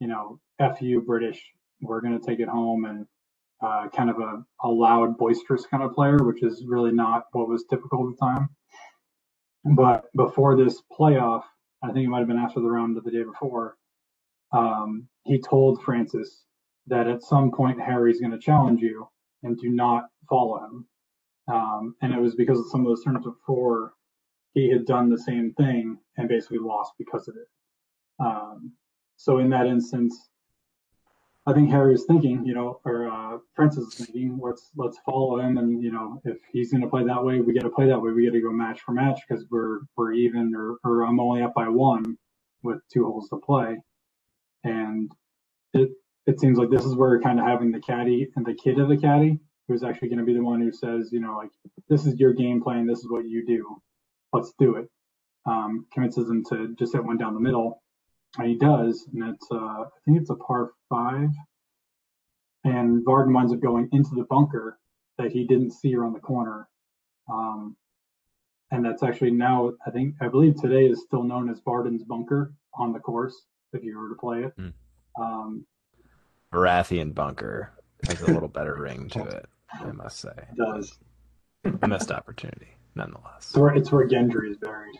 you 0.00 0.08
know, 0.08 0.40
"fu 0.78 1.00
British, 1.02 1.42
we're 1.82 2.00
to 2.02 2.20
take 2.26 2.40
it 2.40 2.48
home, 2.48 2.84
and 2.84 3.06
uh, 3.62 3.88
kind 3.96 4.10
of 4.10 4.18
a, 4.18 4.44
a 4.64 4.68
loud, 4.68 5.18
boisterous 5.18 5.66
kind 5.66 5.82
of 5.82 5.94
player, 5.94 6.18
which 6.22 6.42
is 6.42 6.64
really 6.66 6.92
not 6.92 7.24
what 7.32 7.48
was 7.48 7.64
typical 7.70 8.08
at 8.08 8.16
the 8.18 8.26
time. 8.26 8.50
But 9.76 10.06
before 10.16 10.56
this 10.56 10.82
playoff, 10.98 11.44
I 11.82 11.92
think 11.92 12.06
it 12.06 12.10
might 12.10 12.20
have 12.20 12.28
been 12.28 12.38
after 12.38 12.60
the 12.60 12.70
round 12.70 12.96
of 12.96 13.04
the 13.04 13.10
day 13.10 13.24
before, 13.24 13.76
um, 14.52 15.08
he 15.24 15.40
told 15.40 15.82
Francis 15.82 16.44
that 16.88 17.08
at 17.08 17.22
some 17.22 17.52
point 17.52 17.80
Harry's 17.80 18.20
going 18.20 18.32
to 18.32 18.38
challenge 18.38 18.80
you 18.80 19.08
and 19.42 19.58
do 19.58 19.70
not 19.70 20.04
follow 20.28 20.64
him. 20.64 20.86
Um, 21.52 21.96
and 22.02 22.14
it 22.14 22.20
was 22.20 22.36
because 22.36 22.58
of 22.60 22.66
some 22.70 22.80
of 22.82 22.86
those 22.86 23.04
tournaments 23.04 23.28
before 23.28 23.94
he 24.54 24.70
had 24.70 24.86
done 24.86 25.10
the 25.10 25.18
same 25.18 25.54
thing 25.54 25.98
and 26.16 26.28
basically 26.28 26.58
lost 26.58 26.92
because 26.98 27.28
of 27.28 27.36
it. 27.36 27.48
Um, 28.24 28.72
so 29.16 29.38
in 29.38 29.50
that 29.50 29.66
instance, 29.66 30.16
I 31.46 31.52
think 31.52 31.70
Harry 31.70 31.92
was 31.92 32.04
thinking, 32.06 32.46
you 32.46 32.54
know, 32.54 32.80
or 32.84 33.10
uh, 33.10 33.38
Francis 33.56 33.86
is 33.88 34.06
thinking, 34.06 34.38
let's 34.40 34.70
let's 34.76 34.98
follow 35.04 35.40
him, 35.40 35.58
and 35.58 35.82
you 35.82 35.90
know, 35.92 36.20
if 36.24 36.38
he's 36.52 36.70
going 36.70 36.82
to 36.82 36.88
play 36.88 37.04
that 37.04 37.24
way, 37.24 37.40
we 37.40 37.52
got 37.54 37.62
to 37.64 37.70
play 37.70 37.88
that 37.88 38.00
way. 38.00 38.12
We 38.12 38.26
got 38.26 38.34
to 38.34 38.40
go 38.40 38.52
match 38.52 38.80
for 38.82 38.92
match 38.92 39.20
because 39.28 39.44
we're 39.50 39.80
we're 39.96 40.12
even, 40.12 40.54
or 40.54 40.76
or 40.84 41.02
I'm 41.04 41.18
only 41.18 41.42
up 41.42 41.54
by 41.54 41.68
one 41.68 42.16
with 42.62 42.78
two 42.92 43.04
holes 43.04 43.28
to 43.30 43.38
play, 43.38 43.76
and 44.64 45.10
it 45.74 45.90
it 46.26 46.40
seems 46.40 46.58
like 46.58 46.70
this 46.70 46.84
is 46.84 46.96
where 46.96 47.20
kind 47.20 47.40
of 47.40 47.46
having 47.46 47.72
the 47.72 47.80
caddy 47.80 48.28
and 48.36 48.46
the 48.46 48.54
kid 48.54 48.78
of 48.80 48.88
the 48.88 48.96
caddy, 48.98 49.40
who's 49.68 49.82
actually 49.82 50.08
going 50.08 50.18
to 50.18 50.24
be 50.24 50.34
the 50.34 50.42
one 50.42 50.60
who 50.60 50.72
says, 50.72 51.10
you 51.12 51.20
know, 51.20 51.36
like 51.36 51.50
this 51.88 52.06
is 52.06 52.18
your 52.18 52.32
game 52.32 52.62
plan, 52.62 52.86
this 52.86 53.00
is 53.00 53.10
what 53.10 53.26
you 53.26 53.44
do, 53.46 53.80
let's 54.32 54.52
do 54.58 54.76
it. 54.76 54.88
Um, 55.44 55.86
convinces 55.92 56.30
him 56.30 56.44
to 56.50 56.74
just 56.78 56.92
hit 56.92 57.04
one 57.04 57.16
down 57.16 57.34
the 57.34 57.40
middle, 57.40 57.82
and 58.38 58.48
he 58.48 58.56
does, 58.56 59.08
and 59.12 59.34
it's 59.34 59.46
uh, 59.50 59.56
I 59.56 59.86
think 60.04 60.20
it's 60.20 60.30
a 60.30 60.36
par 60.36 60.70
five, 60.88 61.30
and 62.62 63.04
Vardon 63.04 63.34
winds 63.34 63.52
up 63.52 63.60
going 63.60 63.88
into 63.92 64.14
the 64.14 64.24
bunker 64.30 64.78
that 65.18 65.32
he 65.32 65.44
didn't 65.44 65.72
see 65.72 65.96
around 65.96 66.12
the 66.12 66.20
corner, 66.20 66.68
um, 67.28 67.76
and 68.70 68.84
that's 68.84 69.02
actually 69.02 69.32
now 69.32 69.72
I 69.84 69.90
think 69.90 70.14
I 70.20 70.28
believe 70.28 70.60
today 70.60 70.86
is 70.86 71.02
still 71.02 71.24
known 71.24 71.50
as 71.50 71.60
Vardon's 71.60 72.04
Bunker 72.04 72.54
on 72.74 72.92
the 72.92 73.00
course 73.00 73.46
if 73.72 73.82
you 73.82 73.98
were 73.98 74.10
to 74.10 74.14
play 74.14 74.44
it. 74.44 74.56
Mm. 74.56 74.72
Um, 75.18 75.66
Baratheon 76.52 77.14
bunker 77.14 77.72
has 78.08 78.20
a 78.22 78.32
little 78.32 78.48
better 78.48 78.76
ring 78.76 79.08
to 79.10 79.22
it, 79.22 79.46
I 79.72 79.92
must 79.92 80.18
say. 80.20 80.32
it 80.36 80.56
does. 80.56 80.98
A 81.82 81.88
missed 81.88 82.10
opportunity, 82.10 82.68
nonetheless. 82.94 83.48
It's 83.50 83.56
where, 83.56 83.74
it's 83.74 83.92
where 83.92 84.08
Gendry 84.08 84.50
is 84.50 84.56
buried. 84.56 84.98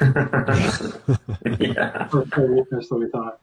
yeah. 1.60 2.08
or, 2.12 2.26
or, 2.36 2.66
or 2.72 2.82
so 2.82 2.96
we 2.96 3.08
thought. 3.08 3.40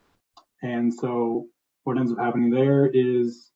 And 0.63 0.93
so 0.93 1.47
what 1.84 1.97
ends 1.97 2.11
up 2.11 2.17
happening 2.17 2.49
there 2.49 2.88
is, 2.88 3.51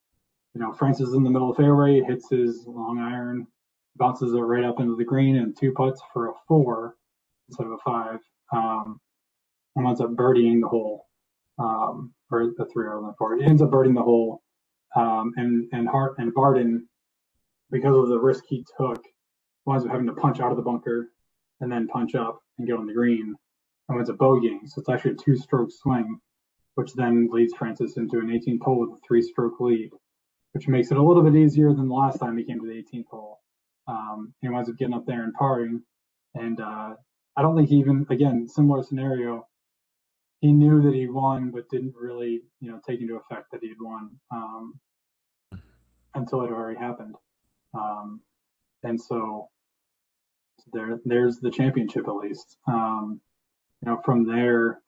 you 0.54 0.62
know, 0.62 0.72
Francis 0.74 1.10
is 1.10 1.16
in 1.16 1.24
the 1.24 1.30
middle 1.30 1.50
of 1.50 1.58
the 1.58 1.64
fairway, 1.64 2.02
hits 2.02 2.30
his 2.30 2.66
long 2.68 3.00
iron, 3.00 3.48
bounces 3.96 4.34
it 4.34 4.38
right 4.38 4.64
up 4.64 4.80
into 4.80 4.96
the 4.96 5.04
green, 5.04 5.38
and 5.38 5.58
two 5.58 5.72
putts 5.72 6.02
for 6.14 6.30
a 6.30 6.34
four 6.48 6.96
instead 7.48 7.66
of 7.66 7.74
a 7.74 7.78
five. 7.80 8.20
Um, 8.52 9.00
and 9.76 9.88
ends 9.88 10.02
up 10.02 10.12
birdieing 10.12 10.62
the 10.62 10.68
hole, 10.68 11.08
um, 11.58 12.14
or 12.32 12.52
the 12.58 12.66
three 12.72 12.86
or 12.86 13.02
the 13.02 13.14
four. 13.18 13.38
He 13.38 13.46
ends 13.46 13.62
up 13.62 13.70
birdieing 13.70 13.96
the 13.96 14.02
hole, 14.02 14.42
um, 14.96 15.34
and 15.38 15.68
and 15.72 15.88
Hart 15.88 16.16
and 16.18 16.34
Vardon, 16.34 16.82
because 17.72 17.96
of 17.96 18.10
the 18.10 18.20
risk 18.20 18.44
he 18.48 18.66
took, 18.78 19.04
winds 19.66 19.86
up 19.86 19.92
having 19.92 20.08
to 20.08 20.14
punch 20.14 20.40
out 20.40 20.52
of 20.52 20.58
the 20.58 20.64
bunker 20.64 21.12
and 21.62 21.72
then 21.72 21.88
punch 21.88 22.16
up 22.16 22.40
and 22.58 22.68
get 22.68 22.78
on 22.78 22.88
the 22.88 22.94
green 22.94 23.36
and 23.88 23.98
wins 23.98 24.10
a 24.10 24.14
bogeying. 24.14 24.68
So 24.68 24.80
it's 24.80 24.90
actually 24.90 25.12
a 25.12 25.16
two 25.16 25.36
stroke 25.36 25.70
swing, 25.72 26.20
which 26.76 26.94
then 26.94 27.30
leads 27.32 27.54
Francis 27.54 27.98
into 27.98 28.20
an 28.20 28.28
18th 28.28 28.62
hole 28.62 28.80
with 28.80 28.98
a 28.98 29.02
three 29.06 29.22
stroke 29.22 29.60
lead, 29.60 29.92
which 30.54 30.68
makes 30.68 30.92
it 30.92 30.98
a 30.98 31.04
little 31.04 31.24
bit 31.24 31.36
easier 31.36 31.74
than 31.74 31.88
the 31.88 31.94
last 31.94 32.20
time 32.20 32.38
he 32.38 32.44
came 32.44 32.60
to 32.60 32.68
the 32.68 32.84
18th 32.98 33.08
hole. 33.08 33.40
Um, 33.88 34.34
he 34.42 34.50
winds 34.50 34.70
up 34.70 34.78
getting 34.78 34.94
up 34.94 35.06
there 35.06 35.24
and 35.24 35.34
parring. 35.34 35.82
And 36.36 36.62
uh, 36.62 36.94
I 37.36 37.42
don't 37.42 37.56
think 37.56 37.70
he 37.70 37.78
even, 37.78 38.06
again, 38.10 38.48
similar 38.48 38.84
scenario, 38.84 39.48
he 40.42 40.52
knew 40.52 40.82
that 40.82 40.94
he 40.94 41.08
won, 41.08 41.52
but 41.52 41.70
didn't 41.70 41.96
really, 42.00 42.42
you 42.62 42.72
know, 42.72 42.80
take 42.88 43.02
into 43.02 43.18
effect 43.18 43.52
that 43.52 43.62
he 43.62 43.70
had 43.70 43.78
won 43.82 44.12
um, 44.32 44.80
until 46.16 46.44
it 46.44 46.52
already 46.52 46.80
happened. 46.80 47.16
Um, 47.74 48.22
and 48.84 49.00
so 49.00 49.50
there, 50.72 51.00
there's 51.06 51.40
the 51.40 51.52
championship 51.52 52.08
at 52.08 52.16
least. 52.16 52.58
Um, 52.68 53.20
you 53.82 53.92
know, 53.92 54.02
from 54.04 54.26
there, 54.26 54.80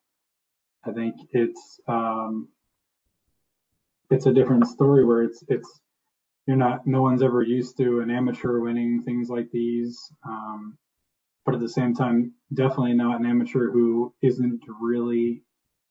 I 0.85 0.91
think 0.91 1.15
it's 1.31 1.79
um, 1.87 2.47
it's 4.09 4.25
a 4.25 4.33
different 4.33 4.67
story 4.67 5.05
where 5.05 5.23
it's 5.23 5.43
it's 5.47 5.79
you're 6.47 6.57
not 6.57 6.85
no 6.87 7.01
one's 7.01 7.21
ever 7.21 7.41
used 7.43 7.77
to 7.77 8.01
an 8.01 8.09
amateur 8.09 8.59
winning 8.59 9.01
things 9.03 9.29
like 9.29 9.49
these, 9.51 10.11
um, 10.27 10.77
but 11.45 11.55
at 11.55 11.61
the 11.61 11.69
same 11.69 11.93
time, 11.93 12.33
definitely 12.53 12.93
not 12.93 13.19
an 13.19 13.25
amateur 13.25 13.71
who 13.71 14.13
isn't 14.21 14.61
really 14.79 15.43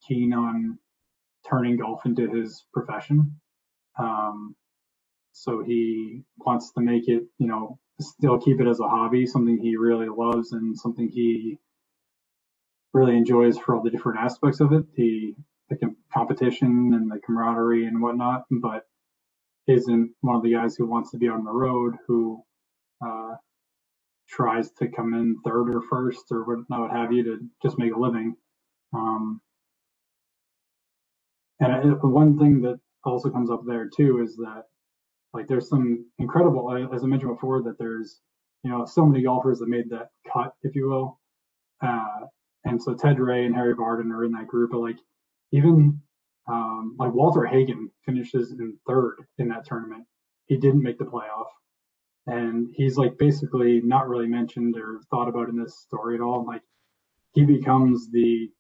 keen 0.07 0.33
on 0.33 0.79
turning 1.49 1.77
golf 1.77 2.07
into 2.07 2.29
his 2.29 2.65
profession. 2.73 3.41
Um, 3.99 4.55
so 5.33 5.63
he 5.63 6.23
wants 6.39 6.73
to 6.73 6.81
make 6.81 7.09
it, 7.09 7.25
you 7.39 7.47
know, 7.47 7.79
still 8.01 8.39
keep 8.39 8.61
it 8.61 8.67
as 8.69 8.81
a 8.81 8.89
hobby, 8.89 9.27
something 9.27 9.59
he 9.59 9.77
really 9.77 10.09
loves 10.09 10.53
and 10.53 10.77
something 10.77 11.09
he 11.09 11.59
really 12.93 13.17
enjoys 13.17 13.59
for 13.59 13.77
all 13.77 13.83
the 13.83 13.91
different 13.91 14.19
aspects 14.19 14.61
of 14.61 14.73
it, 14.73 14.85
the 14.97 15.35
the 15.69 15.77
com- 15.77 15.97
competition 16.13 16.93
and 16.95 17.11
the 17.11 17.21
camaraderie 17.25 17.87
and 17.87 18.03
whatnot, 18.03 18.45
but 18.51 18.87
isn't 19.69 20.11
one 20.21 20.35
of 20.37 20.43
the 20.43 20.53
guys 20.53 20.75
who 20.75 20.85
wants 20.85 21.13
to 21.13 21.17
be 21.17 21.29
on 21.29 21.45
the 21.45 21.53
road 21.53 21.95
who 22.07 22.43
uh, 23.05 23.35
tries 24.31 24.71
to 24.73 24.89
come 24.89 25.15
in 25.15 25.37
third 25.45 25.75
or 25.75 25.83
first 25.91 26.25
or 26.31 26.45
what, 26.45 26.59
what 26.69 26.91
have 26.91 27.13
you 27.13 27.25
to 27.25 27.39
just 27.63 27.79
make 27.79 27.95
a 27.95 27.99
living. 27.99 28.37
Um, 28.95 29.41
and 31.61 32.01
one 32.03 32.39
thing 32.39 32.63
that 32.63 32.81
also 33.05 33.31
comes 33.31 33.51
up 33.51 33.63
there 33.67 33.89
too 33.95 34.23
is 34.23 34.37
that 34.37 34.65
like 35.33 35.47
there's 35.47 35.69
some 35.69 36.07
incredible, 36.19 36.73
as 36.93 37.05
I 37.05 37.07
mentioned 37.07 37.35
before, 37.35 37.63
that 37.63 37.79
there's 37.79 38.21
you 38.65 38.71
know 38.71 38.85
so 38.85 39.07
many 39.07 39.23
golfers 39.23 39.59
that 39.59 39.69
made 39.69 39.91
that 39.91 40.11
cut, 40.33 40.55
if 40.63 40.75
you 40.75 40.89
will. 40.89 41.21
Uh, 41.83 42.27
and 42.65 42.83
so 42.83 42.95
Ted 42.95 43.19
Ray 43.19 43.47
and 43.47 43.55
Harry 43.55 43.75
Vardon 43.75 44.13
are 44.13 44.25
in 44.25 44.33
that 44.33 44.49
group, 44.49 44.73
but 44.73 44.81
like 44.81 44.99
even 45.53 46.01
um, 46.49 46.97
like 46.99 47.13
Walter 47.13 47.47
Hagen 47.47 47.91
finishes 48.05 48.53
in 48.53 48.77
third 48.89 49.17
in 49.39 49.49
that 49.49 49.65
tournament. 49.65 50.05
He 50.47 50.57
didn't 50.57 50.83
make 50.83 50.99
the 50.99 51.05
playoff, 51.05 51.47
and 52.27 52.69
he's 52.75 52.97
like 52.97 53.19
basically 53.19 53.81
not 53.83 54.09
really 54.09 54.29
mentioned 54.29 54.77
or 54.77 55.01
thought 55.11 55.29
about 55.29 55.49
in 55.49 55.57
this 55.57 55.79
story 55.79 56.15
at 56.15 56.21
all. 56.21 56.45
Like 56.47 56.63
he 57.33 57.45
becomes 57.45 58.11
the 58.11 58.51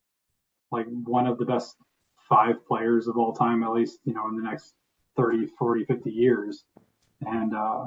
like 0.70 0.86
one 1.04 1.26
of 1.26 1.38
the 1.38 1.44
best 1.44 1.76
five 2.16 2.64
players 2.66 3.06
of 3.06 3.16
all 3.16 3.32
time, 3.32 3.62
at 3.62 3.72
least 3.72 4.00
you 4.04 4.14
know 4.14 4.28
in 4.28 4.36
the 4.36 4.42
next 4.42 4.74
30, 5.16 5.46
40, 5.58 5.84
50 5.84 6.10
years. 6.10 6.64
And 7.22 7.54
uh, 7.54 7.86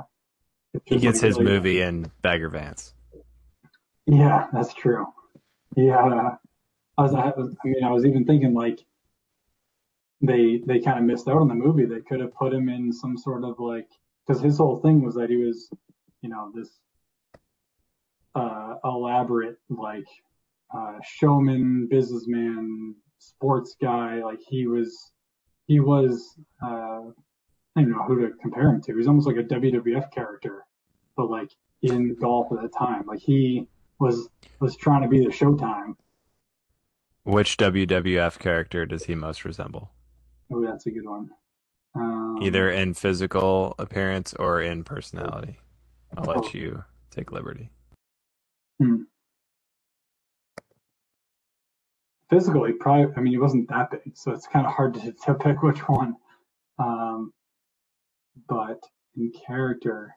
he 0.86 0.98
gets 0.98 1.22
like 1.22 1.28
his 1.28 1.40
really, 1.40 1.52
movie 1.52 1.82
in 1.82 2.12
Bagger 2.22 2.50
Vance. 2.50 2.94
Yeah, 4.06 4.48
that's 4.54 4.74
true. 4.74 5.08
Yeah, 5.76 6.38
I 6.98 7.02
was. 7.02 7.16
I 7.16 7.68
mean, 7.68 7.84
I 7.84 7.92
was 7.92 8.06
even 8.06 8.26
thinking 8.26 8.54
like 8.54 8.86
they 10.22 10.62
they 10.66 10.80
kind 10.80 11.00
of 11.00 11.06
missed 11.06 11.28
out 11.28 11.38
on 11.38 11.48
the 11.48 11.56
movie. 11.56 11.86
They 11.86 12.02
could 12.02 12.20
have 12.20 12.34
put 12.36 12.54
him 12.54 12.70
in 12.70 12.92
some 12.92 13.18
sort 13.18 13.44
of 13.44 13.60
like 13.60 13.90
because 14.26 14.42
his 14.42 14.58
whole 14.58 14.78
thing 14.78 15.02
was 15.04 15.16
that 15.16 15.30
he 15.30 15.38
was, 15.38 15.70
you 16.22 16.30
know, 16.30 16.52
this 16.54 16.70
uh, 18.36 18.76
elaborate 18.84 19.58
like 19.70 20.08
uh, 20.74 20.98
showman, 21.04 21.88
businessman, 21.90 22.96
sports 23.20 23.76
guy. 23.82 24.24
Like 24.24 24.40
he 24.48 24.68
was, 24.68 25.12
he 25.68 25.80
was. 25.80 26.36
Uh, 26.62 27.02
I 27.76 27.82
don't 27.82 27.90
know 27.90 28.04
who 28.04 28.22
to 28.22 28.34
compare 28.40 28.70
him 28.70 28.82
to. 28.84 28.96
He's 28.96 29.08
almost 29.08 29.26
like 29.26 29.38
a 29.38 29.44
WWF 29.44 30.12
character, 30.12 30.66
but 31.18 31.30
like 31.30 31.50
in 31.82 32.16
golf 32.16 32.52
at 32.52 32.62
the 32.62 32.70
time. 32.70 33.04
Like 33.08 33.20
he 33.20 33.68
was 34.00 34.30
was 34.60 34.76
trying 34.76 35.02
to 35.02 35.08
be 35.08 35.20
the 35.20 35.32
Showtime. 35.32 35.96
Which 37.24 37.58
WWF 37.58 38.38
character 38.40 38.86
does 38.86 39.06
he 39.06 39.16
most 39.16 39.46
resemble? 39.46 39.92
Oh, 40.52 40.62
that's 40.62 40.86
a 40.86 40.92
good 40.92 41.08
one. 41.08 41.30
Um, 41.96 42.40
Either 42.42 42.70
in 42.72 42.94
physical 42.94 43.76
appearance 43.78 44.34
or 44.34 44.62
in 44.62 44.84
personality. 44.84 45.60
I'll 46.18 46.24
let 46.26 46.38
Oh. 46.46 46.50
you 46.54 46.84
take 47.12 47.32
liberty. 47.32 47.70
hmm. 48.80 49.04
physically, 52.30 52.74
probably. 52.74 53.14
I 53.16 53.20
mean, 53.20 53.32
he 53.34 53.38
wasn't 53.38 53.70
that 53.70 53.92
big, 53.92 54.16
so 54.16 54.32
it's 54.32 54.48
kind 54.48 54.66
of 54.66 54.74
hard 54.74 54.96
to, 54.96 55.12
to 55.26 55.34
pick 55.36 55.62
which 55.62 55.80
one. 55.88 56.16
Um, 56.80 57.32
but 58.50 58.80
in 59.16 59.32
character, 59.46 60.16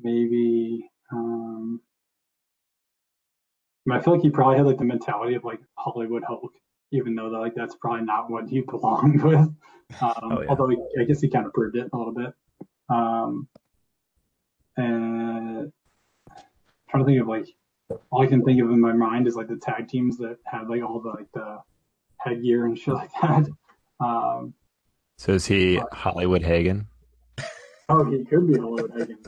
maybe. 0.00 0.88
Um, 1.10 1.80
I, 3.86 3.90
mean, 3.90 3.98
I 3.98 4.02
feel 4.02 4.14
like 4.14 4.22
he 4.22 4.30
probably 4.30 4.56
had 4.56 4.66
like 4.66 4.78
the 4.78 4.84
mentality 4.84 5.34
of 5.34 5.42
like 5.44 5.60
Hollywood 5.76 6.22
Hulk, 6.24 6.52
even 6.92 7.14
though 7.14 7.26
like 7.28 7.54
that's 7.54 7.74
probably 7.76 8.04
not 8.04 8.30
what 8.30 8.48
he 8.48 8.60
belonged 8.68 9.22
with. 9.22 9.34
Um, 9.38 9.56
Oh, 10.00 10.40
yeah. 10.42 10.48
Although 10.48 10.68
he, 10.68 10.76
I 11.00 11.04
guess 11.04 11.20
he 11.20 11.28
kind 11.28 11.46
of 11.46 11.52
proved 11.52 11.76
it 11.76 11.88
a 11.92 11.96
little 11.96 12.12
bit. 12.12 12.32
Um, 12.88 13.46
and 14.76 15.72
trying 16.90 17.04
to 17.04 17.06
think 17.06 17.20
of 17.20 17.28
like 17.28 17.46
all 18.10 18.22
I 18.22 18.26
can 18.26 18.44
think 18.44 18.60
of 18.60 18.70
in 18.70 18.80
my 18.80 18.92
mind 18.92 19.26
is 19.28 19.36
like 19.36 19.48
the 19.48 19.56
tag 19.56 19.88
teams 19.88 20.18
that 20.18 20.38
had 20.44 20.68
like 20.68 20.82
all 20.82 21.00
the 21.00 21.10
like 21.10 21.30
the 21.34 21.58
headgear 22.18 22.66
and 22.66 22.78
shit 22.78 22.94
like 22.94 23.10
that. 23.22 23.46
Um, 24.00 24.54
So 25.18 25.32
is 25.32 25.46
he 25.46 25.80
Hollywood 25.92 26.42
Hagen? 26.42 26.88
oh, 27.88 28.04
he 28.10 28.24
could 28.24 28.46
be 28.52 28.58
Hollywood 28.58 28.92
Hagen. 28.96 29.18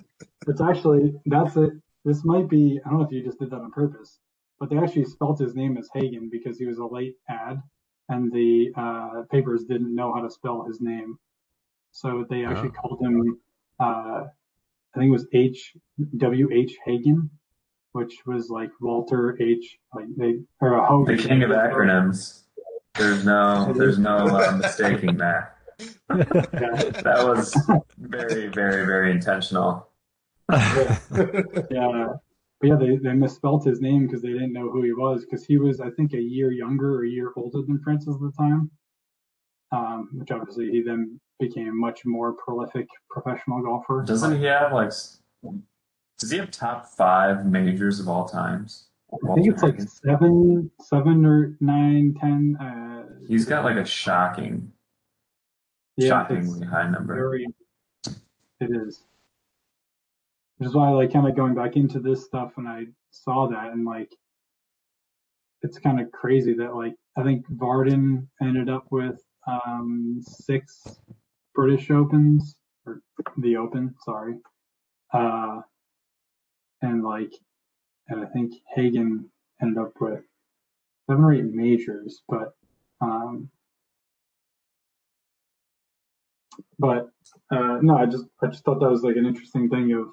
It's 0.47 0.61
actually 0.61 1.15
that's 1.27 1.57
it. 1.57 1.73
This 2.05 2.25
might 2.25 2.49
be. 2.49 2.81
I 2.85 2.91
don't 2.91 2.99
know 2.99 3.05
if 3.05 3.13
you 3.13 3.23
just 3.23 3.39
did 3.39 3.51
that 3.51 3.61
on 3.61 3.71
purpose, 3.71 4.19
but 4.61 4.71
they 4.71 4.79
actually 4.79 5.05
spelt 5.05 5.39
his 5.39 5.55
name 5.55 5.77
as 5.77 5.89
Hagen 5.95 6.29
because 6.31 6.59
he 6.59 6.67
was 6.67 6.79
a 6.79 6.85
late 6.85 7.17
ad, 7.29 7.63
and 8.09 8.33
the 8.33 8.73
uh, 8.77 9.23
papers 9.31 9.65
didn't 9.65 9.95
know 9.95 10.13
how 10.13 10.21
to 10.23 10.31
spell 10.31 10.65
his 10.65 10.81
name, 10.81 11.19
so 11.93 12.25
they 12.29 12.45
actually 12.45 12.71
Oh. 12.71 12.81
called 12.81 13.01
him. 13.01 13.39
Uh, 13.81 14.25
I 14.95 14.99
think 14.99 15.09
it 15.09 15.13
was 15.13 15.27
H 15.33 15.77
W 16.17 16.49
H 16.53 16.77
Hagen, 16.85 17.31
which 17.93 18.15
was 18.27 18.51
like 18.51 18.71
Walter 18.81 19.37
H. 19.41 19.79
Like 19.95 20.07
they 20.17 20.41
or 20.61 20.75
a 20.75 20.87
Hogan. 20.87 21.17
The 21.17 21.23
king 21.23 21.43
of 21.43 21.51
acronyms. 21.51 22.43
There's 22.95 23.25
no, 23.25 23.73
there's 23.75 23.99
no 23.99 24.17
uh, 24.17 24.57
mistaking 24.61 25.17
that. 25.19 25.55
That 26.09 27.25
was 27.25 27.55
very, 27.99 28.49
very, 28.49 28.85
very 28.85 29.13
intentional. 29.13 29.89
yeah, 30.53 32.15
but 32.61 32.69
yeah, 32.69 32.77
they, 32.77 32.97
they 32.97 33.13
misspelled 33.13 33.65
his 33.65 33.81
name 33.81 34.07
because 34.07 34.23
they 34.23 34.33
didn't 34.33 34.53
know 34.53 34.69
who 34.71 34.83
he 34.83 34.93
was 34.93 35.25
because 35.25 35.45
he 35.45 35.59
was, 35.59 35.81
I 35.81 35.91
think, 35.91 36.13
a 36.13 36.21
year 36.21 36.51
younger 36.51 36.97
or 36.97 37.05
a 37.05 37.09
year 37.09 37.33
older 37.37 37.63
than 37.63 37.79
Francis 37.81 38.15
at 38.15 38.21
the 38.21 38.33
time. 38.37 38.71
Um, 39.71 40.09
which 40.15 40.31
obviously 40.31 40.71
he 40.71 40.81
then 40.81 41.21
became 41.39 41.79
much 41.79 42.05
more 42.05 42.33
prolific 42.33 42.89
professional 43.11 43.61
golfer. 43.63 44.03
Doesn't 44.07 44.39
he 44.39 44.45
have 44.47 44.73
like 44.73 44.91
Does 46.19 46.31
he 46.31 46.39
have 46.39 46.51
top 46.51 46.87
five 46.87 47.47
majors 47.47 48.01
of 48.01 48.09
all 48.09 48.27
times? 48.27 48.87
I 49.13 49.35
think 49.35 49.49
it's 49.49 49.63
like 49.63 49.81
seven, 49.81 50.71
seven 50.83 51.25
or 51.25 51.57
nine, 51.61 52.15
ten. 52.21 52.57
Uh, 52.57 53.05
He's 53.27 53.45
got 53.45 53.65
like 53.65 53.77
a 53.77 53.85
shocking, 53.85 54.73
yeah, 55.97 56.09
shockingly 56.09 56.67
high 56.67 56.89
number. 56.91 57.15
very. 57.15 57.47
It 58.61 58.71
is. 58.71 59.03
Which 60.59 60.69
is 60.69 60.75
why, 60.75 60.91
like, 60.91 61.13
kind 61.13 61.29
of 61.29 61.37
going 61.37 61.55
back 61.55 61.77
into 61.77 62.01
this 62.01 62.25
stuff, 62.25 62.53
when 62.57 62.67
I 62.67 62.87
saw 63.11 63.49
that, 63.49 63.73
and 63.73 63.85
like, 63.85 64.13
it's 65.63 65.79
kind 65.79 66.01
of 66.01 66.11
crazy 66.13 66.53
that, 66.55 66.75
like, 66.75 66.95
I 67.17 67.23
think 67.23 67.47
Vardon 67.53 68.27
ended 68.43 68.69
up 68.69 68.87
with 68.91 69.21
um, 69.47 70.21
six 70.23 71.01
British 71.55 71.91
Opens 71.91 72.57
or 72.87 73.03
the 73.39 73.57
Open, 73.57 73.95
sorry, 74.05 74.35
uh, 75.13 75.61
and 76.83 77.03
like, 77.03 77.33
and 78.09 78.25
I 78.25 78.27
think 78.27 78.55
Hagen 78.75 79.29
ended 79.61 79.79
up 79.79 79.93
with 80.01 80.21
seven 81.09 81.25
or 81.25 81.35
eight 81.35 81.45
majors, 81.45 82.23
but 82.29 82.55
um, 83.01 83.51
but 86.79 87.11
uh, 87.51 87.79
no, 87.83 87.97
I 87.97 88.07
just 88.07 88.25
I 88.43 88.47
just 88.47 88.65
thought 88.65 88.81
that 88.81 88.91
was 88.91 89.03
like 89.03 89.17
an 89.17 89.27
interesting 89.27 89.69
thing 89.69 89.93
of 89.93 90.09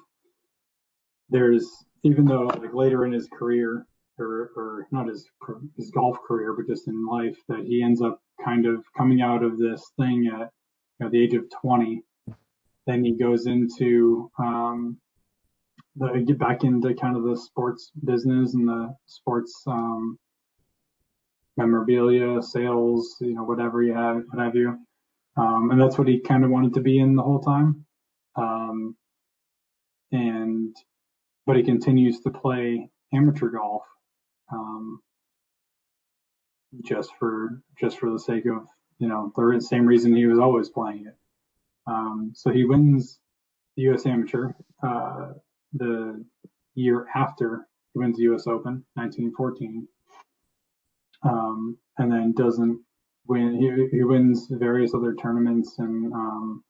there's 1.30 1.68
even 2.02 2.24
though 2.24 2.44
like 2.44 2.74
later 2.74 3.04
in 3.04 3.12
his 3.12 3.28
career 3.32 3.86
or 4.18 4.50
or 4.56 4.86
not 4.90 5.08
his 5.08 5.28
his 5.76 5.90
golf 5.90 6.16
career 6.26 6.54
but 6.54 6.66
just 6.66 6.88
in 6.88 7.06
life 7.06 7.36
that 7.48 7.64
he 7.66 7.82
ends 7.82 8.00
up 8.02 8.20
kind 8.44 8.66
of 8.66 8.84
coming 8.96 9.20
out 9.20 9.42
of 9.42 9.58
this 9.58 9.92
thing 9.98 10.30
at 10.32 10.50
you 10.98 11.04
know, 11.04 11.10
the 11.10 11.22
age 11.22 11.34
of 11.34 11.44
20 11.62 12.02
then 12.86 13.04
he 13.04 13.16
goes 13.16 13.46
into 13.46 14.30
um, 14.38 14.96
the 15.96 16.24
get 16.26 16.38
back 16.38 16.62
into 16.62 16.94
kind 16.94 17.16
of 17.16 17.24
the 17.24 17.36
sports 17.36 17.90
business 18.04 18.54
and 18.54 18.68
the 18.68 18.94
sports 19.06 19.64
um, 19.66 20.18
memorabilia 21.56 22.40
sales 22.42 23.16
you 23.20 23.34
know 23.34 23.44
whatever 23.44 23.82
you 23.82 23.94
have 23.94 24.22
what 24.30 24.44
have 24.44 24.54
you. 24.54 24.78
Um, 25.36 25.70
and 25.70 25.80
that's 25.80 25.98
what 25.98 26.08
he 26.08 26.20
kind 26.20 26.44
of 26.44 26.50
wanted 26.50 26.74
to 26.74 26.80
be 26.80 26.98
in 26.98 27.14
the 27.14 27.22
whole 27.22 27.40
time. 27.40 27.84
Um, 28.36 28.96
and 30.10 30.74
but 31.46 31.56
he 31.56 31.62
continues 31.62 32.20
to 32.20 32.30
play 32.30 32.90
amateur 33.12 33.48
golf 33.48 33.82
um, 34.52 35.00
just 36.84 37.10
for 37.18 37.62
just 37.78 37.98
for 37.98 38.10
the 38.10 38.18
sake 38.18 38.46
of 38.46 38.66
you 38.98 39.08
know 39.08 39.32
the 39.36 39.60
same 39.60 39.86
reason 39.86 40.14
he 40.14 40.26
was 40.26 40.38
always 40.38 40.68
playing 40.68 41.06
it. 41.06 41.16
Um, 41.86 42.32
so 42.34 42.50
he 42.50 42.64
wins 42.64 43.20
the 43.76 43.84
U.S. 43.84 44.06
Amateur 44.06 44.52
uh, 44.82 45.32
the 45.72 46.24
year 46.74 47.06
after 47.14 47.68
he 47.92 47.98
wins 47.98 48.16
the 48.16 48.24
U.S. 48.24 48.46
Open, 48.46 48.84
1914, 48.94 49.86
um, 51.22 51.78
and 51.98 52.10
then 52.10 52.32
doesn't 52.32 52.80
win. 53.28 53.54
He, 53.60 53.96
he 53.96 54.04
wins 54.04 54.48
various 54.50 54.94
other 54.94 55.14
tournaments 55.14 55.78
and 55.78 56.12
um, 56.12 56.64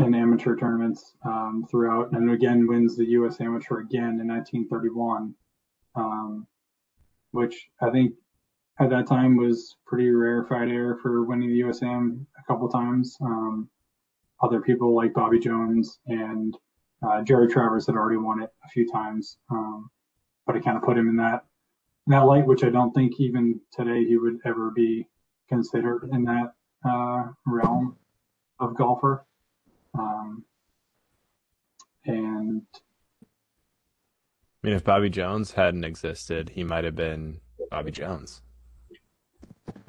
in 0.00 0.14
amateur 0.14 0.56
tournaments 0.56 1.14
um, 1.24 1.66
throughout, 1.70 2.12
and 2.12 2.30
again 2.30 2.66
wins 2.66 2.96
the 2.96 3.06
U.S. 3.10 3.40
Amateur 3.40 3.80
again 3.80 4.18
in 4.20 4.28
1931, 4.28 5.34
um, 5.94 6.46
which 7.32 7.68
I 7.80 7.90
think 7.90 8.14
at 8.80 8.90
that 8.90 9.06
time 9.06 9.36
was 9.36 9.76
pretty 9.86 10.10
rarefied 10.10 10.68
air 10.68 10.96
for 11.02 11.24
winning 11.24 11.50
the 11.50 11.60
USAM 11.60 12.24
a 12.38 12.42
couple 12.46 12.68
times. 12.68 13.16
Um, 13.20 13.68
other 14.42 14.60
people 14.60 14.94
like 14.94 15.12
Bobby 15.12 15.38
Jones 15.38 15.98
and 16.06 16.56
uh, 17.02 17.22
Jerry 17.22 17.48
Travers 17.48 17.86
had 17.86 17.94
already 17.94 18.16
won 18.16 18.42
it 18.42 18.50
a 18.64 18.68
few 18.68 18.90
times, 18.90 19.38
um, 19.50 19.90
but 20.46 20.56
I 20.56 20.60
kind 20.60 20.76
of 20.76 20.82
put 20.82 20.96
him 20.96 21.08
in 21.08 21.16
that 21.16 21.44
in 22.06 22.12
that 22.12 22.24
light, 22.24 22.46
which 22.46 22.64
I 22.64 22.70
don't 22.70 22.92
think 22.92 23.20
even 23.20 23.60
today 23.72 24.04
he 24.04 24.16
would 24.16 24.38
ever 24.46 24.70
be 24.70 25.06
considered 25.48 26.08
in 26.12 26.24
that 26.24 26.54
uh, 26.88 27.28
realm 27.46 27.96
of 28.58 28.74
golfer. 28.76 29.26
Um, 29.98 30.44
and 32.04 32.62
I 34.62 34.66
mean, 34.66 34.74
if 34.74 34.84
Bobby 34.84 35.10
Jones 35.10 35.52
hadn't 35.52 35.84
existed, 35.84 36.50
he 36.50 36.64
might 36.64 36.84
have 36.84 36.96
been 36.96 37.40
Bobby 37.70 37.90
Jones. 37.90 38.42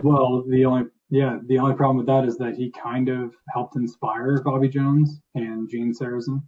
well, 0.02 0.43
the 0.47 0.66
only 0.66 0.89
yeah, 1.10 1.39
the 1.47 1.60
only 1.60 1.76
problem 1.76 1.97
with 1.97 2.06
that 2.08 2.26
is 2.26 2.38
that 2.38 2.56
he 2.56 2.72
kind 2.72 3.10
of 3.10 3.36
helped 3.49 3.76
inspire 3.76 4.41
Bobby 4.41 4.70
Jones 4.70 5.22
and 5.36 5.70
Gene 5.70 5.93
Sarazen. 5.93 6.41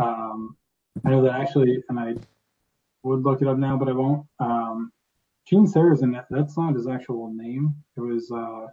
Um, 0.00 0.56
I 1.04 1.10
know 1.10 1.22
that 1.22 1.40
actually, 1.40 1.82
and 1.88 2.00
I 2.00 2.14
would 3.04 3.22
look 3.22 3.42
it 3.42 3.48
up 3.48 3.58
now, 3.58 3.76
but 3.76 3.88
I 3.88 3.92
won't. 3.92 4.26
Um, 4.40 4.92
Gene 5.46 5.66
Sarazen, 5.66 6.12
that, 6.14 6.26
that's 6.30 6.56
not 6.56 6.74
his 6.74 6.88
actual 6.88 7.32
name. 7.32 7.74
It 7.96 8.00
was 8.00 8.30
uh, 8.32 8.66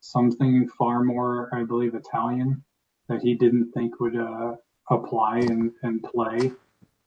something 0.00 0.68
far 0.68 1.02
more, 1.02 1.48
I 1.52 1.64
believe, 1.64 1.94
Italian 1.94 2.64
that 3.08 3.20
he 3.22 3.34
didn't 3.34 3.72
think 3.72 4.00
would 4.00 4.16
uh, 4.16 4.52
apply 4.90 5.38
and, 5.38 5.70
and 5.82 6.02
play 6.02 6.52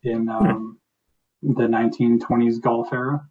in 0.04 0.30
um, 0.30 0.78
the 1.44 1.64
1920s 1.64 2.60
golf 2.62 2.92
era. 2.92 3.26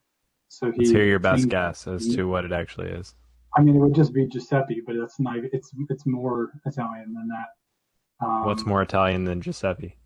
So 0.49 0.71
he 0.73 0.79
Let's 0.79 0.91
hear 0.91 1.05
your 1.05 1.19
best 1.19 1.41
changed- 1.43 1.51
guess 1.51 1.87
as 1.87 2.09
to 2.15 2.25
what 2.25 2.45
it 2.45 2.53
actually 2.53 2.89
is. 2.89 3.15
I 3.57 3.63
mean, 3.63 3.75
it 3.75 3.79
would 3.81 3.95
just 3.97 4.13
be 4.15 4.27
Giuseppe, 4.27 4.81
but 4.87 4.95
it's 4.95 5.19
not. 5.19 5.37
It's 5.53 5.73
it's 5.89 6.07
more 6.07 6.53
Italian 6.65 7.13
than 7.15 7.29
that. 7.29 8.25
Um, 8.25 8.45
What's 8.47 8.65
more 8.65 8.81
Italian 8.81 9.25
than 9.25 9.41
Giuseppe? 9.41 9.97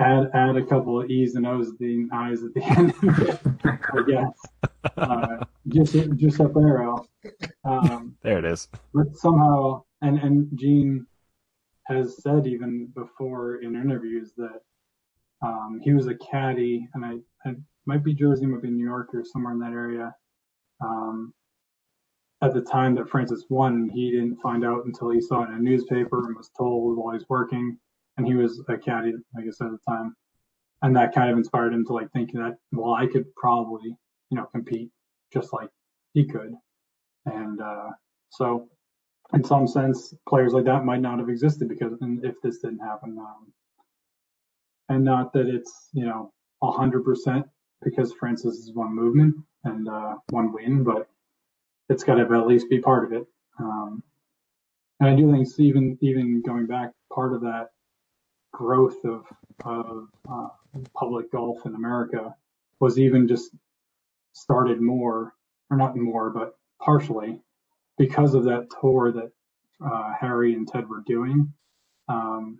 Add 0.00 0.30
add 0.34 0.56
a 0.56 0.64
couple 0.66 1.00
of 1.00 1.08
E's 1.08 1.36
and 1.36 1.46
O's, 1.46 1.76
the 1.78 2.08
I's 2.12 2.42
at 2.42 2.54
the 2.54 2.64
end. 2.64 2.92
I 3.64 4.02
guess. 4.10 4.96
Uh, 4.96 5.44
Giuseppe, 5.68 6.08
Giuseppero. 6.16 7.06
Um, 7.64 8.16
There 8.22 8.38
it 8.38 8.44
is. 8.44 8.66
but 8.92 9.14
somehow, 9.16 9.84
and 10.00 10.18
and 10.18 10.48
Gene 10.58 11.06
has 11.92 12.22
said 12.22 12.46
even 12.46 12.86
before 12.94 13.56
in 13.56 13.76
interviews 13.76 14.32
that 14.36 14.60
um, 15.42 15.80
he 15.82 15.92
was 15.92 16.06
a 16.06 16.14
caddy, 16.14 16.88
and 16.94 17.04
I, 17.04 17.14
I 17.48 17.54
might 17.86 18.04
be 18.04 18.14
Jersey, 18.14 18.46
might 18.46 18.62
be 18.62 18.70
New 18.70 18.84
York 18.84 19.08
or 19.12 19.24
somewhere 19.24 19.52
in 19.52 19.58
that 19.60 19.72
area. 19.72 20.14
Um, 20.80 21.32
at 22.42 22.54
the 22.54 22.60
time 22.60 22.94
that 22.96 23.08
Francis 23.08 23.44
won, 23.50 23.88
he 23.88 24.10
didn't 24.10 24.40
find 24.40 24.64
out 24.64 24.84
until 24.84 25.10
he 25.10 25.20
saw 25.20 25.42
it 25.42 25.50
in 25.50 25.56
a 25.56 25.58
newspaper 25.58 26.26
and 26.26 26.36
was 26.36 26.50
told 26.56 26.96
while 26.96 27.14
he's 27.14 27.28
working, 27.28 27.78
and 28.16 28.26
he 28.26 28.34
was 28.34 28.62
a 28.68 28.76
caddy, 28.76 29.12
I 29.36 29.42
guess, 29.42 29.60
at 29.60 29.70
the 29.70 29.78
time, 29.88 30.14
and 30.82 30.94
that 30.96 31.14
kind 31.14 31.30
of 31.30 31.36
inspired 31.38 31.72
him 31.72 31.86
to 31.86 31.92
like 31.92 32.10
think 32.12 32.32
that 32.32 32.56
well, 32.72 32.94
I 32.94 33.06
could 33.06 33.32
probably 33.36 33.96
you 34.30 34.36
know 34.36 34.46
compete 34.52 34.90
just 35.32 35.52
like 35.52 35.68
he 36.14 36.24
could, 36.24 36.52
and 37.26 37.60
uh, 37.60 37.90
so 38.30 38.68
in 39.34 39.44
some 39.44 39.66
sense, 39.66 40.14
players 40.28 40.52
like 40.52 40.64
that 40.64 40.84
might 40.84 41.00
not 41.00 41.18
have 41.18 41.28
existed 41.28 41.68
because 41.68 41.92
if 42.00 42.40
this 42.42 42.58
didn't 42.58 42.80
happen. 42.80 43.18
Um, 43.18 43.52
and 44.88 45.04
not 45.04 45.32
that 45.32 45.46
it's 45.46 45.88
you 45.92 46.04
know 46.04 46.32
hundred 46.62 47.04
percent 47.04 47.46
because 47.82 48.12
Francis 48.12 48.58
is 48.58 48.72
one 48.72 48.94
movement 48.94 49.36
and 49.64 49.88
uh, 49.88 50.14
one 50.30 50.52
win, 50.52 50.84
but 50.84 51.08
it's 51.88 52.04
got 52.04 52.14
to 52.14 52.22
at 52.22 52.46
least 52.46 52.68
be 52.70 52.78
part 52.78 53.04
of 53.04 53.12
it. 53.12 53.26
Um, 53.58 54.02
and 55.00 55.10
I 55.10 55.16
do 55.16 55.32
think 55.32 55.48
even 55.58 55.98
even 56.00 56.42
going 56.42 56.66
back, 56.66 56.92
part 57.12 57.32
of 57.32 57.40
that 57.42 57.70
growth 58.52 59.04
of 59.04 59.24
of 59.64 60.08
uh, 60.30 60.48
public 60.94 61.32
golf 61.32 61.64
in 61.66 61.74
America 61.74 62.34
was 62.80 62.98
even 62.98 63.28
just 63.28 63.50
started 64.32 64.80
more, 64.80 65.34
or 65.70 65.76
not 65.76 65.96
more, 65.96 66.30
but 66.30 66.56
partially 66.80 67.40
because 68.02 68.34
of 68.34 68.42
that 68.42 68.66
tour 68.80 69.12
that 69.12 69.30
uh, 69.80 70.12
Harry 70.20 70.54
and 70.54 70.66
Ted 70.66 70.88
were 70.88 71.04
doing. 71.06 71.52
Um, 72.08 72.58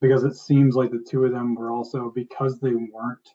because 0.00 0.22
it 0.22 0.36
seems 0.36 0.76
like 0.76 0.92
the 0.92 1.04
two 1.04 1.24
of 1.24 1.32
them 1.32 1.56
were 1.56 1.72
also 1.72 2.12
because 2.14 2.60
they 2.60 2.74
weren't 2.74 3.28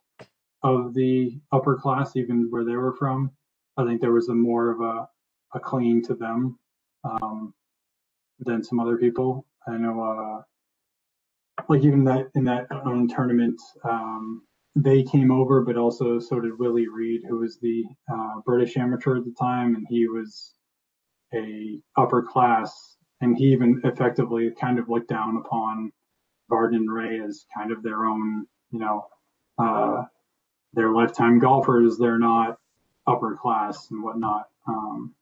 of 0.63 0.93
the 0.93 1.37
upper 1.51 1.75
class, 1.75 2.15
even 2.15 2.47
where 2.49 2.63
they 2.63 2.77
were 2.77 2.95
from. 2.95 3.29
I 3.75 3.83
think 3.83 3.99
there 3.99 4.13
was 4.13 4.29
a 4.29 4.33
more 4.33 4.71
of 4.71 4.79
a, 4.79 5.09
a 5.53 5.59
clinging 5.59 6.01
to 6.05 6.15
them 6.15 6.57
um, 7.03 7.53
than 8.39 8.63
some 8.63 8.79
other 8.79 8.97
people. 8.97 9.45
I 9.67 9.75
know, 9.75 10.01
uh, 10.01 11.63
like 11.67 11.83
even 11.83 12.05
that 12.05 12.29
in 12.35 12.45
that 12.45 12.67
own 12.85 13.09
tournament, 13.09 13.59
um, 13.83 14.46
they 14.83 15.03
came 15.03 15.31
over, 15.31 15.61
but 15.61 15.77
also 15.77 16.19
so 16.19 16.39
did 16.39 16.57
Willie 16.59 16.87
Reed, 16.87 17.21
who 17.27 17.39
was 17.39 17.57
the 17.59 17.83
uh, 18.11 18.41
British 18.45 18.77
amateur 18.77 19.17
at 19.17 19.25
the 19.25 19.35
time, 19.39 19.75
and 19.75 19.85
he 19.89 20.07
was 20.07 20.53
a 21.33 21.79
upper 21.97 22.21
class, 22.23 22.97
and 23.21 23.37
he 23.37 23.45
even 23.45 23.81
effectively 23.83 24.51
kind 24.59 24.79
of 24.79 24.89
looked 24.89 25.09
down 25.09 25.37
upon 25.37 25.91
Vardon 26.51 26.75
and 26.77 26.91
Ray 26.93 27.19
as 27.19 27.45
kind 27.55 27.71
of 27.71 27.83
their 27.83 28.05
own, 28.05 28.45
you 28.71 28.79
know, 28.79 29.07
uh, 29.57 30.03
lifetime 30.75 31.39
golfers. 31.39 31.97
They're 31.97 32.19
not 32.19 32.57
upper 33.07 33.35
class 33.35 33.89
and 33.91 34.03
whatnot. 34.03 34.47
Um, 34.67 35.13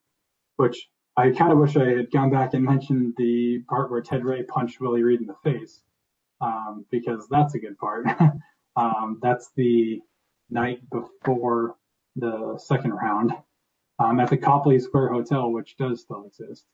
which 0.58 0.88
I 1.18 1.32
kind 1.32 1.52
of 1.52 1.60
wish 1.60 1.78
I 1.78 1.86
had 1.98 2.12
gone 2.12 2.32
back 2.32 2.54
and 2.54 2.64
mentioned 2.64 3.14
the 3.18 3.64
part 3.70 3.92
where 3.92 4.02
Ted 4.02 4.26
Ray 4.26 4.44
punched 4.44 4.82
Willie 4.82 5.04
Reed 5.04 5.22
in 5.22 5.28
the 5.28 5.36
face. 5.44 5.82
um, 6.42 6.86
because 6.92 7.28
that's 7.30 7.56
a 7.56 7.60
good 7.60 7.78
part. 7.78 8.06
um, 8.76 9.20
that's 9.22 9.52
the 9.56 10.02
night 10.50 10.80
before 10.90 11.76
the 12.16 12.58
second 12.58 12.92
round 12.92 13.32
um, 14.00 14.20
at 14.20 14.30
the 14.30 14.38
Copley 14.38 14.80
Square 14.80 15.10
Hotel, 15.10 15.52
which 15.52 15.78
does 15.78 16.02
still 16.02 16.26
exist. 16.26 16.66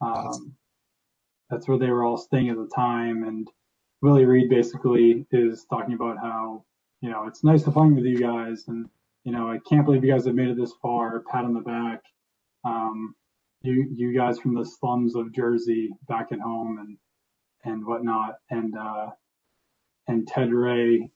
Um, 0.00 0.54
that's 1.50 1.68
where 1.68 1.78
they 1.78 1.90
were 1.90 2.04
all 2.04 2.16
staying 2.16 2.48
at 2.50 2.56
the 2.56 2.70
time. 2.74 3.24
And 3.24 3.48
Willie 4.02 4.24
Reed 4.24 4.48
basically 4.48 5.26
is 5.30 5.64
talking 5.64 5.94
about 5.94 6.18
how, 6.18 6.64
you 7.00 7.10
know, 7.10 7.26
it's 7.26 7.44
nice 7.44 7.62
to 7.64 7.70
playing 7.70 7.94
with 7.94 8.04
you 8.04 8.18
guys. 8.18 8.64
And, 8.68 8.88
you 9.24 9.32
know, 9.32 9.48
I 9.48 9.58
can't 9.68 9.84
believe 9.84 10.04
you 10.04 10.12
guys 10.12 10.26
have 10.26 10.34
made 10.34 10.48
it 10.48 10.56
this 10.56 10.72
far. 10.82 11.20
Pat 11.30 11.44
on 11.44 11.54
the 11.54 11.60
back. 11.60 12.02
Um, 12.64 13.14
you, 13.62 13.88
you 13.94 14.16
guys 14.16 14.38
from 14.38 14.54
the 14.54 14.64
slums 14.64 15.16
of 15.16 15.32
Jersey 15.32 15.90
back 16.08 16.32
at 16.32 16.40
home 16.40 16.78
and, 16.78 16.98
and 17.64 17.86
whatnot. 17.86 18.36
And, 18.50 18.76
uh, 18.76 19.10
and 20.06 20.26
Ted 20.28 20.52
Ray 20.52 21.10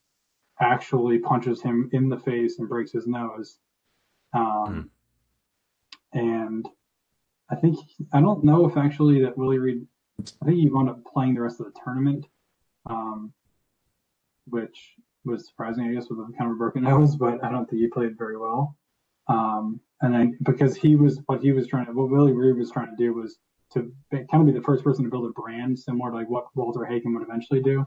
actually 0.61 1.19
punches 1.19 1.61
him 1.61 1.89
in 1.93 2.09
the 2.09 2.17
face 2.19 2.59
and 2.59 2.67
breaks 2.67 2.91
his 2.91 3.07
nose. 3.07 3.57
Um, 4.33 4.89
mm. 6.13 6.19
And 6.19 6.67
I 7.49 7.55
think 7.55 7.77
I 8.13 8.21
don't 8.21 8.43
know 8.43 8.65
if 8.67 8.77
actually 8.77 9.21
that 9.21 9.37
Willie 9.37 9.59
Reed. 9.59 9.85
I 10.41 10.45
think 10.45 10.57
he 10.57 10.69
wound 10.69 10.89
up 10.89 11.03
playing 11.05 11.35
the 11.35 11.41
rest 11.41 11.59
of 11.59 11.67
the 11.67 11.79
tournament, 11.83 12.25
um, 12.85 13.31
which 14.47 14.95
was 15.23 15.47
surprising, 15.47 15.85
I 15.85 15.93
guess, 15.93 16.09
with 16.09 16.19
a 16.19 16.31
kind 16.37 16.49
of 16.49 16.55
a 16.55 16.59
broken 16.59 16.83
nose. 16.83 17.15
But 17.15 17.43
I 17.43 17.51
don't 17.51 17.69
think 17.69 17.81
he 17.81 17.87
played 17.87 18.17
very 18.17 18.37
well. 18.37 18.75
Um, 19.27 19.79
and 20.01 20.13
then 20.13 20.37
because 20.43 20.75
he 20.75 20.95
was 20.95 21.21
what 21.27 21.41
he 21.41 21.51
was 21.51 21.67
trying 21.67 21.85
to, 21.85 21.91
what 21.93 22.09
Willie 22.09 22.33
Reed 22.33 22.57
was 22.57 22.71
trying 22.71 22.89
to 22.89 22.97
do 22.97 23.13
was 23.13 23.37
to 23.73 23.91
kind 24.11 24.27
of 24.33 24.45
be 24.45 24.51
the 24.51 24.65
first 24.65 24.83
person 24.83 25.03
to 25.03 25.11
build 25.11 25.29
a 25.29 25.33
brand 25.39 25.77
similar 25.77 26.09
to 26.09 26.17
like 26.17 26.29
what 26.29 26.47
Walter 26.55 26.85
Hagen 26.85 27.13
would 27.13 27.21
eventually 27.21 27.61
do 27.61 27.85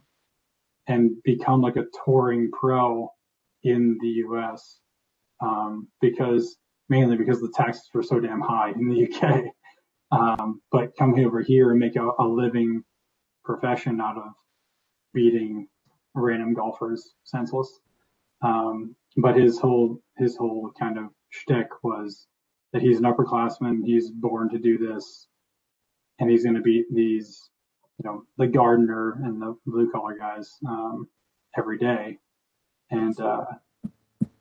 and 0.88 1.22
become 1.22 1.60
like 1.60 1.76
a 1.76 1.86
touring 2.04 2.50
pro 2.50 3.08
in 3.62 3.98
the 4.00 4.08
US 4.26 4.80
um, 5.40 5.88
because 6.00 6.56
mainly 6.88 7.16
because 7.16 7.40
the 7.40 7.52
taxes 7.54 7.88
were 7.94 8.02
so 8.02 8.20
damn 8.20 8.40
high 8.40 8.70
in 8.70 8.88
the 8.88 9.12
UK. 9.12 9.44
Um, 10.12 10.60
but 10.70 10.94
coming 10.98 11.24
over 11.24 11.40
here 11.40 11.70
and 11.70 11.80
make 11.80 11.96
a, 11.96 12.06
a, 12.18 12.26
living 12.28 12.84
profession 13.46 13.98
out 13.98 14.18
of 14.18 14.34
beating 15.14 15.68
random 16.14 16.52
golfers 16.52 17.14
senseless. 17.24 17.80
Um, 18.42 18.94
but 19.16 19.36
his 19.36 19.58
whole 19.58 20.02
his 20.18 20.36
whole 20.36 20.70
kind 20.78 20.98
of 20.98 21.06
shtick 21.30 21.68
was 21.82 22.26
that 22.74 22.82
he's 22.82 22.98
an 22.98 23.04
upperclassman. 23.04 23.86
He's 23.86 24.10
born 24.10 24.50
to 24.50 24.58
do 24.58 24.76
this, 24.76 25.28
and 26.18 26.30
he's 26.30 26.44
going 26.44 26.56
to 26.56 26.60
beat 26.60 26.84
these 26.92 27.48
you 27.98 28.04
know 28.04 28.24
the 28.38 28.46
gardener 28.46 29.18
and 29.24 29.40
the 29.40 29.56
blue 29.66 29.90
collar 29.90 30.16
guys 30.18 30.58
um, 30.66 31.08
every 31.56 31.78
day. 31.78 32.18
And 32.90 33.18
uh, 33.20 33.44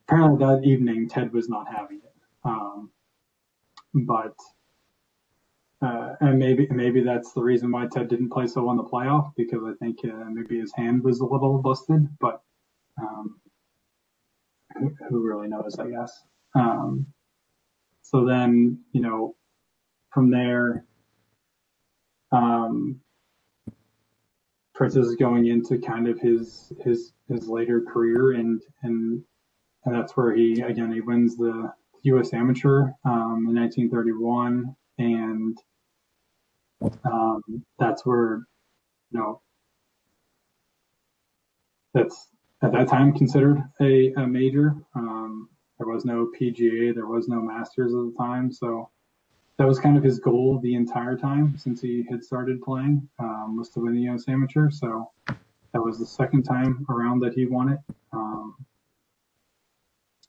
apparently 0.08 0.46
that 0.46 0.64
evening 0.66 1.08
Ted 1.08 1.32
was 1.32 1.50
not 1.50 1.68
having 1.74 1.98
it. 1.98 2.14
Um, 2.44 2.92
but 3.94 4.36
uh, 5.82 6.16
and 6.22 6.38
maybe 6.38 6.68
maybe 6.70 7.02
that's 7.02 7.34
the 7.34 7.42
reason 7.42 7.72
why 7.72 7.88
Ted 7.88 8.08
didn't 8.08 8.30
play 8.30 8.48
so 8.48 8.64
well 8.64 8.72
in 8.72 8.78
the 8.78 8.84
playoff 8.84 9.32
because 9.36 9.64
I 9.64 9.74
think 9.84 10.00
uh, 10.04 10.30
maybe 10.30 10.60
his 10.60 10.72
hand 10.74 11.04
was 11.04 11.20
a 11.20 11.26
little 11.26 11.58
busted. 11.60 12.08
But 12.20 12.42
um, 13.02 13.40
who, 14.78 14.96
who, 15.10 15.22
really 15.22 15.48
knows? 15.48 15.80
I 15.80 15.90
guess. 15.90 16.24
Um, 16.56 17.08
so 18.02 18.26
then 18.26 18.80
you 18.92 19.02
know 19.02 19.36
from 20.14 20.30
there 20.30 20.86
um, 22.32 23.00
Is 24.80 25.16
going 25.16 25.46
into 25.46 25.78
kind 25.78 26.08
of 26.08 26.20
his 26.20 26.74
his 26.84 27.14
his 27.30 27.48
later 27.48 27.82
career, 27.82 28.32
and 28.32 28.60
and 28.82 29.24
and 29.86 29.96
that's 29.96 30.18
where 30.18 30.36
he 30.36 30.60
again 30.62 30.92
he 30.92 31.02
wins 31.02 31.38
the 31.38 31.72
U.S. 32.04 32.34
Amateur 32.34 32.90
um, 33.06 33.46
in 33.48 33.56
1931, 33.56 34.76
and 34.98 35.56
um, 37.06 37.42
that's 37.78 38.08
where 38.08 38.48
you 39.12 39.20
know 39.20 39.42
that's 41.94 42.30
at 42.64 42.72
that 42.72 42.88
time 42.88 43.14
considered 43.14 43.62
a, 43.82 44.14
a 44.14 44.26
major. 44.26 44.74
Um, 44.96 45.48
there 45.78 45.88
was 45.88 46.06
no 46.06 46.32
PGA, 46.40 46.94
there 46.96 47.08
was 47.08 47.28
no 47.28 47.40
Masters 47.40 47.94
at 47.94 48.00
the 48.00 48.14
time, 48.18 48.52
so 48.52 48.90
that 49.58 49.68
was 49.68 49.80
kind 49.80 49.98
of 49.98 50.04
his 50.04 50.20
goal 50.20 50.60
the 50.60 50.76
entire 50.76 51.16
time 51.16 51.56
since 51.58 51.82
he 51.82 52.06
had 52.10 52.24
started 52.24 52.62
playing 52.62 53.08
um, 53.20 53.58
was 53.58 53.70
to 53.70 53.80
win 53.80 53.94
the 53.94 54.02
U.S. 54.02 54.26
Amateur. 54.28 54.70
So 54.72 55.12
that 55.28 55.82
was 55.82 56.00
the 56.00 56.06
second 56.06 56.44
time 56.44 56.86
around 56.90 57.20
that 57.20 57.34
he 57.34 57.46
won 57.46 57.70
it, 57.70 57.80
um, 58.12 58.56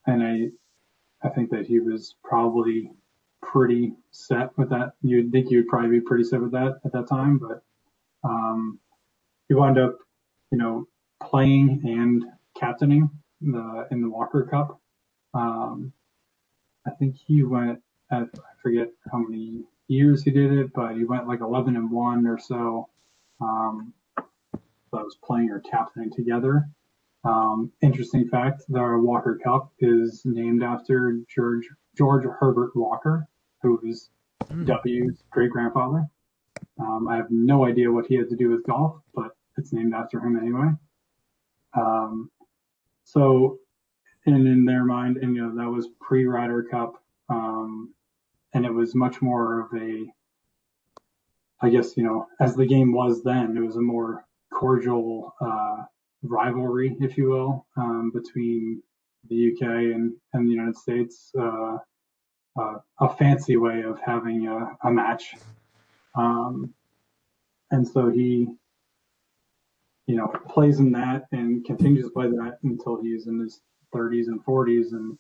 and 0.07 0.23
I 0.23 1.27
I 1.27 1.31
think 1.31 1.51
that 1.51 1.67
he 1.67 1.81
was 1.81 2.17
probably 2.25 2.91
pretty 3.43 3.93
set 4.11 4.57
with 4.57 4.71
that. 4.71 4.93
You'd 5.03 5.33
think 5.33 5.49
he 5.49 5.57
would 5.57 5.69
probably 5.69 5.91
be 5.91 6.01
pretty 6.01 6.25
set 6.25 6.41
with 6.41 6.53
that 6.53 6.81
at 6.85 6.93
that 6.93 7.09
time, 7.09 7.39
but 7.39 7.63
um, 8.25 8.79
he 9.49 9.55
wound 9.55 9.79
up, 9.79 9.99
you 10.51 10.59
know, 10.59 10.87
playing 11.23 11.83
and 11.85 12.25
captaining 12.59 13.11
the 13.41 13.87
in 13.91 14.01
the 14.01 14.09
Walker 14.09 14.47
Cup. 14.51 14.81
Um, 15.35 15.93
I 16.87 16.91
think 16.91 17.17
he 17.17 17.43
went 17.43 17.81
I 18.13 18.25
forget 18.63 18.89
how 19.11 19.19
many 19.19 19.65
years 19.89 20.23
he 20.23 20.31
did 20.31 20.53
it, 20.53 20.73
but 20.75 20.95
he 20.97 21.05
went 21.05 21.27
like 21.27 21.41
11 21.41 21.77
and 21.77 21.91
one 21.91 22.27
or 22.27 22.39
so. 22.39 22.89
Um, 23.41 23.93
that 24.17 25.05
was 25.05 25.17
playing 25.25 25.51
or 25.51 25.61
captaining 25.61 26.13
together. 26.13 26.69
Um, 27.25 27.73
interesting 27.81 28.29
fact: 28.29 28.63
the 28.69 28.99
Walker 28.99 29.39
Cup 29.43 29.73
is 29.79 30.23
named 30.25 30.63
after 30.63 31.21
George 31.35 31.69
George 31.97 32.25
Herbert 32.25 32.75
Walker, 32.75 33.27
who 33.63 33.81
is 33.85 34.11
mm. 34.45 34.67
W's 34.67 35.23
great 35.31 35.51
grandfather. 35.51 36.07
Um, 36.79 37.09
I 37.09 37.17
have 37.17 37.31
no 37.31 37.65
idea 37.65 37.91
what 37.91 38.07
he 38.07 38.17
had 38.17 38.29
to 38.31 38.37
do 38.37 38.51
with 38.51 38.65
golf, 38.65 39.01
but 39.15 39.37
it's 39.57 39.73
named 39.73 39.95
after 39.95 40.21
him 40.21 40.37
anyway. 40.37 40.69
Um, 41.75 42.31
so, 43.05 43.59
and 44.27 44.47
in 44.47 44.65
their 44.65 44.85
mind, 44.85 45.19
and 45.19 45.35
you 45.35 45.43
know 45.43 45.55
that 45.55 45.71
was 45.71 45.89
pre 46.01 46.27
Ryder 46.27 46.65
Cup. 46.65 47.03
Um, 47.29 47.95
and 48.55 48.65
it 48.65 48.73
was 48.73 48.95
much 48.95 49.23
more 49.23 49.61
of 49.61 49.69
a 49.75 50.07
I 51.61 51.71
guess 51.71 51.97
you 51.97 52.03
know 52.03 52.27
as 52.41 52.55
the 52.55 52.67
game 52.67 52.93
was 52.93 53.23
then, 53.23 53.57
it 53.57 53.61
was 53.61 53.77
a 53.77 53.81
more 53.81 54.25
cordial 54.53 55.35
uh, 55.41 55.85
rivalry, 56.23 56.97
if 57.01 57.17
you 57.17 57.29
will, 57.29 57.67
um, 57.77 58.11
between 58.15 58.83
the 59.29 59.53
UK 59.53 59.63
and, 59.63 60.13
and 60.33 60.47
the 60.47 60.53
United 60.53 60.77
States. 60.77 61.33
Uh, 61.39 61.79
uh, 62.61 62.75
a 63.01 63.09
fancy 63.17 63.57
way 63.57 63.81
of 63.83 63.99
having 64.05 64.47
a, 64.47 64.77
a 64.87 64.91
match, 64.91 65.37
um, 66.15 66.75
and 67.71 67.89
so 67.89 68.11
he, 68.11 68.47
you 70.07 70.17
know, 70.17 70.27
plays 70.51 70.79
in 70.79 70.93
that 70.93 71.25
and 71.33 71.65
continues 71.65 72.05
to 72.05 72.11
play 72.11 72.27
that 72.29 72.59
until 72.63 73.01
he's 73.01 73.27
in 73.27 73.41
his 73.41 73.63
30s 73.95 74.27
and 74.27 74.45
40s 74.45 74.93
and 74.93 75.17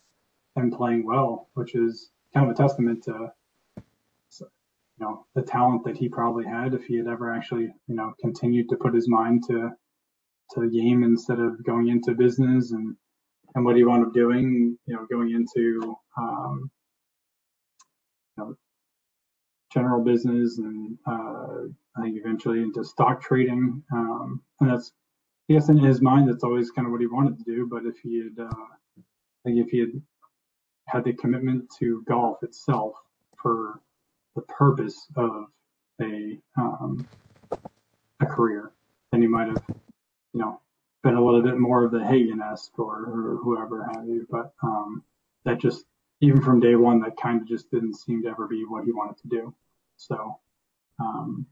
and 0.57 0.72
playing 0.72 1.07
well, 1.07 1.49
which 1.55 1.74
is 1.74 2.11
kind 2.35 2.49
of 2.49 2.55
a 2.55 2.57
testament 2.61 3.05
to 3.05 3.33
you 4.41 5.07
know 5.07 5.26
the 5.35 5.43
talent 5.43 5.85
that 5.85 5.97
he 5.97 6.09
probably 6.09 6.45
had 6.45 6.74
if 6.74 6.85
he 6.85 6.97
had 6.97 7.07
ever 7.07 7.33
actually 7.33 7.72
you 7.89 7.95
know 7.95 8.12
continued 8.20 8.68
to 8.68 8.76
put 8.76 8.95
his 8.95 9.09
mind 9.09 9.43
to 9.47 9.70
to 10.53 10.61
the 10.61 10.68
game 10.68 11.03
instead 11.03 11.41
of 11.41 11.64
going 11.64 11.89
into 11.89 12.14
business 12.14 12.72
and 12.72 12.95
and 13.55 13.64
what 13.64 13.76
he 13.76 13.85
wound 13.85 14.05
up 14.07 14.12
doing 14.12 14.76
you 14.87 14.95
know 14.95 15.07
going 15.11 15.30
into 15.30 15.97
um, 16.18 16.70
you 18.37 18.45
know 18.45 18.57
general 19.72 20.05
business 20.05 20.59
and 20.59 20.99
uh, 21.07 21.64
I 21.97 22.03
think 22.03 22.16
eventually 22.18 22.62
into 22.62 22.85
stock 22.85 23.22
trading. 23.22 23.83
Um, 23.93 24.43
and 24.61 24.70
that's 24.70 24.93
I 25.51 25.55
guess 25.55 25.68
in 25.68 25.78
his 25.78 26.01
mind 26.01 26.28
that's 26.28 26.45
always 26.45 26.70
kind 26.70 26.87
of 26.87 26.93
what 26.93 27.01
he 27.01 27.07
wanted 27.07 27.39
to 27.39 27.45
do. 27.45 27.66
But 27.70 27.85
if 27.85 27.97
he 28.03 28.18
had 28.18 28.45
uh, 28.45 28.51
I 28.51 29.03
think 29.45 29.59
if 29.59 29.70
he 29.70 29.80
had 29.80 29.91
had 30.93 31.05
the 31.05 31.12
commitment 31.14 31.70
to 31.78 32.05
golf 32.07 32.43
itself 32.43 32.97
for 33.40 33.80
the 34.36 34.43
purpose 34.43 35.07
of 35.16 35.47
a 36.01 36.38
um, 36.57 37.09
a 38.20 38.26
career, 38.26 38.72
then 39.11 39.22
you 39.22 39.30
might 39.30 39.49
have, 39.49 39.62
you 40.32 40.40
know, 40.40 40.61
been 41.03 41.14
a 41.14 41.24
little 41.24 41.43
bit 41.43 41.59
more 41.59 41.84
of 41.84 41.93
the 41.93 42.05
Hagen-esque 42.05 42.78
or, 42.78 42.99
or 43.07 43.38
whoever 43.43 43.84
have 43.84 44.07
you. 44.07 44.26
But 44.30 44.53
um, 44.62 45.03
that 45.45 45.59
just, 45.59 45.86
even 46.20 46.40
from 46.40 46.61
day 46.61 46.76
one, 46.76 47.01
that 47.01 47.16
kind 47.16 47.40
of 47.40 47.49
just 47.49 47.70
didn't 47.70 47.95
seem 47.95 48.22
to 48.22 48.28
ever 48.28 48.47
be 48.47 48.64
what 48.64 48.84
he 48.84 48.93
wanted 48.93 49.16
to 49.22 49.28
do. 49.28 49.55
So, 49.97 50.38
um, 51.01 51.47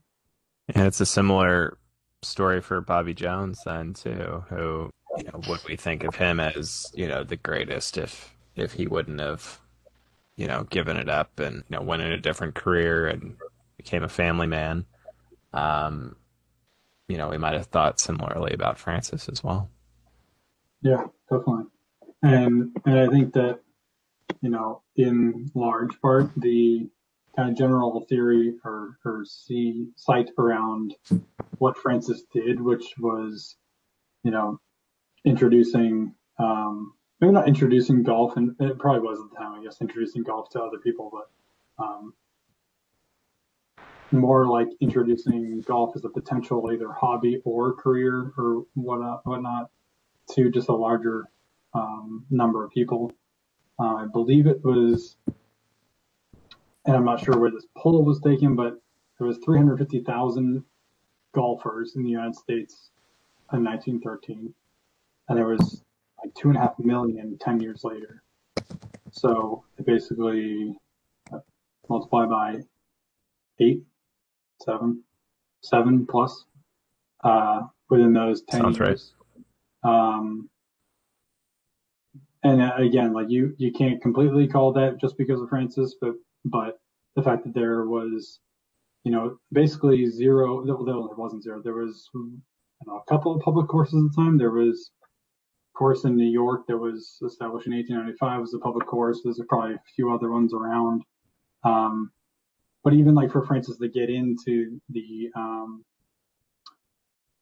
yeah, 0.74 0.86
it's 0.86 1.00
a 1.00 1.06
similar 1.06 1.78
story 2.22 2.60
for 2.60 2.80
Bobby 2.80 3.14
Jones 3.14 3.60
then 3.64 3.94
too. 3.94 4.44
Who, 4.48 4.90
you 5.18 5.24
know, 5.24 5.40
would 5.48 5.64
we 5.66 5.76
think 5.76 6.04
of 6.04 6.14
him 6.14 6.38
as, 6.38 6.92
you 6.94 7.08
know, 7.08 7.24
the 7.24 7.36
greatest 7.36 7.98
if 7.98 8.34
if 8.56 8.72
he 8.72 8.86
wouldn't 8.86 9.20
have, 9.20 9.60
you 10.36 10.46
know, 10.46 10.64
given 10.64 10.96
it 10.96 11.08
up 11.08 11.38
and 11.38 11.56
you 11.68 11.76
know 11.76 11.82
went 11.82 12.02
in 12.02 12.12
a 12.12 12.20
different 12.20 12.54
career 12.54 13.06
and 13.06 13.36
became 13.76 14.02
a 14.02 14.08
family 14.08 14.46
man. 14.46 14.86
Um, 15.52 16.16
you 17.08 17.18
know 17.18 17.28
we 17.28 17.38
might 17.38 17.54
have 17.54 17.66
thought 17.66 17.98
similarly 17.98 18.52
about 18.52 18.78
Francis 18.78 19.28
as 19.28 19.42
well. 19.42 19.70
Yeah, 20.82 21.04
definitely. 21.30 21.64
And 22.22 22.76
and 22.84 22.98
I 22.98 23.08
think 23.08 23.34
that 23.34 23.60
you 24.40 24.50
know, 24.50 24.82
in 24.96 25.50
large 25.54 26.00
part, 26.00 26.30
the 26.36 26.88
kind 27.36 27.50
of 27.50 27.56
general 27.56 28.04
theory 28.08 28.54
or 28.64 28.98
or 29.04 29.24
see 29.24 29.88
sight 29.96 30.30
around 30.38 30.94
what 31.58 31.76
Francis 31.76 32.22
did, 32.32 32.60
which 32.60 32.94
was, 32.98 33.56
you 34.22 34.30
know, 34.30 34.58
introducing 35.24 36.14
um, 36.38 36.94
maybe 37.20 37.32
not 37.32 37.48
introducing 37.48 38.02
golf, 38.02 38.36
and 38.36 38.54
it 38.60 38.78
probably 38.78 39.00
was 39.00 39.20
at 39.20 39.30
the 39.30 39.36
time, 39.36 39.60
I 39.60 39.62
guess, 39.62 39.80
introducing 39.80 40.22
golf 40.22 40.48
to 40.50 40.62
other 40.62 40.78
people, 40.78 41.10
but 41.12 41.84
um, 41.84 42.14
more 44.10 44.46
like 44.48 44.68
introducing 44.80 45.60
golf 45.60 45.94
as 45.94 46.04
a 46.04 46.08
potential 46.08 46.70
either 46.72 46.90
hobby 46.92 47.40
or 47.44 47.74
career 47.74 48.32
or 48.36 48.64
whatnot, 48.74 49.24
whatnot 49.24 49.70
to 50.32 50.50
just 50.50 50.68
a 50.68 50.74
larger 50.74 51.26
um, 51.74 52.24
number 52.30 52.64
of 52.64 52.70
people. 52.70 53.12
Uh, 53.78 53.96
I 53.96 54.06
believe 54.06 54.46
it 54.46 54.64
was, 54.64 55.16
and 56.86 56.96
I'm 56.96 57.04
not 57.04 57.20
sure 57.20 57.38
where 57.38 57.50
this 57.50 57.66
poll 57.76 58.04
was 58.04 58.20
taken, 58.20 58.56
but 58.56 58.80
there 59.18 59.26
was 59.26 59.38
350,000 59.44 60.64
golfers 61.32 61.96
in 61.96 62.02
the 62.02 62.10
United 62.10 62.34
States 62.34 62.90
in 63.52 63.64
1913, 63.64 64.52
and 65.28 65.38
there 65.38 65.46
was 65.46 65.82
like 66.22 66.34
two 66.34 66.48
and 66.48 66.56
a 66.56 66.60
half 66.60 66.78
million 66.78 67.38
10 67.40 67.60
years 67.60 67.82
later. 67.84 68.22
So 69.12 69.64
it 69.78 69.86
basically 69.86 70.74
uh, 71.32 71.38
multiply 71.88 72.26
by 72.26 72.60
eight, 73.58 73.82
seven, 74.62 75.02
seven 75.62 76.06
plus 76.06 76.44
uh, 77.24 77.62
within 77.88 78.12
those 78.12 78.42
10 78.42 78.60
Sounds 78.60 78.78
years. 78.78 79.14
Right. 79.84 79.92
Um, 79.92 80.48
and 82.42 82.62
uh, 82.62 82.72
again, 82.78 83.12
like 83.12 83.28
you, 83.28 83.54
you 83.58 83.72
can't 83.72 84.00
completely 84.00 84.46
call 84.46 84.72
that 84.72 84.98
just 85.00 85.18
because 85.18 85.40
of 85.40 85.48
Francis, 85.48 85.96
but 86.00 86.14
but 86.44 86.78
the 87.16 87.22
fact 87.22 87.44
that 87.44 87.54
there 87.54 87.84
was, 87.84 88.40
you 89.04 89.12
know, 89.12 89.38
basically 89.52 90.06
zero. 90.06 90.64
well, 90.64 90.84
There 90.84 91.16
wasn't 91.16 91.42
zero. 91.42 91.60
There 91.62 91.74
was 91.74 92.08
you 92.14 92.40
know, 92.86 92.96
a 92.96 93.10
couple 93.10 93.34
of 93.34 93.42
public 93.42 93.68
courses 93.68 94.02
at 94.02 94.10
the 94.10 94.22
time. 94.22 94.38
There 94.38 94.52
was 94.52 94.90
course 95.80 96.04
in 96.04 96.14
New 96.14 96.30
York 96.30 96.66
that 96.68 96.76
was 96.76 97.18
established 97.24 97.66
in 97.66 97.72
1895 97.72 98.40
was 98.40 98.52
a 98.52 98.58
public 98.58 98.86
course. 98.86 99.22
There's 99.24 99.40
probably 99.48 99.76
a 99.76 99.82
few 99.96 100.12
other 100.12 100.30
ones 100.30 100.52
around. 100.52 101.02
Um, 101.64 102.10
but 102.84 102.92
even 102.92 103.14
like 103.14 103.32
for 103.32 103.46
Francis 103.46 103.78
to 103.78 103.88
get 103.88 104.10
into 104.10 104.78
the 104.90 105.30
um, 105.34 105.82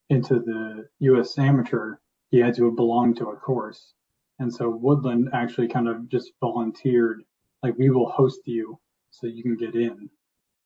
into 0.09 0.35
the 0.35 0.87
U.S. 1.01 1.37
amateur, 1.37 1.97
he 2.31 2.39
had 2.39 2.55
to 2.55 2.71
belong 2.71 3.13
to 3.17 3.31
a 3.31 3.37
course. 3.37 3.95
And 4.39 4.55
so 4.55 4.71
Woodland 4.71 5.31
actually 5.33 5.67
kind 5.67 5.89
of 5.89 6.09
just 6.09 6.31
volunteered, 6.41 7.25
like, 7.65 7.77
we 7.77 7.91
will 7.91 8.09
host 8.09 8.43
you 8.45 8.79
so 9.11 9.27
you 9.27 9.43
can 9.43 9.57
get 9.57 9.75
in. 9.75 10.09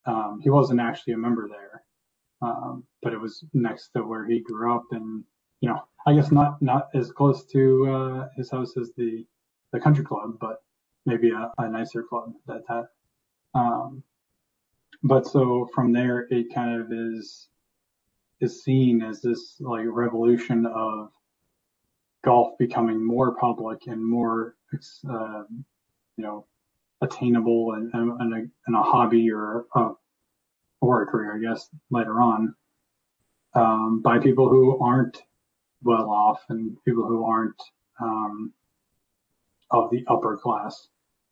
Um, 0.05 0.41
he 0.43 0.51
wasn't 0.51 0.81
actually 0.81 1.15
a 1.15 1.19
member 1.19 1.49
there, 1.49 1.83
um, 2.43 2.85
but 3.03 3.15
it 3.15 3.21
was 3.21 3.43
next 3.55 3.89
to 3.97 4.03
where 4.03 4.27
he 4.27 4.41
grew 4.41 4.77
up. 4.77 4.85
And, 4.91 5.25
you 5.63 5.71
know, 5.71 5.81
I 6.07 6.15
guess 6.15 6.33
not, 6.33 6.61
not 6.61 6.89
as 6.95 7.13
close 7.13 7.45
to 7.47 7.91
uh, 7.91 8.29
his 8.37 8.51
house 8.51 8.77
as 8.77 8.91
the, 8.97 9.25
the 9.73 9.81
country 9.81 10.05
club, 10.05 10.39
but 10.41 10.63
maybe 11.07 11.31
a, 11.31 11.53
a 11.59 11.69
nicer 11.69 12.03
club 12.03 12.33
that 12.47 12.67
that. 12.69 12.89
Um, 13.55 14.03
but 15.03 15.27
so 15.27 15.69
from 15.75 15.93
there, 15.93 16.27
it 16.31 16.55
kind 16.55 16.81
of 16.81 16.93
is 16.93 17.49
is 18.41 18.65
seen 18.65 19.03
as 19.03 19.21
this 19.21 19.57
like 19.61 19.87
revolution 19.87 20.67
of 20.67 21.11
golf 22.25 22.59
becoming 22.59 23.05
more 23.05 23.37
public 23.37 23.87
and 23.87 24.05
more, 24.05 24.57
uh, 25.09 25.43
you 26.17 26.25
know, 26.25 26.47
attainable 27.01 27.73
and, 27.75 27.93
and, 27.95 28.35
a, 28.35 28.47
and 28.67 28.77
a 28.77 28.83
hobby 28.83 29.31
or 29.31 29.67
a, 29.75 29.91
or 30.81 31.03
a 31.03 31.07
career, 31.07 31.37
I 31.37 31.39
guess, 31.39 31.69
later 31.91 32.21
on, 32.21 32.55
um, 33.55 34.03
by 34.03 34.19
people 34.19 34.49
who 34.49 34.79
aren't 34.79 35.23
well 35.85 36.11
off 36.11 36.41
and 36.49 36.77
people 36.85 37.07
who 37.07 37.25
aren't 37.25 37.61
um, 38.01 38.53
of 39.71 39.91
the 39.91 40.05
upper 40.09 40.37
class. 40.37 40.89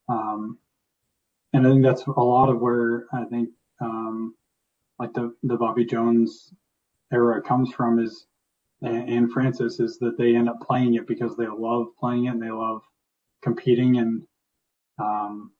Um, 0.09 0.59
and 1.53 1.67
I 1.67 1.71
think 1.71 1.83
that's 1.83 2.05
a 2.07 2.11
lot 2.11 2.49
of 2.49 2.61
where 2.61 3.07
I 3.13 3.25
think 3.25 3.51
um, 3.81 4.35
like 4.99 5.13
the 5.15 5.35
the 5.43 5.57
Bobby 5.57 5.85
Jones 5.85 6.53
era 7.13 7.43
comes 7.43 7.73
from 7.73 7.99
is 7.99 8.27
and 8.83 9.31
Francis 9.31 9.79
is 9.79 9.99
that 9.99 10.17
they 10.17 10.35
end 10.35 10.49
up 10.49 10.61
playing 10.67 10.95
it 10.95 11.07
because 11.07 11.37
they 11.37 11.47
love 11.47 11.89
playing 11.99 12.27
it 12.27 12.31
and 12.31 12.43
they 12.43 12.51
love 12.51 12.81
competing 13.43 13.99
and 13.99 14.23
um, 14.99 15.53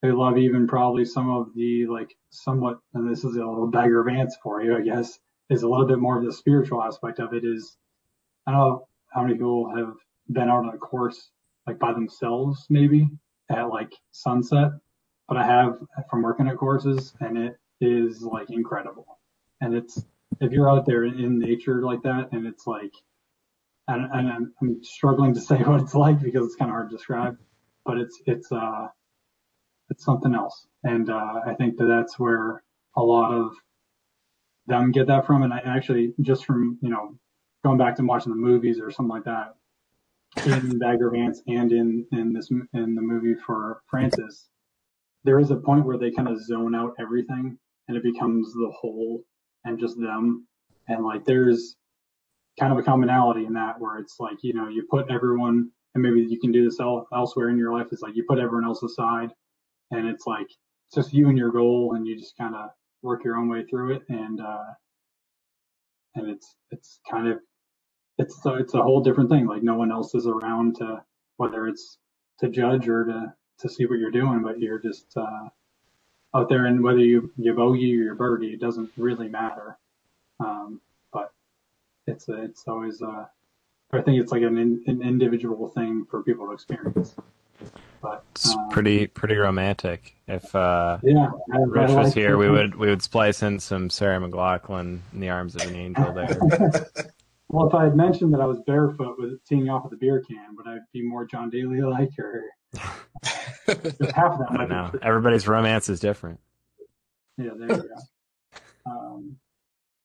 they 0.00 0.10
love 0.10 0.38
even 0.38 0.66
probably 0.66 1.04
some 1.04 1.30
of 1.30 1.48
the 1.54 1.86
like 1.86 2.14
somewhat 2.30 2.78
and 2.94 3.10
this 3.10 3.24
is 3.24 3.36
a 3.36 3.44
little 3.44 3.66
Bagger 3.66 4.02
Vance 4.04 4.36
for 4.42 4.62
you 4.62 4.76
I 4.76 4.80
guess 4.80 5.18
is 5.50 5.62
a 5.62 5.68
little 5.68 5.86
bit 5.86 5.98
more 5.98 6.18
of 6.18 6.24
the 6.24 6.32
spiritual 6.32 6.82
aspect 6.82 7.18
of 7.18 7.34
it 7.34 7.44
is 7.44 7.76
I 8.46 8.52
don't 8.52 8.60
know 8.60 8.88
how 9.12 9.22
many 9.22 9.34
people 9.34 9.74
have 9.76 9.94
been 10.30 10.48
out 10.48 10.64
on 10.64 10.74
a 10.74 10.78
course 10.78 11.30
like 11.66 11.78
by 11.78 11.92
themselves 11.92 12.66
maybe 12.70 13.08
at 13.50 13.68
like 13.68 13.92
sunset 14.10 14.72
but 15.28 15.36
I 15.36 15.46
have 15.46 15.78
from 16.10 16.22
working 16.22 16.48
at 16.48 16.56
courses 16.56 17.14
and 17.20 17.38
it 17.38 17.56
is 17.80 18.22
like 18.22 18.50
incredible. 18.50 19.18
And 19.60 19.74
it's 19.74 20.04
if 20.40 20.52
you're 20.52 20.70
out 20.70 20.86
there 20.86 21.04
in 21.04 21.38
nature 21.38 21.82
like 21.82 22.02
that, 22.02 22.28
and 22.32 22.46
it's 22.46 22.66
like, 22.66 22.92
and, 23.88 24.08
and 24.12 24.28
I'm, 24.28 24.52
I'm, 24.60 24.84
struggling 24.84 25.34
to 25.34 25.40
say 25.40 25.56
what 25.62 25.80
it's 25.80 25.94
like 25.94 26.20
because 26.20 26.46
it's 26.46 26.56
kind 26.56 26.70
of 26.70 26.74
hard 26.74 26.90
to 26.90 26.96
describe, 26.96 27.36
but 27.84 27.98
it's 27.98 28.20
it's 28.26 28.50
uh 28.52 28.88
it's 29.90 30.04
something 30.04 30.34
else, 30.34 30.66
and 30.84 31.10
uh, 31.10 31.40
I 31.46 31.54
think 31.54 31.76
that 31.78 31.86
that's 31.86 32.18
where 32.18 32.62
a 32.96 33.02
lot 33.02 33.32
of 33.32 33.52
them 34.66 34.92
get 34.92 35.06
that 35.08 35.26
from, 35.26 35.42
and 35.42 35.52
I 35.52 35.60
actually 35.64 36.14
just 36.20 36.44
from 36.44 36.78
you 36.80 36.90
know 36.90 37.18
going 37.64 37.78
back 37.78 37.96
to 37.96 38.02
watching 38.02 38.32
the 38.32 38.38
movies 38.38 38.80
or 38.80 38.90
something 38.90 39.10
like 39.10 39.24
that 39.24 39.54
in 40.46 40.78
Bagger 40.80 41.10
Vance 41.10 41.42
and 41.46 41.72
in 41.72 42.06
in 42.12 42.32
this 42.32 42.50
in 42.50 42.94
the 42.94 43.02
movie 43.02 43.34
for 43.34 43.82
Francis, 43.88 44.48
there 45.24 45.38
is 45.38 45.50
a 45.50 45.56
point 45.56 45.84
where 45.84 45.98
they 45.98 46.10
kind 46.10 46.28
of 46.28 46.42
zone 46.42 46.74
out 46.74 46.94
everything 46.98 47.58
and 47.88 47.96
it 47.96 48.02
becomes 48.02 48.52
the 48.52 48.72
whole 48.74 49.22
and 49.64 49.78
just 49.78 49.98
them. 49.98 50.46
And 50.88 51.04
like 51.04 51.24
there's 51.24 51.76
kind 52.58 52.72
of 52.72 52.78
a 52.78 52.82
commonality 52.82 53.46
in 53.46 53.54
that 53.54 53.80
where 53.80 53.98
it's 53.98 54.16
like, 54.18 54.38
you 54.42 54.54
know, 54.54 54.68
you 54.68 54.86
put 54.90 55.10
everyone, 55.10 55.70
and 55.94 56.02
maybe 56.02 56.20
you 56.20 56.40
can 56.40 56.52
do 56.52 56.64
this 56.64 56.80
el- 56.80 57.06
elsewhere 57.14 57.48
in 57.50 57.58
your 57.58 57.72
life. 57.72 57.88
It's 57.92 58.02
like 58.02 58.16
you 58.16 58.24
put 58.28 58.38
everyone 58.38 58.64
else 58.64 58.82
aside 58.82 59.30
and 59.90 60.06
it's 60.08 60.26
like, 60.26 60.46
it's 60.46 60.94
just 60.94 61.12
you 61.12 61.28
and 61.28 61.38
your 61.38 61.52
goal 61.52 61.94
and 61.94 62.06
you 62.06 62.18
just 62.18 62.36
kind 62.36 62.54
of 62.54 62.70
work 63.02 63.24
your 63.24 63.36
own 63.36 63.48
way 63.48 63.64
through 63.64 63.94
it. 63.94 64.02
And, 64.08 64.40
uh, 64.40 64.72
and 66.14 66.30
it's, 66.30 66.54
it's 66.70 67.00
kind 67.10 67.28
of, 67.28 67.38
it's, 68.18 68.42
so 68.42 68.54
it's 68.54 68.74
a 68.74 68.82
whole 68.82 69.02
different 69.02 69.30
thing. 69.30 69.46
Like 69.46 69.62
no 69.62 69.74
one 69.74 69.92
else 69.92 70.14
is 70.14 70.26
around 70.26 70.76
to, 70.76 71.02
whether 71.36 71.66
it's 71.66 71.98
to 72.40 72.48
judge 72.48 72.88
or 72.88 73.04
to, 73.04 73.34
to 73.58 73.68
see 73.68 73.86
what 73.86 73.98
you're 73.98 74.10
doing, 74.10 74.42
but 74.42 74.60
you're 74.60 74.78
just, 74.78 75.16
uh, 75.16 75.48
out 76.34 76.48
there, 76.48 76.66
and 76.66 76.82
whether 76.82 76.98
you 76.98 77.30
you 77.36 77.52
bogey 77.52 77.94
or 77.98 78.04
you 78.04 78.14
birdie, 78.14 78.54
it 78.54 78.60
doesn't 78.60 78.90
really 78.96 79.28
matter. 79.28 79.76
Um, 80.40 80.80
but 81.12 81.32
it's 82.06 82.26
it's 82.28 82.66
always 82.66 83.02
uh, 83.02 83.26
I 83.92 84.00
think 84.00 84.20
it's 84.20 84.32
like 84.32 84.42
an, 84.42 84.56
an 84.58 85.02
individual 85.02 85.68
thing 85.68 86.06
for 86.10 86.22
people 86.22 86.46
to 86.46 86.52
experience. 86.52 87.14
But 88.00 88.24
it's 88.32 88.54
um, 88.54 88.70
pretty 88.70 89.06
pretty 89.06 89.36
romantic. 89.36 90.16
If 90.26 90.54
uh, 90.54 90.98
yeah, 91.02 91.30
I, 91.52 91.58
Rich 91.58 91.90
I 91.90 91.92
like 91.92 92.04
was 92.04 92.14
here, 92.14 92.36
we 92.36 92.48
would 92.48 92.74
we 92.74 92.88
would 92.88 93.02
splice 93.02 93.42
in 93.42 93.60
some 93.60 93.90
Sarah 93.90 94.18
McLachlan 94.18 95.00
in 95.12 95.20
the 95.20 95.28
arms 95.28 95.54
of 95.54 95.62
an 95.62 95.76
angel 95.76 96.12
there. 96.12 96.86
well, 97.52 97.68
if 97.68 97.74
I 97.74 97.84
had 97.84 97.94
mentioned 97.94 98.32
that 98.32 98.40
I 98.40 98.46
was 98.46 98.58
barefoot 98.66 99.16
with 99.18 99.44
teeing 99.44 99.68
off 99.68 99.84
with 99.84 99.92
a 99.92 99.96
beer 99.96 100.22
can, 100.26 100.56
would 100.56 100.66
I 100.66 100.78
be 100.92 101.02
more 101.02 101.26
John 101.26 101.50
Daly 101.50 101.82
like 101.82 102.10
or? 102.18 102.44
half 102.78 103.68
of 103.68 104.38
that. 104.38 104.46
I 104.50 104.56
don't 104.56 104.70
know. 104.70 104.90
Everybody's 105.02 105.46
romance 105.46 105.90
is 105.90 106.00
different. 106.00 106.40
Yeah, 107.36 107.50
there 107.56 107.76
you 107.76 107.82
go. 107.82 107.88
Um, 108.84 109.36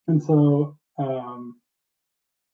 and 0.06 0.22
so, 0.22 0.78
um, 1.00 1.56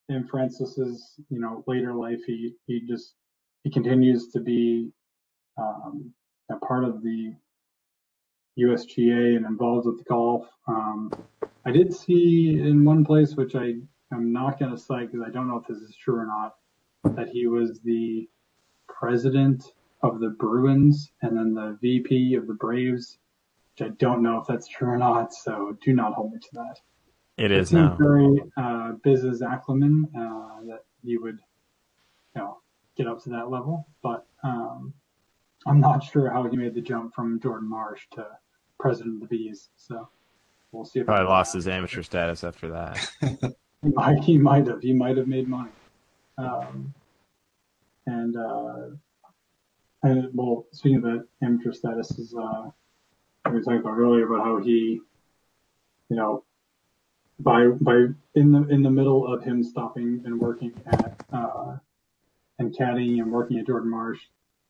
in 0.08 0.26
Francis's, 0.26 1.20
you 1.28 1.38
know, 1.38 1.62
later 1.66 1.92
life, 1.92 2.20
he 2.26 2.54
he 2.66 2.80
just 2.88 3.12
he 3.62 3.70
continues 3.70 4.28
to 4.28 4.40
be 4.40 4.90
um, 5.58 6.14
a 6.50 6.56
part 6.56 6.84
of 6.84 7.02
the 7.02 7.34
USGA 8.58 9.36
and 9.36 9.44
involved 9.44 9.86
with 9.86 9.98
the 9.98 10.04
golf. 10.04 10.46
Um, 10.66 11.12
I 11.66 11.72
did 11.72 11.92
see 11.94 12.58
in 12.58 12.86
one 12.86 13.04
place, 13.04 13.34
which 13.34 13.54
I 13.54 13.74
am 14.14 14.32
not 14.32 14.58
going 14.58 14.70
to 14.70 14.78
cite 14.78 15.10
because 15.10 15.26
I 15.26 15.30
don't 15.30 15.48
know 15.48 15.56
if 15.56 15.66
this 15.66 15.78
is 15.78 15.96
true 15.96 16.16
or 16.16 16.26
not, 16.26 16.56
that 17.16 17.28
he 17.28 17.46
was 17.46 17.80
the 17.80 18.28
president 18.88 19.72
of 20.02 20.20
the 20.20 20.30
Bruins 20.30 21.12
and 21.22 21.36
then 21.36 21.54
the 21.54 21.78
VP 21.80 22.34
of 22.34 22.46
the 22.46 22.54
Braves, 22.54 23.18
which 23.72 23.88
I 23.88 23.92
don't 23.94 24.22
know 24.22 24.38
if 24.38 24.46
that's 24.46 24.68
true 24.68 24.88
or 24.88 24.98
not. 24.98 25.32
So 25.32 25.76
do 25.82 25.92
not 25.92 26.14
hold 26.14 26.32
me 26.32 26.38
to 26.38 26.48
that. 26.54 26.80
It 27.36 27.50
it 27.50 27.52
is 27.52 27.70
seems 27.70 27.90
now. 27.90 27.96
very 27.98 28.42
uh, 28.56 28.92
business 29.02 29.40
acumen 29.40 30.08
uh, 30.16 30.66
that 30.66 30.84
you 31.02 31.20
would, 31.22 31.38
you 32.36 32.42
know, 32.42 32.58
get 32.96 33.06
up 33.08 33.22
to 33.24 33.30
that 33.30 33.50
level. 33.50 33.88
But 34.02 34.26
um, 34.44 34.94
I'm 35.66 35.80
not 35.80 36.04
sure 36.04 36.30
how 36.30 36.44
he 36.48 36.56
made 36.56 36.74
the 36.74 36.80
jump 36.80 37.14
from 37.14 37.40
Jordan 37.40 37.68
Marsh 37.68 38.02
to 38.12 38.26
president 38.78 39.22
of 39.22 39.28
the 39.28 39.36
Bees. 39.36 39.70
So 39.76 40.08
we'll 40.70 40.84
see 40.84 41.00
if 41.00 41.06
Probably 41.06 41.26
lost 41.26 41.54
his 41.54 41.66
amateur 41.66 42.02
status 42.02 42.44
after 42.44 42.68
that. 42.68 43.10
He 43.84 44.38
might, 44.38 44.66
have. 44.66 44.80
He 44.80 44.92
might 44.92 45.16
have 45.16 45.28
made 45.28 45.46
money. 45.46 45.70
Um, 46.38 46.94
and 48.06 48.36
uh, 48.36 48.86
and 50.02 50.28
well, 50.32 50.66
speaking 50.72 50.96
of 50.98 51.02
that 51.04 51.26
amateur 51.42 51.72
status, 51.72 52.10
is 52.18 52.34
uh, 52.34 52.70
we 53.50 53.60
talking 53.60 53.80
about 53.80 53.98
earlier 53.98 54.26
about 54.26 54.44
how 54.44 54.58
he, 54.58 55.00
you 56.08 56.16
know, 56.16 56.44
by 57.38 57.66
by 57.66 58.06
in 58.34 58.52
the 58.52 58.66
in 58.68 58.82
the 58.82 58.90
middle 58.90 59.26
of 59.26 59.42
him 59.42 59.62
stopping 59.62 60.22
and 60.24 60.40
working 60.40 60.72
at 60.86 61.14
uh, 61.32 61.76
and 62.58 62.74
caddying 62.76 63.20
and 63.20 63.30
working 63.30 63.58
at 63.58 63.66
Jordan 63.66 63.90
Marsh, 63.90 64.20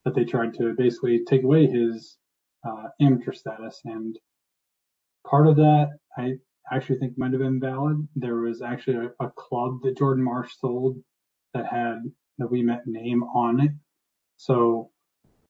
that 0.04 0.14
they 0.14 0.24
tried 0.24 0.54
to 0.54 0.74
basically 0.74 1.24
take 1.24 1.44
away 1.44 1.66
his 1.66 2.16
uh, 2.66 2.88
amateur 3.00 3.32
status. 3.32 3.80
And 3.84 4.18
part 5.26 5.46
of 5.46 5.56
that, 5.56 5.98
I 6.16 6.38
actually 6.72 6.98
think 6.98 7.18
might 7.18 7.32
have 7.32 7.40
been 7.40 7.60
valid. 7.60 8.06
There 8.16 8.36
was 8.36 8.62
actually 8.62 9.06
a, 9.06 9.24
a 9.24 9.30
club 9.30 9.80
that 9.82 9.98
Jordan 9.98 10.24
Marsh 10.24 10.52
sold 10.58 11.02
that 11.52 11.66
had 11.66 12.10
the 12.38 12.46
Ouimet 12.46 12.86
name 12.86 13.22
on 13.22 13.60
it. 13.60 13.72
So 14.36 14.90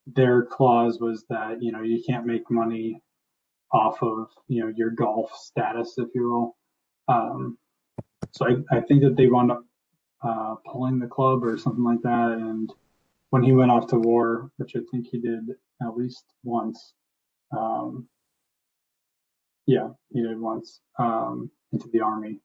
their 0.06 0.42
clause 0.42 1.00
was 1.00 1.24
that, 1.30 1.62
you 1.62 1.72
know, 1.72 1.82
you 1.82 2.02
can't 2.06 2.26
make 2.26 2.50
money 2.50 3.00
off 3.72 4.02
of, 4.02 4.28
you 4.48 4.62
know, 4.62 4.72
your 4.76 4.90
golf 4.90 5.34
status, 5.34 5.94
if 5.98 6.08
you 6.14 6.30
will. 6.30 6.56
Um, 7.08 7.58
so 8.32 8.46
I, 8.46 8.76
I 8.76 8.80
think 8.80 9.02
that 9.02 9.16
they 9.16 9.26
wound 9.26 9.50
up 9.50 9.64
uh, 10.22 10.56
pulling 10.66 10.98
the 10.98 11.06
club 11.06 11.44
or 11.44 11.56
something 11.56 11.84
like 11.84 12.02
that. 12.02 12.32
And 12.32 12.72
when 13.30 13.42
he 13.42 13.52
went 13.52 13.70
off 13.70 13.86
to 13.88 13.98
war, 13.98 14.50
which 14.56 14.76
I 14.76 14.80
think 14.90 15.06
he 15.06 15.18
did 15.18 15.50
at 15.82 15.96
least 15.96 16.24
once, 16.42 16.94
um, 17.56 18.06
yeah, 19.66 19.88
he 20.12 20.22
did 20.22 20.38
once 20.40 20.80
um, 20.98 21.50
into 21.72 21.88
the 21.88 22.00
army. 22.00 22.40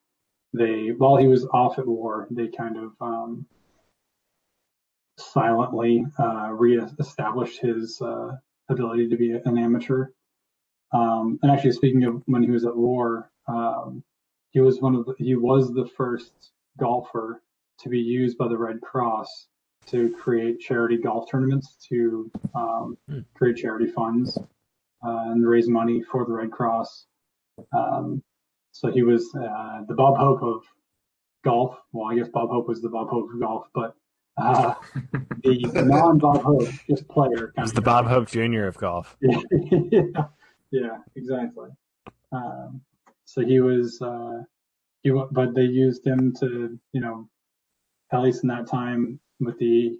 They, 0.54 0.90
while 0.98 1.18
he 1.18 1.28
was 1.28 1.46
off 1.54 1.78
at 1.78 1.88
war, 1.88 2.28
they 2.32 2.48
kind 2.48 2.78
of 2.78 2.92
um, 3.02 3.46
silently 5.18 6.06
uh, 6.18 6.50
re-established 6.52 7.60
his 7.60 8.02
uh, 8.02 8.32
ability 8.70 9.10
to 9.10 9.18
be 9.18 9.32
an 9.32 9.58
amateur. 9.58 10.08
Um, 10.92 11.40
and 11.44 11.52
actually, 11.52 11.74
speaking 11.74 12.04
of 12.06 12.24
when 12.26 12.42
he 12.42 12.50
was 12.50 12.66
at 12.66 12.76
war, 12.76 13.30
um, 13.48 14.04
he 14.52 14.60
was 14.60 14.82
one 14.82 14.96
of 14.96 15.06
the, 15.06 15.14
he 15.18 15.36
was 15.36 15.72
the 15.72 15.86
first 15.86 16.32
golfer 16.80 17.44
to 17.80 17.90
be 17.90 18.00
used 18.00 18.38
by 18.38 18.48
the 18.48 18.58
Red 18.58 18.82
Cross 18.82 19.48
to 19.88 20.10
create 20.18 20.60
charity 20.60 20.98
golf 20.98 21.30
tournaments 21.30 21.76
to 21.90 22.32
um, 22.56 22.98
Hmm. 23.08 23.20
create 23.36 23.58
charity 23.58 23.88
funds 23.88 24.38
uh, 25.06 25.24
and 25.32 25.48
raise 25.48 25.70
money 25.70 26.02
for 26.02 26.26
the 26.26 26.34
Red 26.34 26.52
Cross. 26.52 27.06
Um, 27.76 28.24
so 28.72 28.92
he 28.92 29.04
was 29.04 29.34
uh, 29.36 29.82
the 29.88 29.94
Bob 29.96 30.18
Hope 30.18 30.42
of 30.44 30.64
golf. 31.44 31.78
Well, 31.92 32.12
I 32.12 32.16
guess 32.16 32.30
Bob 32.30 32.50
Hope 32.50 32.68
was 32.68 32.82
the 32.82 32.90
Bob 32.90 33.10
Hope 33.10 33.30
of 33.34 33.40
golf, 33.40 33.66
but 33.74 33.96
uh, 34.38 34.74
the 35.44 35.84
non-Bob 35.86 36.42
Hope, 36.44 36.68
just 36.90 37.08
player. 37.08 37.52
kind 37.56 37.66
He's 37.66 37.72
of 37.72 37.76
the 37.76 37.82
guy. 37.82 38.02
Bob 38.02 38.08
Hope 38.08 38.28
Jr. 38.30 38.66
of 38.66 38.78
golf. 38.78 39.18
yeah, 39.22 40.08
yeah, 40.72 40.98
exactly. 41.16 41.70
Um, 42.32 42.82
so 43.26 43.42
he 43.42 43.60
was, 43.60 44.02
uh, 44.02 44.44
he, 45.02 45.12
wa- 45.12 45.28
but 45.32 45.54
they 45.56 45.64
used 45.64 46.06
him 46.06 46.34
to, 46.40 46.80
you 46.94 47.02
know, 47.02 47.28
at 48.12 48.22
least 48.22 48.44
in 48.44 48.50
that 48.50 48.68
time 48.68 49.20
with 49.40 49.58
the 49.60 49.98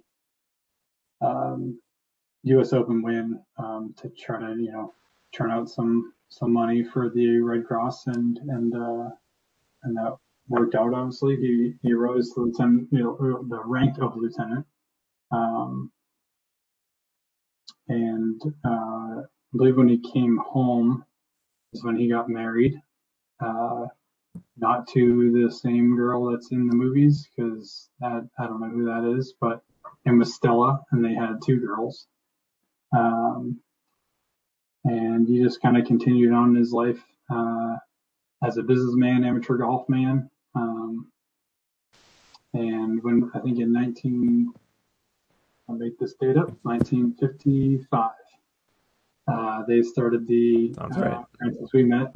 um, 1.20 1.78
U.S. 2.44 2.72
Open 2.72 3.02
win, 3.02 3.40
um, 3.58 3.94
to 3.98 4.08
try 4.10 4.40
to, 4.40 4.60
you 4.60 4.72
know, 4.72 4.94
turn 5.32 5.50
out 5.50 5.68
some 5.68 6.12
some 6.30 6.52
money 6.52 6.84
for 6.84 7.10
the 7.10 7.38
Red 7.40 7.66
Cross, 7.66 8.06
and 8.06 8.38
and 8.38 8.74
uh, 8.74 9.10
and 9.82 9.96
that 9.96 10.16
worked 10.48 10.74
out. 10.74 10.94
Obviously, 10.94 11.36
he 11.36 11.74
he 11.82 11.92
rose 11.92 12.32
to 12.32 12.40
lieutenant, 12.40 12.88
you 12.90 13.00
know, 13.00 13.44
the 13.48 13.60
rank 13.64 13.98
of 14.00 14.16
lieutenant. 14.16 14.66
Um, 15.32 15.92
and 17.88 18.40
uh, 18.64 19.22
I 19.22 19.56
believe 19.56 19.76
when 19.76 19.88
he 19.88 19.98
came 20.12 20.38
home 20.38 21.04
is 21.72 21.84
when 21.84 21.96
he 21.96 22.08
got 22.08 22.28
married. 22.28 22.80
Uh, 23.40 23.86
not 24.56 24.86
to 24.88 25.32
the 25.32 25.50
same 25.50 25.96
girl 25.96 26.30
that's 26.30 26.52
in 26.52 26.68
the 26.68 26.76
movies 26.76 27.28
because 27.34 27.88
that 28.00 28.28
I 28.38 28.46
don't 28.46 28.60
know 28.60 28.68
who 28.68 28.84
that 28.84 29.16
is, 29.18 29.34
but 29.40 29.62
it 30.04 30.12
was 30.12 30.34
Stella, 30.34 30.80
and 30.92 31.04
they 31.04 31.14
had 31.14 31.40
two 31.44 31.58
girls. 31.58 32.06
Um, 32.96 33.60
and 34.84 35.26
he 35.26 35.42
just 35.42 35.60
kind 35.60 35.76
of 35.76 35.86
continued 35.86 36.32
on 36.32 36.50
in 36.50 36.56
his 36.56 36.72
life 36.72 37.02
uh, 37.30 37.76
as 38.44 38.56
a 38.56 38.62
businessman, 38.62 39.24
amateur 39.24 39.56
golf 39.56 39.88
man. 39.88 40.30
Um, 40.54 41.10
and 42.54 43.02
when 43.02 43.30
I 43.34 43.40
think 43.40 43.58
in 43.60 43.72
19, 43.72 44.52
I'll 45.68 45.76
make 45.76 45.98
this 45.98 46.14
date 46.14 46.36
up, 46.36 46.50
1955, 46.62 48.10
uh, 49.28 49.62
they 49.68 49.82
started 49.82 50.26
the 50.26 50.74
Sounds 50.74 50.96
uh, 50.96 51.00
right. 51.00 51.24
Francis 51.38 51.70
Ouimet 51.72 52.12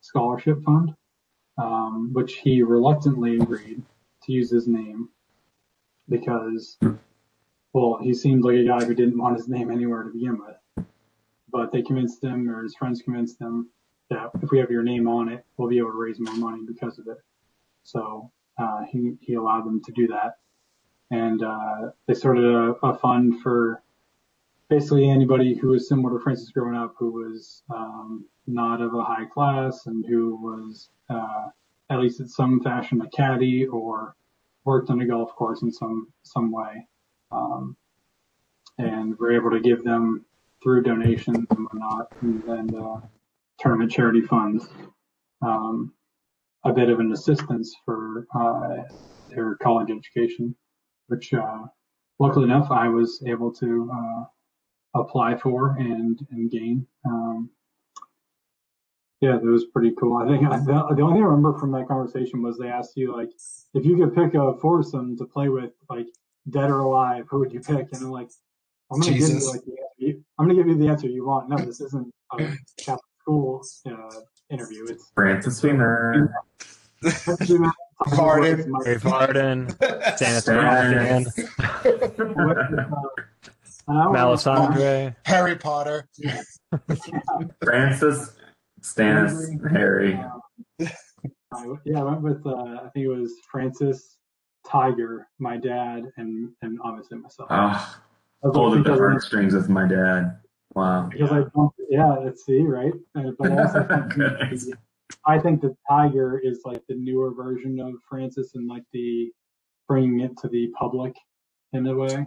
Scholarship 0.00 0.62
Fund, 0.64 0.94
um, 1.58 2.10
which 2.12 2.38
he 2.38 2.62
reluctantly 2.62 3.36
agreed 3.36 3.82
to 4.24 4.32
use 4.32 4.50
his 4.50 4.66
name 4.66 5.08
because, 6.08 6.76
well, 7.72 7.98
he 8.02 8.12
seemed 8.14 8.44
like 8.44 8.56
a 8.56 8.64
guy 8.64 8.84
who 8.84 8.94
didn't 8.94 9.18
want 9.18 9.36
his 9.36 9.48
name 9.48 9.70
anywhere 9.70 10.02
to 10.02 10.10
begin 10.10 10.38
with. 10.38 10.56
But 11.52 11.70
they 11.70 11.82
convinced 11.82 12.24
him, 12.24 12.48
or 12.48 12.62
his 12.62 12.74
friends 12.74 13.02
convinced 13.02 13.40
him, 13.40 13.68
that 14.08 14.30
if 14.42 14.50
we 14.50 14.58
have 14.58 14.70
your 14.70 14.82
name 14.82 15.06
on 15.06 15.28
it, 15.28 15.44
we'll 15.56 15.68
be 15.68 15.78
able 15.78 15.92
to 15.92 15.98
raise 15.98 16.18
more 16.18 16.34
money 16.34 16.62
because 16.66 16.98
of 16.98 17.06
it. 17.08 17.18
So 17.82 18.30
uh, 18.58 18.82
he 18.90 19.14
he 19.20 19.34
allowed 19.34 19.66
them 19.66 19.82
to 19.84 19.92
do 19.92 20.06
that, 20.08 20.38
and 21.10 21.42
uh, 21.42 21.90
they 22.06 22.14
started 22.14 22.44
a, 22.44 22.72
a 22.86 22.98
fund 22.98 23.40
for 23.42 23.82
basically 24.68 25.08
anybody 25.08 25.54
who 25.54 25.68
was 25.68 25.88
similar 25.88 26.16
to 26.16 26.22
Francis 26.22 26.50
growing 26.50 26.76
up, 26.76 26.94
who 26.98 27.10
was 27.10 27.62
um, 27.74 28.24
not 28.46 28.80
of 28.80 28.94
a 28.94 29.02
high 29.04 29.26
class 29.26 29.86
and 29.86 30.04
who 30.06 30.36
was 30.36 30.88
uh, 31.10 31.48
at 31.90 32.00
least 32.00 32.20
in 32.20 32.28
some 32.28 32.60
fashion 32.60 33.02
a 33.02 33.08
caddy 33.10 33.66
or 33.66 34.16
worked 34.64 34.88
on 34.90 35.00
a 35.00 35.06
golf 35.06 35.34
course 35.34 35.62
in 35.62 35.70
some 35.70 36.08
some 36.22 36.50
way, 36.50 36.86
um, 37.30 37.76
and 38.78 39.18
we're 39.18 39.36
able 39.36 39.50
to 39.50 39.60
give 39.60 39.84
them 39.84 40.24
through 40.62 40.82
donations 40.82 41.46
and 41.50 41.64
whatnot, 41.64 42.12
and, 42.20 42.44
and 42.44 42.74
uh, 42.74 43.00
tournament 43.58 43.90
charity 43.90 44.22
funds. 44.22 44.68
Um, 45.42 45.92
a 46.64 46.72
bit 46.72 46.88
of 46.88 47.00
an 47.00 47.12
assistance 47.12 47.74
for 47.84 48.26
uh, 48.38 48.84
their 49.30 49.56
college 49.56 49.90
education, 49.90 50.54
which 51.08 51.34
uh, 51.34 51.64
luckily 52.18 52.44
enough 52.44 52.70
I 52.70 52.88
was 52.88 53.22
able 53.26 53.52
to 53.54 53.90
uh, 53.92 55.00
apply 55.00 55.36
for 55.38 55.76
and 55.78 56.18
and 56.30 56.50
gain. 56.50 56.86
Um, 57.04 57.50
yeah, 59.20 59.32
that 59.32 59.44
was 59.44 59.66
pretty 59.66 59.92
cool. 59.98 60.16
I 60.16 60.26
think 60.26 60.42
the, 60.42 60.94
the 60.96 61.02
only 61.02 61.14
thing 61.14 61.22
I 61.22 61.26
remember 61.26 61.56
from 61.58 61.70
that 61.72 61.86
conversation 61.86 62.42
was 62.42 62.58
they 62.58 62.68
asked 62.68 62.96
you 62.96 63.16
like 63.16 63.30
if 63.74 63.84
you 63.84 63.96
could 63.96 64.14
pick 64.14 64.34
a 64.34 64.56
foursome 64.60 65.16
to 65.18 65.24
play 65.24 65.48
with, 65.48 65.72
like 65.88 66.08
dead 66.50 66.70
or 66.70 66.80
alive, 66.80 67.26
who 67.28 67.38
would 67.38 67.52
you 67.52 67.60
pick? 67.60 67.88
And 67.92 68.02
I'm 68.02 68.10
like, 68.10 68.30
I'm 68.90 69.00
gonna 69.00 69.12
give 69.12 69.20
you 69.20 69.26
Jesus. 69.28 69.48
like 69.48 69.64
the 69.64 69.76
answer 70.42 70.42
you, 70.42 70.42
I'm 70.42 70.48
gonna 70.48 70.54
give 70.54 70.68
you 70.68 70.78
the 70.78 70.88
answer 70.88 71.08
you 71.08 71.26
want. 71.26 71.48
No, 71.48 71.56
this 71.56 71.80
isn't 71.80 72.12
a 72.32 72.36
Catholic 72.76 73.00
school 73.20 73.62
uh, 73.86 74.20
interview. 74.50 74.84
It's 74.88 75.10
Francis 75.14 75.60
Beamer. 75.60 76.32
Pardon. 78.04 78.72
Dave 78.84 79.02
Harden, 79.02 79.66
Stannis 79.66 80.46
Stannis. 80.46 81.26
Harry 85.24 85.56
Potter. 85.56 86.08
Francis, 87.62 88.34
Stannis, 88.80 89.70
Harry. 89.70 90.20
I, 91.54 91.66
yeah, 91.84 92.00
I 92.00 92.02
went 92.02 92.22
with 92.22 92.46
uh, 92.46 92.54
I 92.54 92.88
think 92.94 93.06
it 93.06 93.08
was 93.08 93.32
Francis, 93.50 94.16
Tiger, 94.66 95.28
my 95.38 95.56
dad, 95.56 96.10
and 96.16 96.50
and 96.62 96.78
obviously 96.82 97.18
myself. 97.18 97.48
Oh, 97.50 97.96
I 98.44 98.48
at 98.48 98.52
the 98.54 98.78
because, 98.82 98.98
heartstrings 98.98 99.54
with 99.54 99.68
my 99.68 99.86
dad. 99.86 100.38
Wow. 100.74 101.08
because 101.12 101.30
I 101.30 101.42
don't, 101.54 101.72
yeah, 101.90 102.14
let's 102.14 102.44
see, 102.44 102.62
right? 102.62 102.92
But 103.14 103.52
I 103.52 103.62
also 103.62 103.86
think. 104.16 104.74
I 105.26 105.38
think 105.38 105.60
the 105.60 105.76
Tiger 105.88 106.40
is 106.42 106.62
like 106.64 106.82
the 106.88 106.94
newer 106.94 107.32
version 107.34 107.78
of 107.80 107.92
Francis 108.08 108.54
and 108.54 108.66
like 108.66 108.82
the 108.92 109.30
bringing 109.86 110.20
it 110.20 110.36
to 110.38 110.48
the 110.48 110.68
public 110.78 111.14
in 111.72 111.86
a 111.86 111.94
way. 111.94 112.26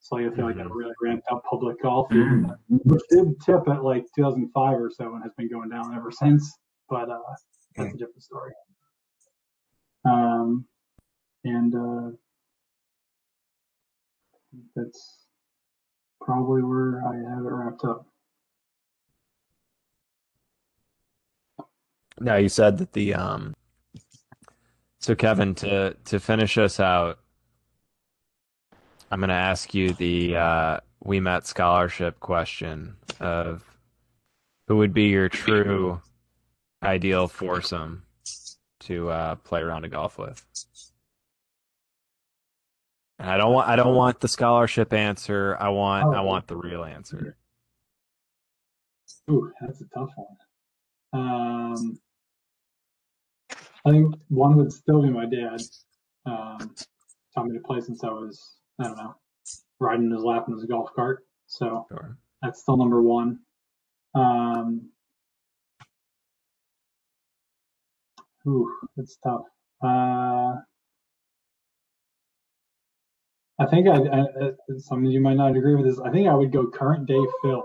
So 0.00 0.16
like, 0.16 0.32
I 0.32 0.36
feel 0.36 0.46
like 0.46 0.56
a 0.56 0.68
really 0.68 0.92
ramped 1.00 1.26
up 1.30 1.42
public 1.48 1.80
golf, 1.80 2.08
Mm. 2.10 2.50
which 2.68 3.02
did 3.08 3.40
tip 3.40 3.66
at 3.68 3.82
like 3.82 4.04
2005 4.14 4.78
or 4.78 4.90
so 4.90 5.14
and 5.14 5.22
has 5.22 5.32
been 5.38 5.48
going 5.48 5.70
down 5.70 5.94
ever 5.94 6.10
since. 6.10 6.58
But 6.90 7.08
uh, 7.08 7.18
that's 7.76 7.94
a 7.94 7.96
different 7.96 8.22
story. 8.22 8.52
Um, 10.04 10.66
and 11.44 11.74
uh, 11.74 12.10
that's 14.76 15.23
probably 16.24 16.62
where 16.62 17.02
I 17.06 17.16
have 17.34 17.44
it 17.44 17.50
wrapped 17.50 17.84
up. 17.84 18.06
Now 22.20 22.36
you 22.36 22.48
said 22.48 22.78
that 22.78 22.92
the 22.92 23.14
um. 23.14 23.54
So 25.00 25.14
Kevin, 25.14 25.54
to 25.56 25.96
to 26.06 26.20
finish 26.20 26.58
us 26.58 26.80
out, 26.80 27.18
I'm 29.10 29.20
going 29.20 29.28
to 29.28 29.34
ask 29.34 29.74
you 29.74 29.92
the 29.92 30.36
uh, 30.36 30.80
Ouimet 31.04 31.46
scholarship 31.46 32.20
question 32.20 32.96
of 33.20 33.64
who 34.68 34.78
would 34.78 34.94
be 34.94 35.04
your 35.04 35.28
true 35.28 36.00
ideal 36.82 37.28
foursome 37.28 38.02
to 38.80 39.10
uh, 39.10 39.34
play 39.36 39.60
around 39.60 39.84
a 39.84 39.88
golf 39.88 40.18
with. 40.18 40.44
And 43.18 43.30
I 43.30 43.36
don't 43.36 43.52
want 43.52 43.68
I 43.68 43.76
don't 43.76 43.94
want 43.94 44.20
the 44.20 44.28
scholarship 44.28 44.92
answer. 44.92 45.56
I 45.60 45.68
want 45.68 46.14
I 46.14 46.18
Oh. 46.18 46.24
want 46.24 46.46
the 46.46 46.56
real 46.56 46.84
answer. 46.84 47.36
Ooh, 49.30 49.52
that's 49.60 49.80
a 49.80 49.86
tough 49.94 50.10
one. 50.16 50.36
Um, 51.12 51.98
I 53.86 53.90
think 53.90 54.14
one 54.28 54.56
would 54.56 54.72
still 54.72 55.02
be 55.02 55.10
my 55.10 55.26
dad. 55.26 55.60
Um, 56.26 56.74
taught 57.34 57.46
me 57.46 57.56
to 57.56 57.62
play 57.64 57.80
since 57.80 58.02
I 58.04 58.08
was, 58.08 58.56
I 58.78 58.84
don't 58.84 58.96
know, 58.96 59.14
riding 59.78 60.10
his 60.10 60.22
lap 60.22 60.46
in 60.48 60.54
his 60.54 60.64
golf 60.64 60.90
cart. 60.94 61.24
So 61.46 61.86
Sure. 61.88 62.16
that's 62.42 62.60
still 62.62 62.76
number 62.76 63.00
one. 63.02 63.40
Um, 64.14 64.90
ooh, 68.46 68.70
that's 68.96 69.16
tough. 69.24 69.44
Uh, 69.82 70.56
I 73.58 73.66
think 73.66 73.86
I, 73.88 73.92
I, 73.92 74.20
I 74.20 74.50
some 74.78 75.04
of 75.06 75.12
you 75.12 75.20
might 75.20 75.36
not 75.36 75.56
agree 75.56 75.74
with 75.76 75.86
this. 75.86 76.00
I 76.00 76.10
think 76.10 76.28
I 76.28 76.34
would 76.34 76.52
go 76.52 76.66
current 76.66 77.06
day 77.06 77.20
Phil 77.42 77.64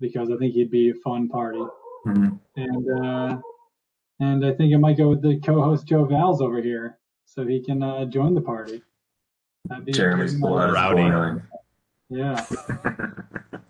because 0.00 0.30
I 0.30 0.36
think 0.36 0.54
he'd 0.54 0.70
be 0.70 0.90
a 0.90 0.94
fun 1.04 1.28
party, 1.28 1.62
Mhm. 2.06 2.38
and 2.56 3.04
uh, 3.04 3.38
and 4.18 4.44
I 4.44 4.52
think 4.54 4.74
I 4.74 4.78
might 4.78 4.96
go 4.96 5.08
with 5.08 5.22
the 5.22 5.38
co-host 5.40 5.86
Joe 5.86 6.04
Val's 6.06 6.40
over 6.42 6.60
here 6.60 6.98
so 7.24 7.46
he 7.46 7.62
can 7.62 7.82
uh, 7.82 8.04
join 8.06 8.34
the 8.34 8.40
party. 8.40 8.82
That'd 9.68 9.84
be 9.84 9.92
Jeremy's 9.92 10.32
that'd 10.32 10.40
be 10.42 10.48
my- 10.48 10.48
blood 10.48 10.68
is 10.70 10.74
Rowdy. 10.74 11.02
boiling. 11.02 11.42
Yeah, 12.12 12.44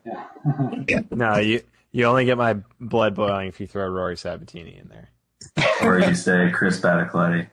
yeah. 0.06 1.00
No, 1.10 1.36
you 1.36 1.60
you 1.92 2.04
only 2.06 2.24
get 2.24 2.38
my 2.38 2.56
blood 2.80 3.14
boiling 3.14 3.48
if 3.48 3.60
you 3.60 3.66
throw 3.66 3.86
Rory 3.88 4.16
Sabatini 4.16 4.78
in 4.78 4.88
there. 4.88 5.10
or 5.82 5.98
you 5.98 6.14
say 6.14 6.50
Chris 6.50 6.80
Battacletti. 6.80 7.48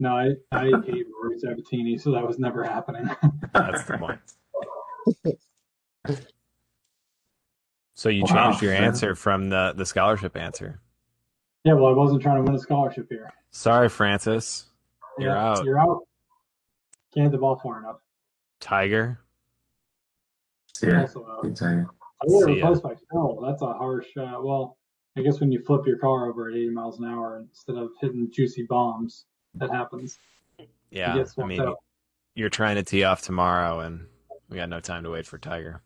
No, 0.00 0.16
I 0.16 0.30
I 0.52 0.64
hate 0.84 1.06
Rory 1.22 1.38
Sabatini, 1.38 1.98
so 1.98 2.12
that 2.12 2.26
was 2.26 2.38
never 2.38 2.64
happening. 2.64 3.08
That's 3.52 3.84
the 3.84 3.98
point. 3.98 4.20
So 7.94 8.08
you 8.08 8.24
Wow. 8.24 8.48
changed 8.50 8.62
your 8.62 8.72
answer 8.72 9.14
from 9.14 9.48
the 9.50 9.72
the 9.76 9.86
scholarship 9.86 10.36
answer. 10.36 10.80
yeah, 11.64 11.74
well, 11.74 11.86
I 11.86 11.92
wasn't 11.92 12.22
trying 12.22 12.36
to 12.36 12.42
win 12.42 12.54
a 12.54 12.58
scholarship 12.58 13.06
here. 13.08 13.30
Sorry, 13.50 13.88
Francis. 13.88 14.66
You're 15.18 15.30
Yeah, 15.30 15.50
out. 15.52 15.64
You're 15.64 15.78
out. 15.78 16.00
Can't 17.14 17.24
hit 17.26 17.32
the 17.32 17.38
ball 17.38 17.56
far 17.62 17.78
enough. 17.78 18.00
Tiger. 18.60 19.20
Yeah, 20.82 21.02
Also 21.02 21.24
out. 21.24 21.46
I'd 21.46 21.56
say. 21.56 21.66
I 21.66 22.26
get 22.26 22.40
See 22.42 22.58
ya. 22.58 22.66
replaced 22.68 22.82
by 22.82 22.94
Phil. 23.12 23.40
That's 23.46 23.62
a 23.62 23.72
harsh. 23.72 24.08
Uh, 24.16 24.38
well, 24.42 24.76
I 25.16 25.22
guess 25.22 25.38
when 25.40 25.52
you 25.52 25.62
flip 25.64 25.86
your 25.86 25.98
car 25.98 26.28
over 26.28 26.48
at 26.50 26.56
80 26.56 26.70
miles 26.70 26.98
an 26.98 27.04
hour 27.06 27.38
instead 27.48 27.76
of 27.76 27.90
hitting 28.00 28.28
juicy 28.32 28.66
bombs, 28.68 29.26
that 29.56 29.70
happens. 29.70 30.18
Yeah, 30.90 31.24
I 31.38 31.44
mean, 31.44 31.60
out. 31.60 31.78
you're 32.34 32.50
trying 32.50 32.76
to 32.76 32.82
tee 32.82 33.04
off 33.04 33.22
tomorrow, 33.22 33.80
and 33.80 34.06
we 34.48 34.56
got 34.56 34.68
no 34.68 34.80
time 34.80 35.02
to 35.04 35.10
wait 35.10 35.26
for 35.26 35.38
Tiger. 35.38 35.82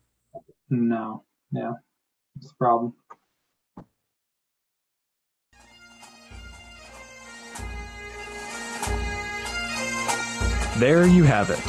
No, 0.69 1.23
yeah, 1.51 1.73
it's 2.37 2.49
the 2.49 2.55
problem. 2.55 2.93
There 10.77 11.05
you 11.05 11.23
have 11.23 11.49
it. 11.49 11.59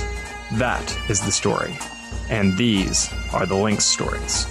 That 0.59 0.97
is 1.11 1.21
the 1.21 1.33
story. 1.33 1.77
And 2.29 2.57
these 2.57 3.13
are 3.33 3.45
the 3.45 3.57
Lynx 3.57 3.85
stories. 3.85 4.47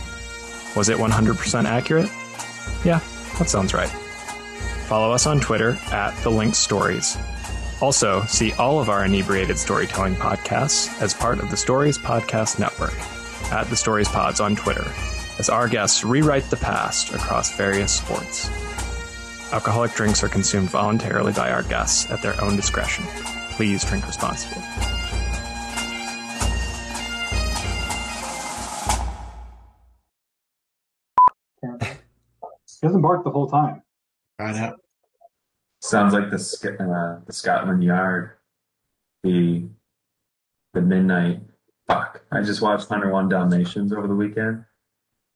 Was 0.75 0.89
it 0.89 0.97
100% 0.97 1.63
accurate? 1.63 2.09
Yeah, 2.83 2.99
that 3.37 3.49
sounds 3.49 3.73
right. 3.73 3.87
Follow 4.87 5.13
us 5.13 5.25
on 5.27 5.39
Twitter 5.39 5.77
at 5.91 6.13
The 6.23 6.29
Lynx 6.29 6.57
Stories. 6.57 7.17
Also, 7.81 8.23
see 8.23 8.51
all 8.53 8.79
of 8.81 8.89
our 8.89 9.05
inebriated 9.05 9.57
storytelling 9.57 10.15
podcasts 10.15 11.01
as 11.01 11.13
part 11.13 11.39
of 11.39 11.49
the 11.49 11.55
Stories 11.55 11.97
Podcast 11.97 12.59
Network 12.59 12.93
at 13.53 13.67
The 13.67 13.75
Stories 13.75 14.09
Pods 14.09 14.41
on 14.41 14.55
Twitter, 14.55 14.85
as 15.39 15.49
our 15.49 15.69
guests 15.69 16.03
rewrite 16.03 16.43
the 16.49 16.57
past 16.57 17.13
across 17.13 17.55
various 17.55 17.95
sports. 17.95 18.49
Alcoholic 19.53 19.93
drinks 19.93 20.23
are 20.23 20.29
consumed 20.29 20.69
voluntarily 20.69 21.31
by 21.31 21.51
our 21.51 21.63
guests 21.63 22.11
at 22.11 22.21
their 22.21 22.39
own 22.41 22.57
discretion. 22.57 23.05
Please 23.51 23.83
drink 23.85 24.05
responsibly. 24.05 24.61
He 32.81 32.87
doesn't 32.87 33.01
bark 33.01 33.23
the 33.23 33.31
whole 33.31 33.49
time. 33.49 33.81
I 34.37 34.51
know. 34.51 34.75
Sounds 35.81 36.13
like 36.13 36.29
the 36.29 36.35
uh, 36.79 37.23
the 37.25 37.33
Scotland 37.33 37.83
Yard, 37.83 38.31
the 39.23 39.65
the 40.73 40.81
midnight. 40.81 41.41
Fuck! 41.87 42.21
I 42.31 42.41
just 42.41 42.61
watched 42.61 42.89
101 42.89 43.29
Dalmatians 43.29 43.93
over 43.93 44.07
the 44.07 44.15
weekend. 44.15 44.65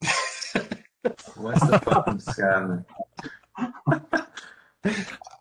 What's 1.36 1.66
the 1.66 1.80
fucking 1.84 2.20
Scotland? 2.20 2.84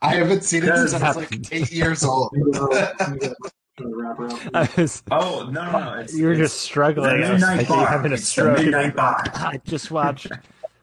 I 0.01 0.15
haven't 0.15 0.43
seen 0.43 0.63
it 0.63 0.75
since 0.75 0.93
I 0.93 1.07
was 1.07 1.15
Yes. 1.15 1.15
like 1.15 1.53
eight 1.53 1.71
years 1.71 2.03
old. 2.05 2.31
Maybe 2.33 2.49
we'll- 2.59 2.69
maybe 3.09 3.19
we'll 3.21 3.51
try 3.77 3.85
to 3.89 3.95
wrap 3.95 4.17
her 4.17 4.27
up. 4.31 4.39
I 4.53 4.69
was, 4.81 5.03
Oh 5.11 5.49
no 5.51 5.71
no 5.71 5.79
no! 5.79 5.93
It's, 5.99 6.17
you're 6.17 6.31
it's 6.31 6.39
just 6.39 6.61
struggling. 6.61 7.19
the 7.19 7.27
I 7.27 7.31
was 7.33 7.41
midnight 7.41 7.57
thinking 7.59 7.75
bar. 7.75 7.87
having 7.87 8.11
a 8.11 8.15
It's 8.15 8.23
the 8.23 8.27
stroke. 8.31 8.57
midnight 8.59 8.95
bar. 8.95 9.23
I 9.33 9.59
just 9.65 9.91
watched 9.91 10.29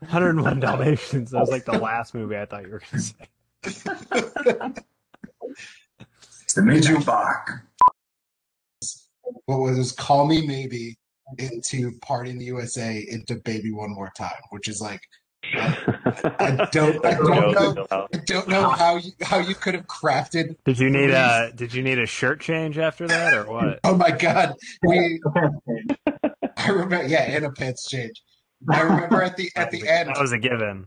101 0.00 0.60
Dalmatians. 0.60 1.30
That 1.30 1.40
was 1.40 1.50
like 1.50 1.64
the 1.64 1.78
last 1.78 2.14
movie 2.14 2.36
I 2.36 2.44
thought 2.46 2.62
you 2.64 2.70
were 2.70 2.78
going 2.80 2.90
to 2.92 2.98
say. 3.00 3.14
It's 3.62 3.82
the 6.54 6.62
midnight 6.62 7.06
bar. 7.06 7.64
What 9.44 9.60
was 9.60 9.76
this? 9.76 9.92
Call 9.92 10.26
Me 10.26 10.46
Maybe 10.46 10.98
into 11.38 11.92
Party 12.00 12.30
in 12.30 12.38
the 12.38 12.46
USA 12.46 13.06
into 13.08 13.36
Baby 13.36 13.72
One 13.72 13.90
More 13.90 14.10
Time, 14.16 14.30
which 14.50 14.68
is 14.68 14.80
like 14.80 15.00
I 15.54 16.68
don't 16.72 17.04
I 17.04 17.14
don't 17.14 17.54
know 17.54 17.86
I 17.90 18.18
don't 18.26 18.48
know 18.48 18.68
how 18.68 18.96
you 18.96 19.12
how 19.22 19.38
you 19.38 19.54
could 19.54 19.74
have 19.74 19.86
crafted. 19.86 20.56
Did 20.64 20.78
you 20.78 20.90
need 20.90 21.10
a 21.10 21.52
Did 21.54 21.72
you 21.74 21.82
need 21.82 21.98
a 21.98 22.06
shirt 22.06 22.40
change 22.40 22.78
after 22.78 23.06
that, 23.08 23.34
or 23.34 23.50
what? 23.50 23.80
Oh 23.84 23.96
my 23.96 24.10
God, 24.10 24.54
we 24.82 25.20
I 26.56 26.68
remember 26.68 27.06
yeah, 27.06 27.22
and 27.22 27.46
a 27.46 27.50
pants 27.50 27.88
change. 27.88 28.22
I 28.68 28.82
remember 28.82 29.22
at 29.22 29.36
the 29.36 29.50
at 29.56 29.70
the 29.70 29.86
end. 29.88 30.10
That 30.10 30.20
was 30.20 30.32
a 30.32 30.38
given. 30.38 30.86